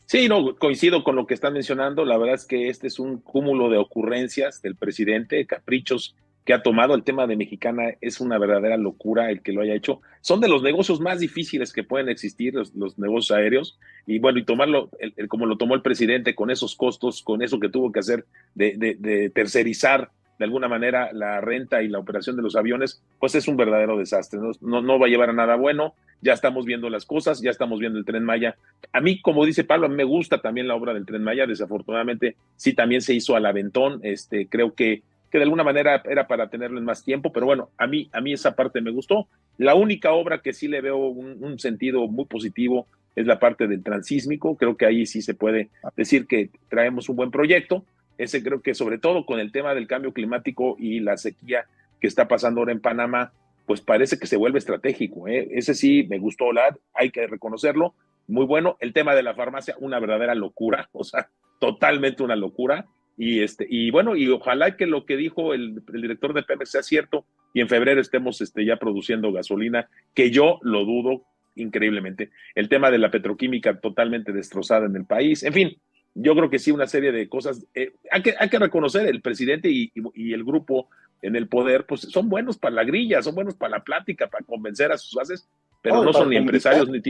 Sí, 0.06 0.28
no, 0.28 0.56
coincido 0.56 1.04
con 1.04 1.16
lo 1.16 1.26
que 1.26 1.34
están 1.34 1.52
mencionando. 1.52 2.04
La 2.04 2.18
verdad 2.18 2.36
es 2.36 2.46
que 2.46 2.68
este 2.68 2.86
es 2.86 2.98
un 2.98 3.18
cúmulo 3.18 3.68
de 3.68 3.78
ocurrencias 3.78 4.62
del 4.62 4.76
presidente, 4.76 5.46
caprichos 5.46 6.16
que 6.44 6.54
ha 6.54 6.62
tomado. 6.62 6.94
El 6.94 7.04
tema 7.04 7.26
de 7.26 7.36
Mexicana 7.36 7.94
es 8.00 8.20
una 8.20 8.38
verdadera 8.38 8.76
locura 8.76 9.30
el 9.30 9.42
que 9.42 9.52
lo 9.52 9.62
haya 9.62 9.74
hecho. 9.74 10.00
Son 10.20 10.40
de 10.40 10.48
los 10.48 10.62
negocios 10.62 11.00
más 11.00 11.20
difíciles 11.20 11.72
que 11.72 11.84
pueden 11.84 12.08
existir, 12.08 12.54
los, 12.54 12.98
negocios 12.98 13.36
aéreos. 13.36 13.78
Y 14.06 14.18
bueno, 14.18 14.38
y 14.38 14.44
tomarlo 14.44 14.90
como 15.28 15.46
lo 15.46 15.56
tomó 15.56 15.74
el 15.74 15.82
presidente 15.82 16.34
con 16.34 16.50
esos 16.50 16.76
costos, 16.76 17.22
con 17.22 17.42
eso 17.42 17.60
que 17.60 17.68
tuvo 17.68 17.92
que 17.92 18.00
hacer 18.00 18.26
de, 18.54 18.76
de 18.76 19.30
tercerizar 19.30 20.10
de 20.40 20.46
alguna 20.46 20.68
manera 20.68 21.10
la 21.12 21.42
renta 21.42 21.82
y 21.82 21.88
la 21.88 21.98
operación 21.98 22.34
de 22.34 22.40
los 22.40 22.56
aviones, 22.56 23.02
pues 23.18 23.34
es 23.34 23.46
un 23.46 23.58
verdadero 23.58 23.98
desastre. 23.98 24.40
No, 24.62 24.80
no, 24.80 24.98
va 24.98 25.06
a 25.06 25.10
llevar 25.10 25.28
a 25.28 25.34
nada 25.34 25.54
bueno. 25.54 25.92
Ya 26.22 26.32
estamos 26.32 26.64
viendo 26.64 26.88
las 26.88 27.04
cosas, 27.04 27.42
ya 27.42 27.50
estamos 27.50 27.78
viendo 27.78 27.98
el 27.98 28.06
tren 28.06 28.24
Maya. 28.24 28.56
A 28.90 29.02
mí, 29.02 29.20
como 29.20 29.44
dice 29.44 29.64
Pablo, 29.64 29.90
me 29.90 30.02
gusta 30.02 30.40
también 30.40 30.66
la 30.66 30.76
obra 30.76 30.94
del 30.94 31.04
tren 31.04 31.22
Maya. 31.22 31.46
Desafortunadamente, 31.46 32.36
sí 32.56 32.72
también 32.72 33.02
se 33.02 33.12
hizo 33.12 33.36
al 33.36 33.44
aventón. 33.44 34.00
Este, 34.02 34.46
creo 34.46 34.74
que, 34.74 35.02
que 35.30 35.38
de 35.38 35.44
alguna 35.44 35.64
manera 35.64 36.02
era 36.04 36.26
para 36.26 36.48
tenerlo 36.48 36.78
en 36.78 36.84
más 36.84 37.04
tiempo, 37.04 37.32
pero 37.32 37.46
bueno, 37.46 37.70
a 37.78 37.86
mí, 37.86 38.08
a 38.12 38.20
mí 38.20 38.32
esa 38.32 38.56
parte 38.56 38.80
me 38.80 38.90
gustó. 38.90 39.28
La 39.58 39.74
única 39.74 40.12
obra 40.12 40.42
que 40.42 40.52
sí 40.52 40.68
le 40.68 40.80
veo 40.80 40.96
un, 40.96 41.58
sentido 41.58 42.08
muy 42.08 42.24
positivo 42.24 42.86
es 43.14 43.26
la 43.26 43.38
parte 43.38 43.68
del 43.68 43.82
transísmico. 43.82 44.56
Creo 44.56 44.76
que 44.76 44.86
ahí 44.86 45.06
sí 45.06 45.22
se 45.22 45.34
puede 45.34 45.70
decir 45.96 46.26
que 46.26 46.50
traemos 46.68 47.08
un 47.08 47.16
buen 47.16 47.30
proyecto 47.30 47.84
ese 48.20 48.42
creo 48.42 48.60
que 48.60 48.74
sobre 48.74 48.98
todo 48.98 49.24
con 49.24 49.40
el 49.40 49.50
tema 49.50 49.74
del 49.74 49.86
cambio 49.86 50.12
climático 50.12 50.76
y 50.78 51.00
la 51.00 51.16
sequía 51.16 51.64
que 52.00 52.06
está 52.06 52.28
pasando 52.28 52.60
ahora 52.60 52.72
en 52.72 52.80
Panamá, 52.80 53.32
pues 53.64 53.80
parece 53.80 54.18
que 54.18 54.26
se 54.26 54.36
vuelve 54.36 54.58
estratégico. 54.58 55.26
¿eh? 55.26 55.48
Ese 55.52 55.74
sí 55.74 56.06
me 56.06 56.18
gustó, 56.18 56.52
la, 56.52 56.76
hay 56.92 57.10
que 57.10 57.26
reconocerlo. 57.26 57.94
Muy 58.28 58.44
bueno. 58.44 58.76
El 58.80 58.92
tema 58.92 59.14
de 59.14 59.22
la 59.22 59.34
farmacia, 59.34 59.74
una 59.78 59.98
verdadera 59.98 60.34
locura, 60.34 60.90
o 60.92 61.02
sea, 61.02 61.30
totalmente 61.60 62.22
una 62.22 62.36
locura. 62.36 62.84
Y, 63.22 63.42
este, 63.42 63.66
y 63.68 63.90
bueno, 63.90 64.16
y 64.16 64.30
ojalá 64.30 64.78
que 64.78 64.86
lo 64.86 65.04
que 65.04 65.18
dijo 65.18 65.52
el, 65.52 65.84
director 65.92 66.32
de 66.32 66.42
Pemex 66.42 66.70
sea 66.70 66.82
cierto 66.82 67.26
y 67.52 67.60
en 67.60 67.68
febrero 67.68 68.00
estemos 68.00 68.40
este, 68.40 68.64
ya 68.64 68.78
produciendo 68.78 69.30
gasolina, 69.30 69.90
que 70.14 70.30
yo 70.30 70.58
lo 70.62 70.86
dudo 70.86 71.26
increíblemente. 71.54 72.30
El 72.54 72.70
tema 72.70 72.90
de 72.90 72.96
la 72.96 73.10
petroquímica 73.10 73.78
totalmente 73.78 74.32
destrozada 74.32 74.86
en 74.86 74.96
el 74.96 75.04
país. 75.04 75.42
En 75.42 75.52
fin, 75.52 75.76
yo 76.14 76.34
creo 76.34 76.48
que 76.48 76.58
sí, 76.58 76.70
una 76.70 76.86
serie 76.86 77.12
de 77.12 77.28
cosas. 77.28 77.66
Eh, 77.74 77.92
hay, 78.10 78.22
que, 78.22 78.34
hay 78.38 78.48
que 78.48 78.58
reconocer, 78.58 79.06
el 79.06 79.20
presidente 79.20 79.68
y, 79.68 79.92
el 80.32 80.42
grupo 80.42 80.88
en 81.20 81.36
el 81.36 81.46
poder, 81.46 81.84
pues 81.84 82.00
son 82.00 82.30
buenos 82.30 82.56
para 82.56 82.76
la 82.76 82.84
grilla, 82.84 83.20
son 83.20 83.34
buenos 83.34 83.54
para 83.54 83.76
la 83.76 83.84
plática, 83.84 84.30
para 84.30 84.46
convencer 84.46 84.92
a 84.92 84.96
sus 84.96 85.12
bases, 85.12 85.46
pero 85.82 86.02
no 86.02 86.14
son 86.14 86.30
ni 86.30 86.36
empresarios 86.36 86.88
ni... 86.88 87.02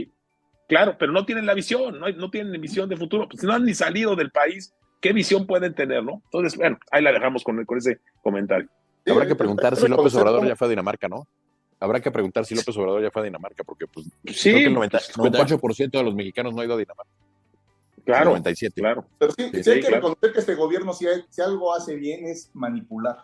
Claro, 0.67 0.97
pero 0.99 1.13
no 1.13 1.25
tienen 1.25 1.45
la 1.45 1.53
visión, 1.53 2.01
no, 2.01 2.09
no 2.09 2.29
tienen 2.29 2.59
visión 2.59 2.89
de 2.89 2.97
futuro, 2.97 3.29
pues 3.29 3.41
no 3.45 3.53
han 3.53 3.63
ni 3.63 3.73
salido 3.73 4.17
del 4.17 4.31
país, 4.31 4.73
¿qué 5.01 5.11
visión 5.11 5.45
pueden 5.45 5.73
tener, 5.73 6.03
no? 6.03 6.21
Entonces, 6.25 6.57
bueno, 6.57 6.77
ahí 6.91 7.03
la 7.03 7.11
dejamos 7.11 7.43
con, 7.43 7.65
con 7.65 7.77
ese 7.77 7.99
comentario. 8.21 8.69
Habrá 9.09 9.27
que 9.27 9.35
preguntar 9.35 9.75
si 9.75 9.87
López 9.87 10.13
Obrador 10.15 10.47
ya 10.47 10.55
fue 10.55 10.67
a 10.67 10.69
Dinamarca, 10.69 11.09
¿no? 11.09 11.27
Habrá 11.79 11.99
que 11.99 12.11
preguntar 12.11 12.45
si 12.45 12.53
López 12.53 12.77
Obrador 12.77 13.01
ya 13.01 13.09
fue 13.09 13.23
a 13.23 13.25
Dinamarca, 13.25 13.63
porque 13.63 13.87
pues 13.87 14.05
sí, 14.27 14.51
creo 14.51 14.79
que 14.79 14.95
el 14.95 15.01
98% 15.01 15.91
de 15.91 16.03
los 16.03 16.13
mexicanos 16.13 16.53
no 16.53 16.61
ha 16.61 16.65
ido 16.65 16.75
a 16.75 16.77
Dinamarca. 16.77 17.11
Claro, 18.05 18.29
97. 18.31 18.81
claro. 18.81 19.05
Pero 19.17 19.31
sí, 19.33 19.69
hay 19.69 19.81
que 19.81 19.89
reconocer 19.89 20.31
que 20.31 20.39
este 20.39 20.55
gobierno, 20.55 20.93
si, 20.93 21.07
algo 21.41 21.73
hace 21.73 21.95
bien, 21.95 22.27
es 22.27 22.51
manipular. 22.53 23.23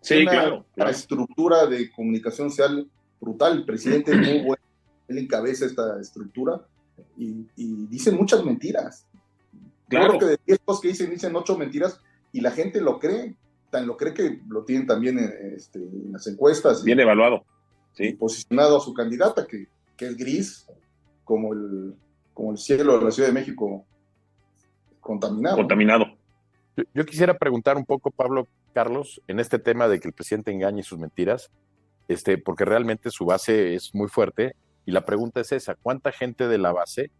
Sí, 0.00 0.26
claro, 0.26 0.66
Una 0.76 0.90
estructura 0.90 1.66
de 1.66 1.90
comunicación 1.90 2.50
social 2.50 2.86
brutal. 3.20 3.58
El 3.58 3.64
presidente 3.64 4.12
es 4.12 4.18
muy 4.18 4.40
bueno, 4.40 4.62
él 5.08 5.18
encabeza 5.18 5.64
esta 5.64 5.98
estructura 5.98 6.60
y, 7.16 7.46
y 7.56 7.86
dice 7.86 8.10
muchas 8.12 8.44
mentiras. 8.44 9.06
Claro. 9.88 10.18
que 10.18 10.26
de 10.26 10.38
10 10.46 10.58
cosas 10.64 10.80
que 10.80 10.88
dicen, 10.88 11.10
dicen 11.10 11.36
ocho 11.36 11.56
mentiras 11.58 12.00
y 12.32 12.40
la 12.40 12.50
gente 12.50 12.80
lo 12.80 12.98
cree. 12.98 13.36
Tan 13.70 13.86
lo 13.86 13.96
cree 13.96 14.14
que 14.14 14.40
lo 14.48 14.64
tienen 14.64 14.86
también 14.86 15.18
en, 15.18 15.54
este, 15.56 15.78
en 15.78 16.12
las 16.12 16.26
encuestas. 16.26 16.84
Bien 16.84 17.00
evaluado. 17.00 17.44
Sí. 17.92 18.12
Posicionado 18.12 18.76
a 18.76 18.80
su 18.80 18.94
candidata, 18.94 19.46
que, 19.46 19.66
que 19.96 20.06
es 20.06 20.16
gris, 20.16 20.66
como 21.24 21.52
el, 21.52 21.94
como 22.32 22.52
el 22.52 22.58
cielo 22.58 22.98
de 22.98 23.04
la 23.04 23.10
Ciudad 23.10 23.28
de 23.28 23.34
México 23.34 23.84
contaminado. 25.00 25.56
Contaminado. 25.56 26.06
Yo, 26.76 26.84
yo, 26.94 27.04
quisiera 27.04 27.34
preguntar 27.34 27.76
un 27.76 27.84
poco, 27.84 28.10
Pablo 28.10 28.48
Carlos, 28.72 29.20
en 29.28 29.38
este 29.38 29.58
tema 29.58 29.86
de 29.88 30.00
que 30.00 30.08
el 30.08 30.14
presidente 30.14 30.50
engañe 30.50 30.82
sus 30.82 30.98
mentiras, 30.98 31.50
este, 32.08 32.38
porque 32.38 32.64
realmente 32.64 33.10
su 33.10 33.24
base 33.24 33.74
es 33.74 33.94
muy 33.94 34.08
fuerte. 34.08 34.54
Y 34.86 34.92
la 34.92 35.04
pregunta 35.04 35.40
es 35.40 35.52
esa: 35.52 35.76
¿cuánta 35.76 36.12
gente 36.12 36.48
de 36.48 36.58
la 36.58 36.72
base 36.72 37.10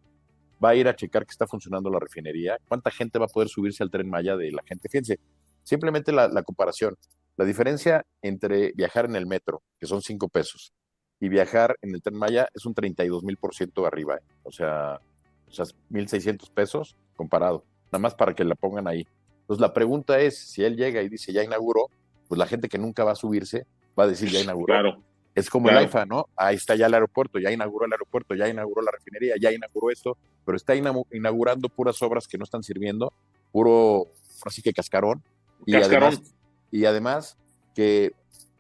va 0.63 0.71
a 0.71 0.75
ir 0.75 0.89
a 0.89 0.97
checar 0.97 1.25
que 1.27 1.33
está 1.33 1.47
funcionando 1.47 1.91
la 1.91 1.99
refinería? 1.99 2.59
¿Cuánta 2.69 2.91
gente 2.91 3.19
va 3.19 3.27
a 3.27 3.29
poder 3.29 3.49
subirse 3.49 3.83
al 3.83 3.91
tren 3.91 4.09
Maya 4.09 4.37
de 4.37 4.53
la 4.53 4.63
gente? 4.65 4.89
Fíjense, 4.89 5.19
simplemente 5.63 6.13
la, 6.13 6.43
comparación. 6.43 6.97
La 7.37 7.45
diferencia 7.45 8.05
entre 8.23 8.73
viajar 8.73 9.07
en 9.07 9.17
el 9.17 9.27
metro, 9.27 9.63
que 9.81 9.87
son 9.87 10.03
cinco 10.03 10.29
pesos, 10.29 10.73
y 11.21 11.29
viajar 11.29 11.77
en 11.83 11.95
el 11.95 12.03
tren 12.03 12.17
Maya 12.17 12.49
es 12.55 12.67
un 12.67 12.75
32 12.75 13.25
mil 13.25 13.37
por 13.37 13.55
ciento 13.55 13.87
arriba. 13.87 14.17
¿eh? 14.17 14.21
O 14.43 14.53
sea, 14.53 15.01
o 15.49 15.53
sea, 15.53 15.65
1.600 15.91 16.51
pesos 16.53 16.97
comparado. 17.17 17.65
Nada 17.87 18.01
más 18.01 18.15
para 18.15 18.35
que 18.35 18.45
la 18.45 18.55
pongan 18.55 18.89
ahí. 18.89 19.07
Entonces 19.41 19.61
la 19.61 19.73
pregunta 19.73 20.21
es, 20.21 20.39
si 20.39 20.65
él 20.65 20.77
llega 20.77 21.03
y 21.03 21.09
dice 21.09 21.33
ya 21.33 21.45
inauguró, 21.45 21.89
pues 22.29 22.39
la 22.39 22.47
gente 22.47 22.69
que 22.69 22.79
nunca 22.79 23.05
va 23.05 23.13
a 23.13 23.17
subirse 23.17 23.67
va 23.99 24.05
a 24.05 24.09
decir 24.09 24.31
ya 24.31 24.41
inauguró. 24.41 24.67
Claro. 24.67 25.03
Es 25.35 25.51
como 25.51 25.65
Claro. 25.65 25.81
el 25.81 25.85
AIFA, 25.87 26.07
¿no? 26.07 26.29
Ahí 26.37 26.57
está 26.57 26.77
ya 26.77 26.87
el 26.87 26.95
aeropuerto, 26.95 27.39
ya 27.39 27.51
inauguró 27.51 27.87
el 27.87 27.93
aeropuerto, 27.93 28.35
ya 28.35 28.49
inauguró 28.49 28.83
la 28.83 28.93
refinería, 28.93 29.35
ya 29.41 29.53
inauguró 29.53 29.91
esto, 29.91 30.17
pero 30.45 30.57
está 30.57 30.75
inaugurando 30.77 31.69
puras 31.69 32.01
obras 32.03 32.29
que 32.29 32.39
no 32.39 32.45
están 32.45 32.63
sirviendo, 32.63 33.13
puro, 33.51 34.07
así 34.45 34.63
que 34.63 34.73
cascarón. 34.73 35.23
Y 35.67 35.75
además, 35.75 36.23
y 36.71 36.85
además 36.85 37.37
que, 37.75 38.13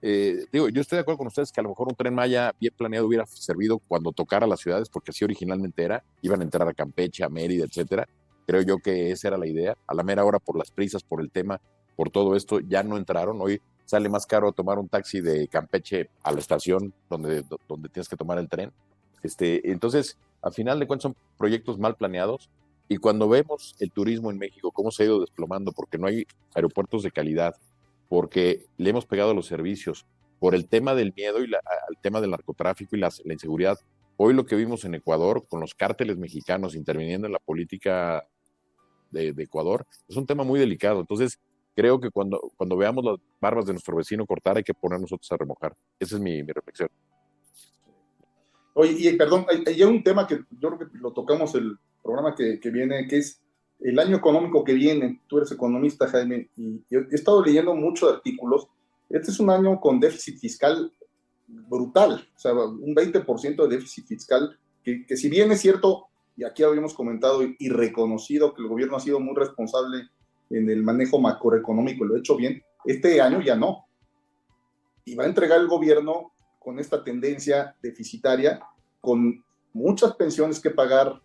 eh, 0.02 0.46
digo, 0.52 0.68
yo 0.68 0.80
estoy 0.80 0.96
de 0.96 1.02
acuerdo 1.02 1.18
con 1.18 1.26
ustedes 1.28 1.52
que 1.52 1.60
a 1.60 1.62
lo 1.62 1.68
mejor 1.68 1.88
un 1.88 1.94
tren 1.94 2.14
Maya 2.14 2.52
bien 2.60 2.74
planeado 2.76 3.06
hubiera 3.06 3.24
servido 3.26 3.78
cuando 3.78 4.10
tocara 4.12 4.46
las 4.46 4.60
ciudades, 4.60 4.88
porque 4.88 5.12
así 5.12 5.24
originalmente 5.24 5.82
era, 5.84 6.02
iban 6.22 6.40
a 6.40 6.44
entrar 6.44 6.68
a 6.68 6.74
Campeche, 6.74 7.22
a 7.22 7.28
Mérida, 7.28 7.64
etcétera. 7.64 8.08
Creo 8.46 8.62
yo 8.62 8.78
que 8.78 9.12
esa 9.12 9.28
era 9.28 9.38
la 9.38 9.46
idea. 9.46 9.76
A 9.86 9.94
la 9.94 10.02
mera 10.02 10.24
hora, 10.24 10.38
por 10.38 10.58
las 10.58 10.70
prisas, 10.70 11.02
por 11.02 11.22
el 11.22 11.30
tema, 11.30 11.60
por 11.96 12.10
todo 12.10 12.36
esto, 12.36 12.60
ya 12.60 12.82
no 12.82 12.98
entraron. 12.98 13.40
Hoy 13.40 13.62
sale 13.84 14.08
más 14.08 14.26
caro 14.26 14.52
tomar 14.52 14.78
un 14.78 14.88
taxi 14.88 15.20
de 15.20 15.48
Campeche 15.48 16.10
a 16.22 16.32
la 16.32 16.40
estación 16.40 16.92
donde, 17.08 17.44
donde 17.68 17.88
tienes 17.88 18.08
que 18.08 18.16
tomar 18.16 18.38
el 18.38 18.48
tren. 18.48 18.72
Este, 19.22 19.70
entonces, 19.70 20.18
al 20.42 20.52
final 20.52 20.78
de 20.78 20.86
cuentas 20.86 21.04
son 21.04 21.16
proyectos 21.38 21.78
mal 21.78 21.96
planeados 21.96 22.50
y 22.88 22.98
cuando 22.98 23.28
vemos 23.28 23.74
el 23.78 23.90
turismo 23.90 24.30
en 24.30 24.38
México, 24.38 24.70
cómo 24.70 24.90
se 24.90 25.02
ha 25.02 25.06
ido 25.06 25.20
desplomando 25.20 25.72
porque 25.72 25.98
no 25.98 26.06
hay 26.06 26.26
aeropuertos 26.54 27.02
de 27.02 27.10
calidad, 27.10 27.56
porque 28.08 28.66
le 28.76 28.90
hemos 28.90 29.06
pegado 29.06 29.30
a 29.30 29.34
los 29.34 29.46
servicios, 29.46 30.06
por 30.38 30.54
el 30.54 30.68
tema 30.68 30.94
del 30.94 31.14
miedo 31.16 31.42
y 31.42 31.46
la, 31.46 31.58
al 31.88 31.96
tema 32.02 32.20
del 32.20 32.30
narcotráfico 32.30 32.96
y 32.96 33.00
la, 33.00 33.10
inseguridad. 33.24 33.78
Hoy 34.18 34.34
lo 34.34 34.44
que 34.44 34.56
vimos 34.56 34.84
en 34.84 34.94
Ecuador 34.94 35.46
con 35.48 35.60
los 35.60 35.74
cárteles 35.74 36.18
mexicanos 36.18 36.74
interviniendo 36.74 37.26
en 37.26 37.32
la 37.32 37.38
política 37.38 38.26
de, 39.10 39.32
de 39.32 39.42
Ecuador 39.42 39.86
es 40.06 40.16
un 40.16 40.26
tema 40.26 40.44
muy 40.44 40.60
delicado. 40.60 41.00
Entonces, 41.00 41.40
creo 41.74 42.00
que 42.00 42.10
cuando, 42.10 42.52
cuando 42.56 42.76
veamos 42.76 43.04
las 43.04 43.16
barbas 43.40 43.66
de 43.66 43.72
nuestro 43.72 43.96
vecino 43.96 44.26
cortar, 44.26 44.56
hay 44.56 44.62
que 44.62 44.74
poner 44.74 45.00
nosotros 45.00 45.30
a 45.32 45.36
remojar. 45.36 45.74
Esa 45.98 46.16
es 46.16 46.20
mi, 46.20 46.42
mi 46.42 46.52
reflexión. 46.52 46.88
Oye, 48.74 48.96
y 48.98 49.16
perdón, 49.16 49.46
hay, 49.48 49.62
hay 49.66 49.82
un 49.84 50.02
tema 50.02 50.26
que 50.26 50.40
yo 50.60 50.76
creo 50.76 50.78
que 50.78 50.98
lo 50.98 51.12
tocamos 51.12 51.54
el 51.54 51.76
programa 52.02 52.34
que, 52.34 52.58
que, 52.58 52.70
viene, 52.70 53.06
que 53.06 53.18
es 53.18 53.40
el 53.80 53.98
año 53.98 54.16
económico 54.16 54.64
que 54.64 54.74
viene. 54.74 55.20
Tú 55.26 55.38
eres 55.38 55.52
economista, 55.52 56.08
Jaime, 56.08 56.50
y 56.56 56.82
yo 56.90 57.00
he 57.10 57.14
estado 57.14 57.44
leyendo 57.44 57.74
muchos 57.74 58.12
artículos. 58.12 58.68
Este 59.08 59.30
es 59.30 59.38
un 59.38 59.50
año 59.50 59.80
con 59.80 60.00
déficit 60.00 60.38
fiscal 60.38 60.92
brutal, 61.46 62.26
o 62.34 62.38
sea, 62.38 62.54
un 62.54 62.94
20% 62.94 63.68
de 63.68 63.76
déficit 63.76 64.06
fiscal, 64.06 64.58
que, 64.82 65.04
que 65.06 65.16
si 65.16 65.28
bien 65.28 65.52
es 65.52 65.60
cierto, 65.60 66.06
y 66.36 66.44
aquí 66.44 66.62
habíamos 66.62 66.94
comentado 66.94 67.42
y, 67.42 67.54
y 67.58 67.68
reconocido 67.68 68.54
que 68.54 68.62
el 68.62 68.68
gobierno 68.68 68.96
ha 68.96 69.00
sido 69.00 69.20
muy 69.20 69.36
responsable 69.36 70.08
en 70.50 70.68
el 70.68 70.82
manejo 70.82 71.18
macroeconómico, 71.18 72.04
lo 72.04 72.14
ha 72.14 72.18
hecho 72.18 72.36
bien, 72.36 72.62
este 72.84 73.20
año 73.20 73.40
ya 73.40 73.56
no. 73.56 73.86
Y 75.04 75.14
va 75.14 75.24
a 75.24 75.28
entregar 75.28 75.60
el 75.60 75.68
gobierno 75.68 76.32
con 76.58 76.78
esta 76.78 77.02
tendencia 77.04 77.76
deficitaria, 77.82 78.60
con 79.00 79.44
muchas 79.72 80.14
pensiones 80.16 80.60
que 80.60 80.70
pagar 80.70 81.20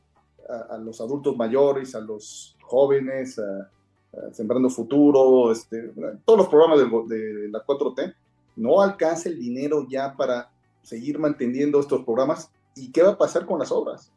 a, 0.50 0.76
a 0.76 0.78
los 0.78 1.00
adultos 1.00 1.38
mayores, 1.38 1.96
a 1.96 2.02
los 2.02 2.58
jóvenes, 2.62 3.40
a, 3.40 3.72
a 4.18 4.34
Sembrando 4.34 4.70
Futuro, 4.70 5.52
este, 5.52 5.94
todos 6.26 6.40
los 6.40 6.48
programas 6.48 6.80
de, 6.80 7.16
de, 7.16 7.50
la 7.50 7.64
4T, 7.66 8.14
no 8.56 8.82
alcanza 8.82 9.30
el 9.30 9.40
dinero 9.40 9.86
ya 9.90 10.16
para 10.16 10.52
seguir 10.82 11.20
manteniendo 11.20 11.80
estos 11.80 12.04
programas. 12.04 12.52
¿Y 12.76 12.92
qué 12.92 13.04
va 13.04 13.12
a 13.12 13.18
pasar 13.18 13.46
con 13.46 13.60
las 13.60 13.72
obras? 13.72 14.12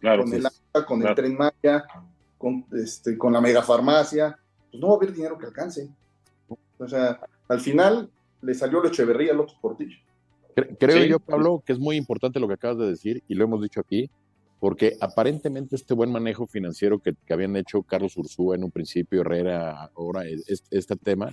Claro, 0.00 0.24
con 0.24 0.34
el 0.34 0.46
APA, 0.46 0.86
con 0.86 1.00
claro. 1.00 1.10
el 1.10 1.16
Tren 1.16 1.36
Maya, 1.36 1.84
con, 2.38 2.66
este, 2.72 3.16
con 3.16 3.32
la 3.32 3.40
megafarmacia, 3.40 4.38
pues 4.70 4.80
no 4.80 4.88
va 4.88 4.94
a 4.94 4.96
haber 4.96 5.12
dinero 5.12 5.38
que 5.38 5.46
alcance. 5.46 5.88
O 6.78 6.88
sea, 6.88 7.20
al 7.48 7.60
final 7.60 8.10
le 8.42 8.54
salió 8.54 8.82
la 8.82 8.88
Echeverría 8.88 9.32
al 9.32 9.40
otro 9.40 9.56
Portillo. 9.60 9.96
Creo 10.78 11.02
sí. 11.02 11.08
yo, 11.08 11.18
Pablo, 11.18 11.62
que 11.64 11.72
es 11.72 11.78
muy 11.78 11.96
importante 11.96 12.38
lo 12.38 12.46
que 12.46 12.54
acabas 12.54 12.78
de 12.78 12.88
decir, 12.88 13.22
y 13.26 13.34
lo 13.34 13.44
hemos 13.44 13.60
dicho 13.60 13.80
aquí, 13.80 14.10
porque 14.60 14.96
aparentemente 15.00 15.76
este 15.76 15.94
buen 15.94 16.12
manejo 16.12 16.46
financiero 16.46 16.98
que, 16.98 17.14
que 17.26 17.32
habían 17.32 17.56
hecho 17.56 17.82
Carlos 17.82 18.16
Ursúa 18.16 18.54
en 18.54 18.64
un 18.64 18.70
principio, 18.70 19.20
Herrera, 19.20 19.90
ahora 19.96 20.24
este, 20.26 20.78
este, 20.78 20.96
tema, 20.96 21.30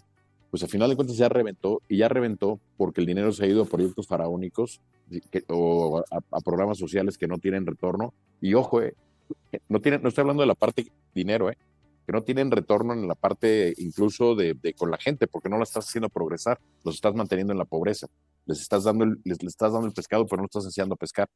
pues 0.50 0.64
al 0.64 0.70
final 0.70 0.90
de 0.90 0.96
cuentas 0.96 1.18
ya 1.18 1.30
reventó, 1.30 1.82
y 1.88 1.98
ya 1.98 2.10
reventó 2.10 2.60
porque 2.78 3.00
el 3.00 3.08
dinero 3.08 3.32
se 3.32 3.46
ha 3.46 3.48
ido 3.48 3.64
a 3.64 3.66
proyectos 3.66 4.08
faraónicos 4.08 4.82
que, 5.30 5.44
o 5.48 6.00
a, 6.00 6.18
a, 6.32 6.42
programas 6.42 6.78
sociales 6.78 7.18
que 7.18 7.28
no 7.28 7.38
tienen 7.38 7.66
retorno. 7.66 8.14
Y 8.42 8.56
ojo, 8.56 8.82
eh, 8.82 8.96
no, 9.70 9.82
tiene, 9.82 10.00
no 10.00 10.10
estoy 10.10 10.22
hablando 10.22 10.42
de 10.42 10.48
la 10.48 10.56
parte 10.56 10.88
dinero, 11.14 11.50
eh, 11.50 11.58
que 12.06 12.12
no 12.12 12.24
tienen 12.24 12.52
retorno 12.52 12.94
en 12.94 13.08
la 13.08 13.16
parte 13.16 13.74
incluso 13.78 14.36
de, 14.36 14.56
de, 14.56 14.74
con 14.74 14.92
la 14.92 14.98
gente, 14.98 15.28
porque 15.28 15.50
no 15.50 15.58
la 15.58 15.64
estás 15.64 15.88
haciendo 15.88 16.10
progresar, 16.10 16.60
los 16.84 16.96
estás 16.96 17.14
manteniendo 17.14 17.54
en 17.54 17.60
la 17.60 17.66
pobreza 17.66 18.08
les 18.46 18.62
estás 18.62 18.84
dando 18.84 19.06
el, 19.06 19.20
les, 19.24 19.42
estás 19.44 19.74
dando 19.74 19.88
el 19.88 19.94
pescado, 19.94 20.26
pero 20.26 20.42
no 20.42 20.46
estás 20.46 20.66
enseñando 20.66 20.96
a 20.96 20.98
pescar. 20.98 21.28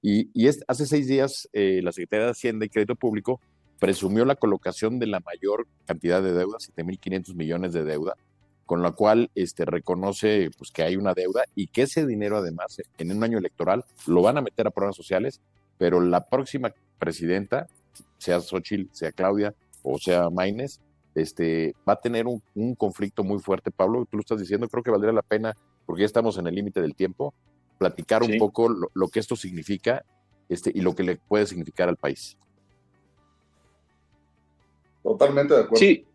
Y, 0.00 0.30
y 0.34 0.48
es, 0.48 0.64
hace 0.66 0.86
seis 0.86 1.06
días 1.06 1.48
eh, 1.52 1.80
la 1.82 1.92
Secretaría 1.92 2.26
de 2.26 2.32
Hacienda 2.32 2.66
y 2.66 2.68
Crédito 2.68 2.96
Público 2.96 3.40
presumió 3.78 4.24
la 4.24 4.36
colocación 4.36 4.98
de 4.98 5.06
la 5.06 5.20
mayor 5.20 5.66
cantidad 5.86 6.22
de 6.22 6.32
deuda, 6.32 6.58
7.500 6.58 7.34
millones 7.34 7.72
de 7.72 7.84
deuda, 7.84 8.16
con 8.64 8.82
la 8.82 8.92
cual 8.92 9.30
este, 9.34 9.64
reconoce 9.64 10.50
pues, 10.56 10.70
que 10.70 10.82
hay 10.82 10.96
una 10.96 11.14
deuda 11.14 11.44
y 11.54 11.66
que 11.68 11.82
ese 11.82 12.06
dinero 12.06 12.38
además 12.38 12.80
en 12.98 13.16
un 13.16 13.22
año 13.22 13.38
electoral 13.38 13.84
lo 14.06 14.22
van 14.22 14.38
a 14.38 14.42
meter 14.42 14.66
a 14.66 14.70
programas 14.70 14.96
sociales, 14.96 15.40
pero 15.82 16.00
la 16.00 16.28
próxima 16.28 16.72
presidenta, 16.96 17.66
sea 18.16 18.40
Xochitl, 18.40 18.88
sea 18.92 19.10
Claudia 19.10 19.52
o 19.82 19.98
sea 19.98 20.30
Maines, 20.30 20.80
este, 21.12 21.74
va 21.88 21.94
a 21.94 22.00
tener 22.00 22.28
un, 22.28 22.40
un 22.54 22.76
conflicto 22.76 23.24
muy 23.24 23.40
fuerte, 23.40 23.72
Pablo, 23.72 24.06
tú 24.08 24.16
lo 24.16 24.20
estás 24.20 24.38
diciendo, 24.38 24.68
creo 24.68 24.84
que 24.84 24.92
valdría 24.92 25.10
la 25.10 25.22
pena 25.22 25.56
porque 25.84 26.02
ya 26.02 26.06
estamos 26.06 26.38
en 26.38 26.46
el 26.46 26.54
límite 26.54 26.80
del 26.80 26.94
tiempo, 26.94 27.34
platicar 27.78 28.24
sí. 28.24 28.30
un 28.30 28.38
poco 28.38 28.68
lo, 28.68 28.92
lo, 28.94 29.08
que 29.08 29.18
esto 29.18 29.34
significa 29.34 30.04
este, 30.48 30.70
y 30.72 30.82
lo 30.82 30.94
que 30.94 31.02
le 31.02 31.16
puede 31.16 31.46
significar 31.46 31.88
al 31.88 31.96
país. 31.96 32.38
Totalmente 35.02 35.54
de 35.54 35.60
acuerdo. 35.62 35.80
Sí, 35.80 36.06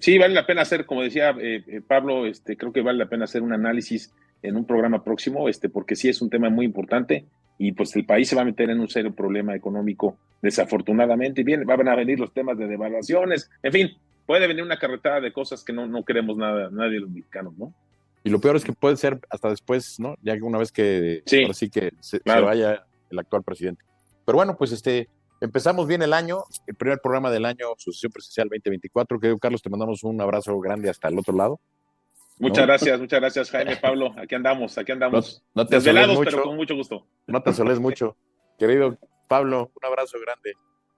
sí, 0.00 0.18
vale 0.18 0.34
la 0.34 0.44
pena 0.44 0.62
hacer, 0.62 0.86
como 0.86 1.02
decía 1.02 1.30
eh, 1.40 1.62
eh, 1.68 1.80
Pablo, 1.86 2.26
este, 2.26 2.56
creo 2.56 2.72
que 2.72 2.82
vale 2.82 2.98
la 2.98 3.08
pena 3.08 3.26
hacer 3.26 3.42
un 3.42 3.52
análisis 3.52 4.12
en 4.42 4.56
un 4.56 4.66
programa 4.66 5.04
próximo, 5.04 5.48
este, 5.48 5.68
porque 5.68 5.94
sí 5.94 6.08
es 6.08 6.20
un 6.20 6.30
tema 6.30 6.50
muy 6.50 6.66
importante 6.66 7.26
y 7.58 7.72
pues 7.72 7.94
el 7.96 8.04
país 8.04 8.28
se 8.28 8.36
va 8.36 8.42
a 8.42 8.46
meter 8.46 8.70
en 8.70 8.80
un 8.80 8.88
serio 8.88 9.14
problema 9.14 9.54
económico, 9.54 10.16
desafortunadamente, 10.42 11.42
y 11.42 11.44
bien, 11.44 11.64
van 11.64 11.88
a 11.88 11.96
venir 11.96 12.18
los 12.18 12.32
temas 12.32 12.58
de 12.58 12.66
devaluaciones, 12.66 13.50
en 13.62 13.72
fin, 13.72 13.90
puede 14.26 14.46
venir 14.46 14.62
una 14.62 14.78
carretada 14.78 15.20
de 15.20 15.32
cosas 15.32 15.62
que 15.62 15.72
no, 15.72 15.86
no 15.86 16.04
queremos 16.04 16.36
nada, 16.36 16.70
nadie 16.70 16.94
de 16.94 17.00
los 17.00 17.10
mexicanos, 17.10 17.56
¿no? 17.56 17.72
Y 18.22 18.30
lo 18.30 18.40
peor 18.40 18.56
es 18.56 18.64
que 18.64 18.72
puede 18.72 18.96
ser 18.96 19.20
hasta 19.28 19.50
después, 19.50 20.00
¿no? 20.00 20.16
Ya 20.22 20.34
que 20.34 20.42
una 20.42 20.58
vez 20.58 20.72
que 20.72 21.22
sí, 21.26 21.46
sí 21.52 21.68
que 21.68 21.92
se, 22.00 22.20
claro. 22.20 22.40
se, 22.40 22.46
vaya 22.46 22.86
el 23.10 23.18
actual 23.18 23.42
presidente. 23.42 23.84
Pero 24.24 24.36
bueno, 24.36 24.56
pues 24.56 24.72
este 24.72 25.08
empezamos 25.42 25.86
bien 25.86 26.00
el 26.00 26.14
año, 26.14 26.44
el 26.66 26.74
primer 26.74 27.00
programa 27.00 27.30
del 27.30 27.44
año, 27.44 27.66
Sucesión 27.76 28.10
Presidencial 28.12 28.48
2024. 28.48 29.20
Querido 29.20 29.38
Carlos, 29.38 29.60
te 29.60 29.68
mandamos 29.68 30.02
un 30.04 30.18
abrazo 30.22 30.58
grande 30.58 30.88
hasta 30.88 31.08
el 31.08 31.18
otro 31.18 31.36
lado. 31.36 31.60
Muchas 32.38 32.62
¿no? 32.62 32.66
gracias, 32.66 33.00
muchas 33.00 33.20
gracias, 33.20 33.50
Jaime, 33.50 33.76
Pablo. 33.76 34.14
Aquí 34.16 34.34
andamos, 34.34 34.76
aquí 34.76 34.92
andamos. 34.92 35.42
No, 35.54 35.62
no 35.62 35.68
te 35.68 35.76
Desvelados, 35.76 36.16
mucho, 36.16 36.30
pero 36.30 36.42
con 36.42 36.56
mucho 36.56 36.74
gusto. 36.74 37.06
No 37.26 37.42
te 37.42 37.50
asoles 37.50 37.78
mucho. 37.78 38.16
Querido 38.58 38.98
Pablo, 39.28 39.70
un 39.74 39.84
abrazo 39.84 40.18
grande. 40.20 40.54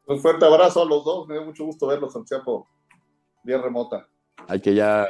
Un 0.07 0.21
fuerte 0.21 0.45
abrazo 0.47 0.83
a 0.83 0.85
los 0.85 1.05
dos, 1.05 1.27
me 1.29 1.35
dio 1.35 1.45
mucho 1.45 1.65
gusto 1.65 1.87
verlos, 1.87 2.13
Santiago, 2.13 2.69
bien 3.43 3.63
remota. 3.63 4.09
Hay 4.49 4.61
que 4.61 4.75
ya. 4.75 5.09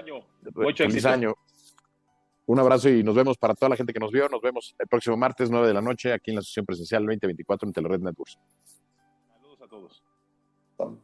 Mucho 0.55 0.85
feliz 0.85 0.97
éxito. 0.97 1.09
año. 1.09 1.35
Un 2.47 2.61
abrazo 2.61 2.89
y 2.89 3.03
nos 3.03 3.15
vemos 3.15 3.37
para 3.37 3.55
toda 3.55 3.71
la 3.71 3.77
gente 3.77 3.93
que 3.93 3.99
nos 3.99 4.13
vio. 4.13 4.29
Nos 4.29 4.41
vemos 4.41 4.75
el 4.79 4.87
próximo 4.87 5.17
martes, 5.17 5.51
9 5.51 5.67
de 5.67 5.75
la 5.75 5.83
noche, 5.83 6.13
aquí 6.13 6.31
en 6.31 6.37
la 6.37 6.43
sesión 6.43 6.65
presencial 6.65 7.03
2024 7.03 7.69
en 7.69 7.73
Telered 7.73 8.01
Networks. 8.01 8.39
Saludos 9.29 9.61
a 9.61 9.69
todos. 9.69 11.03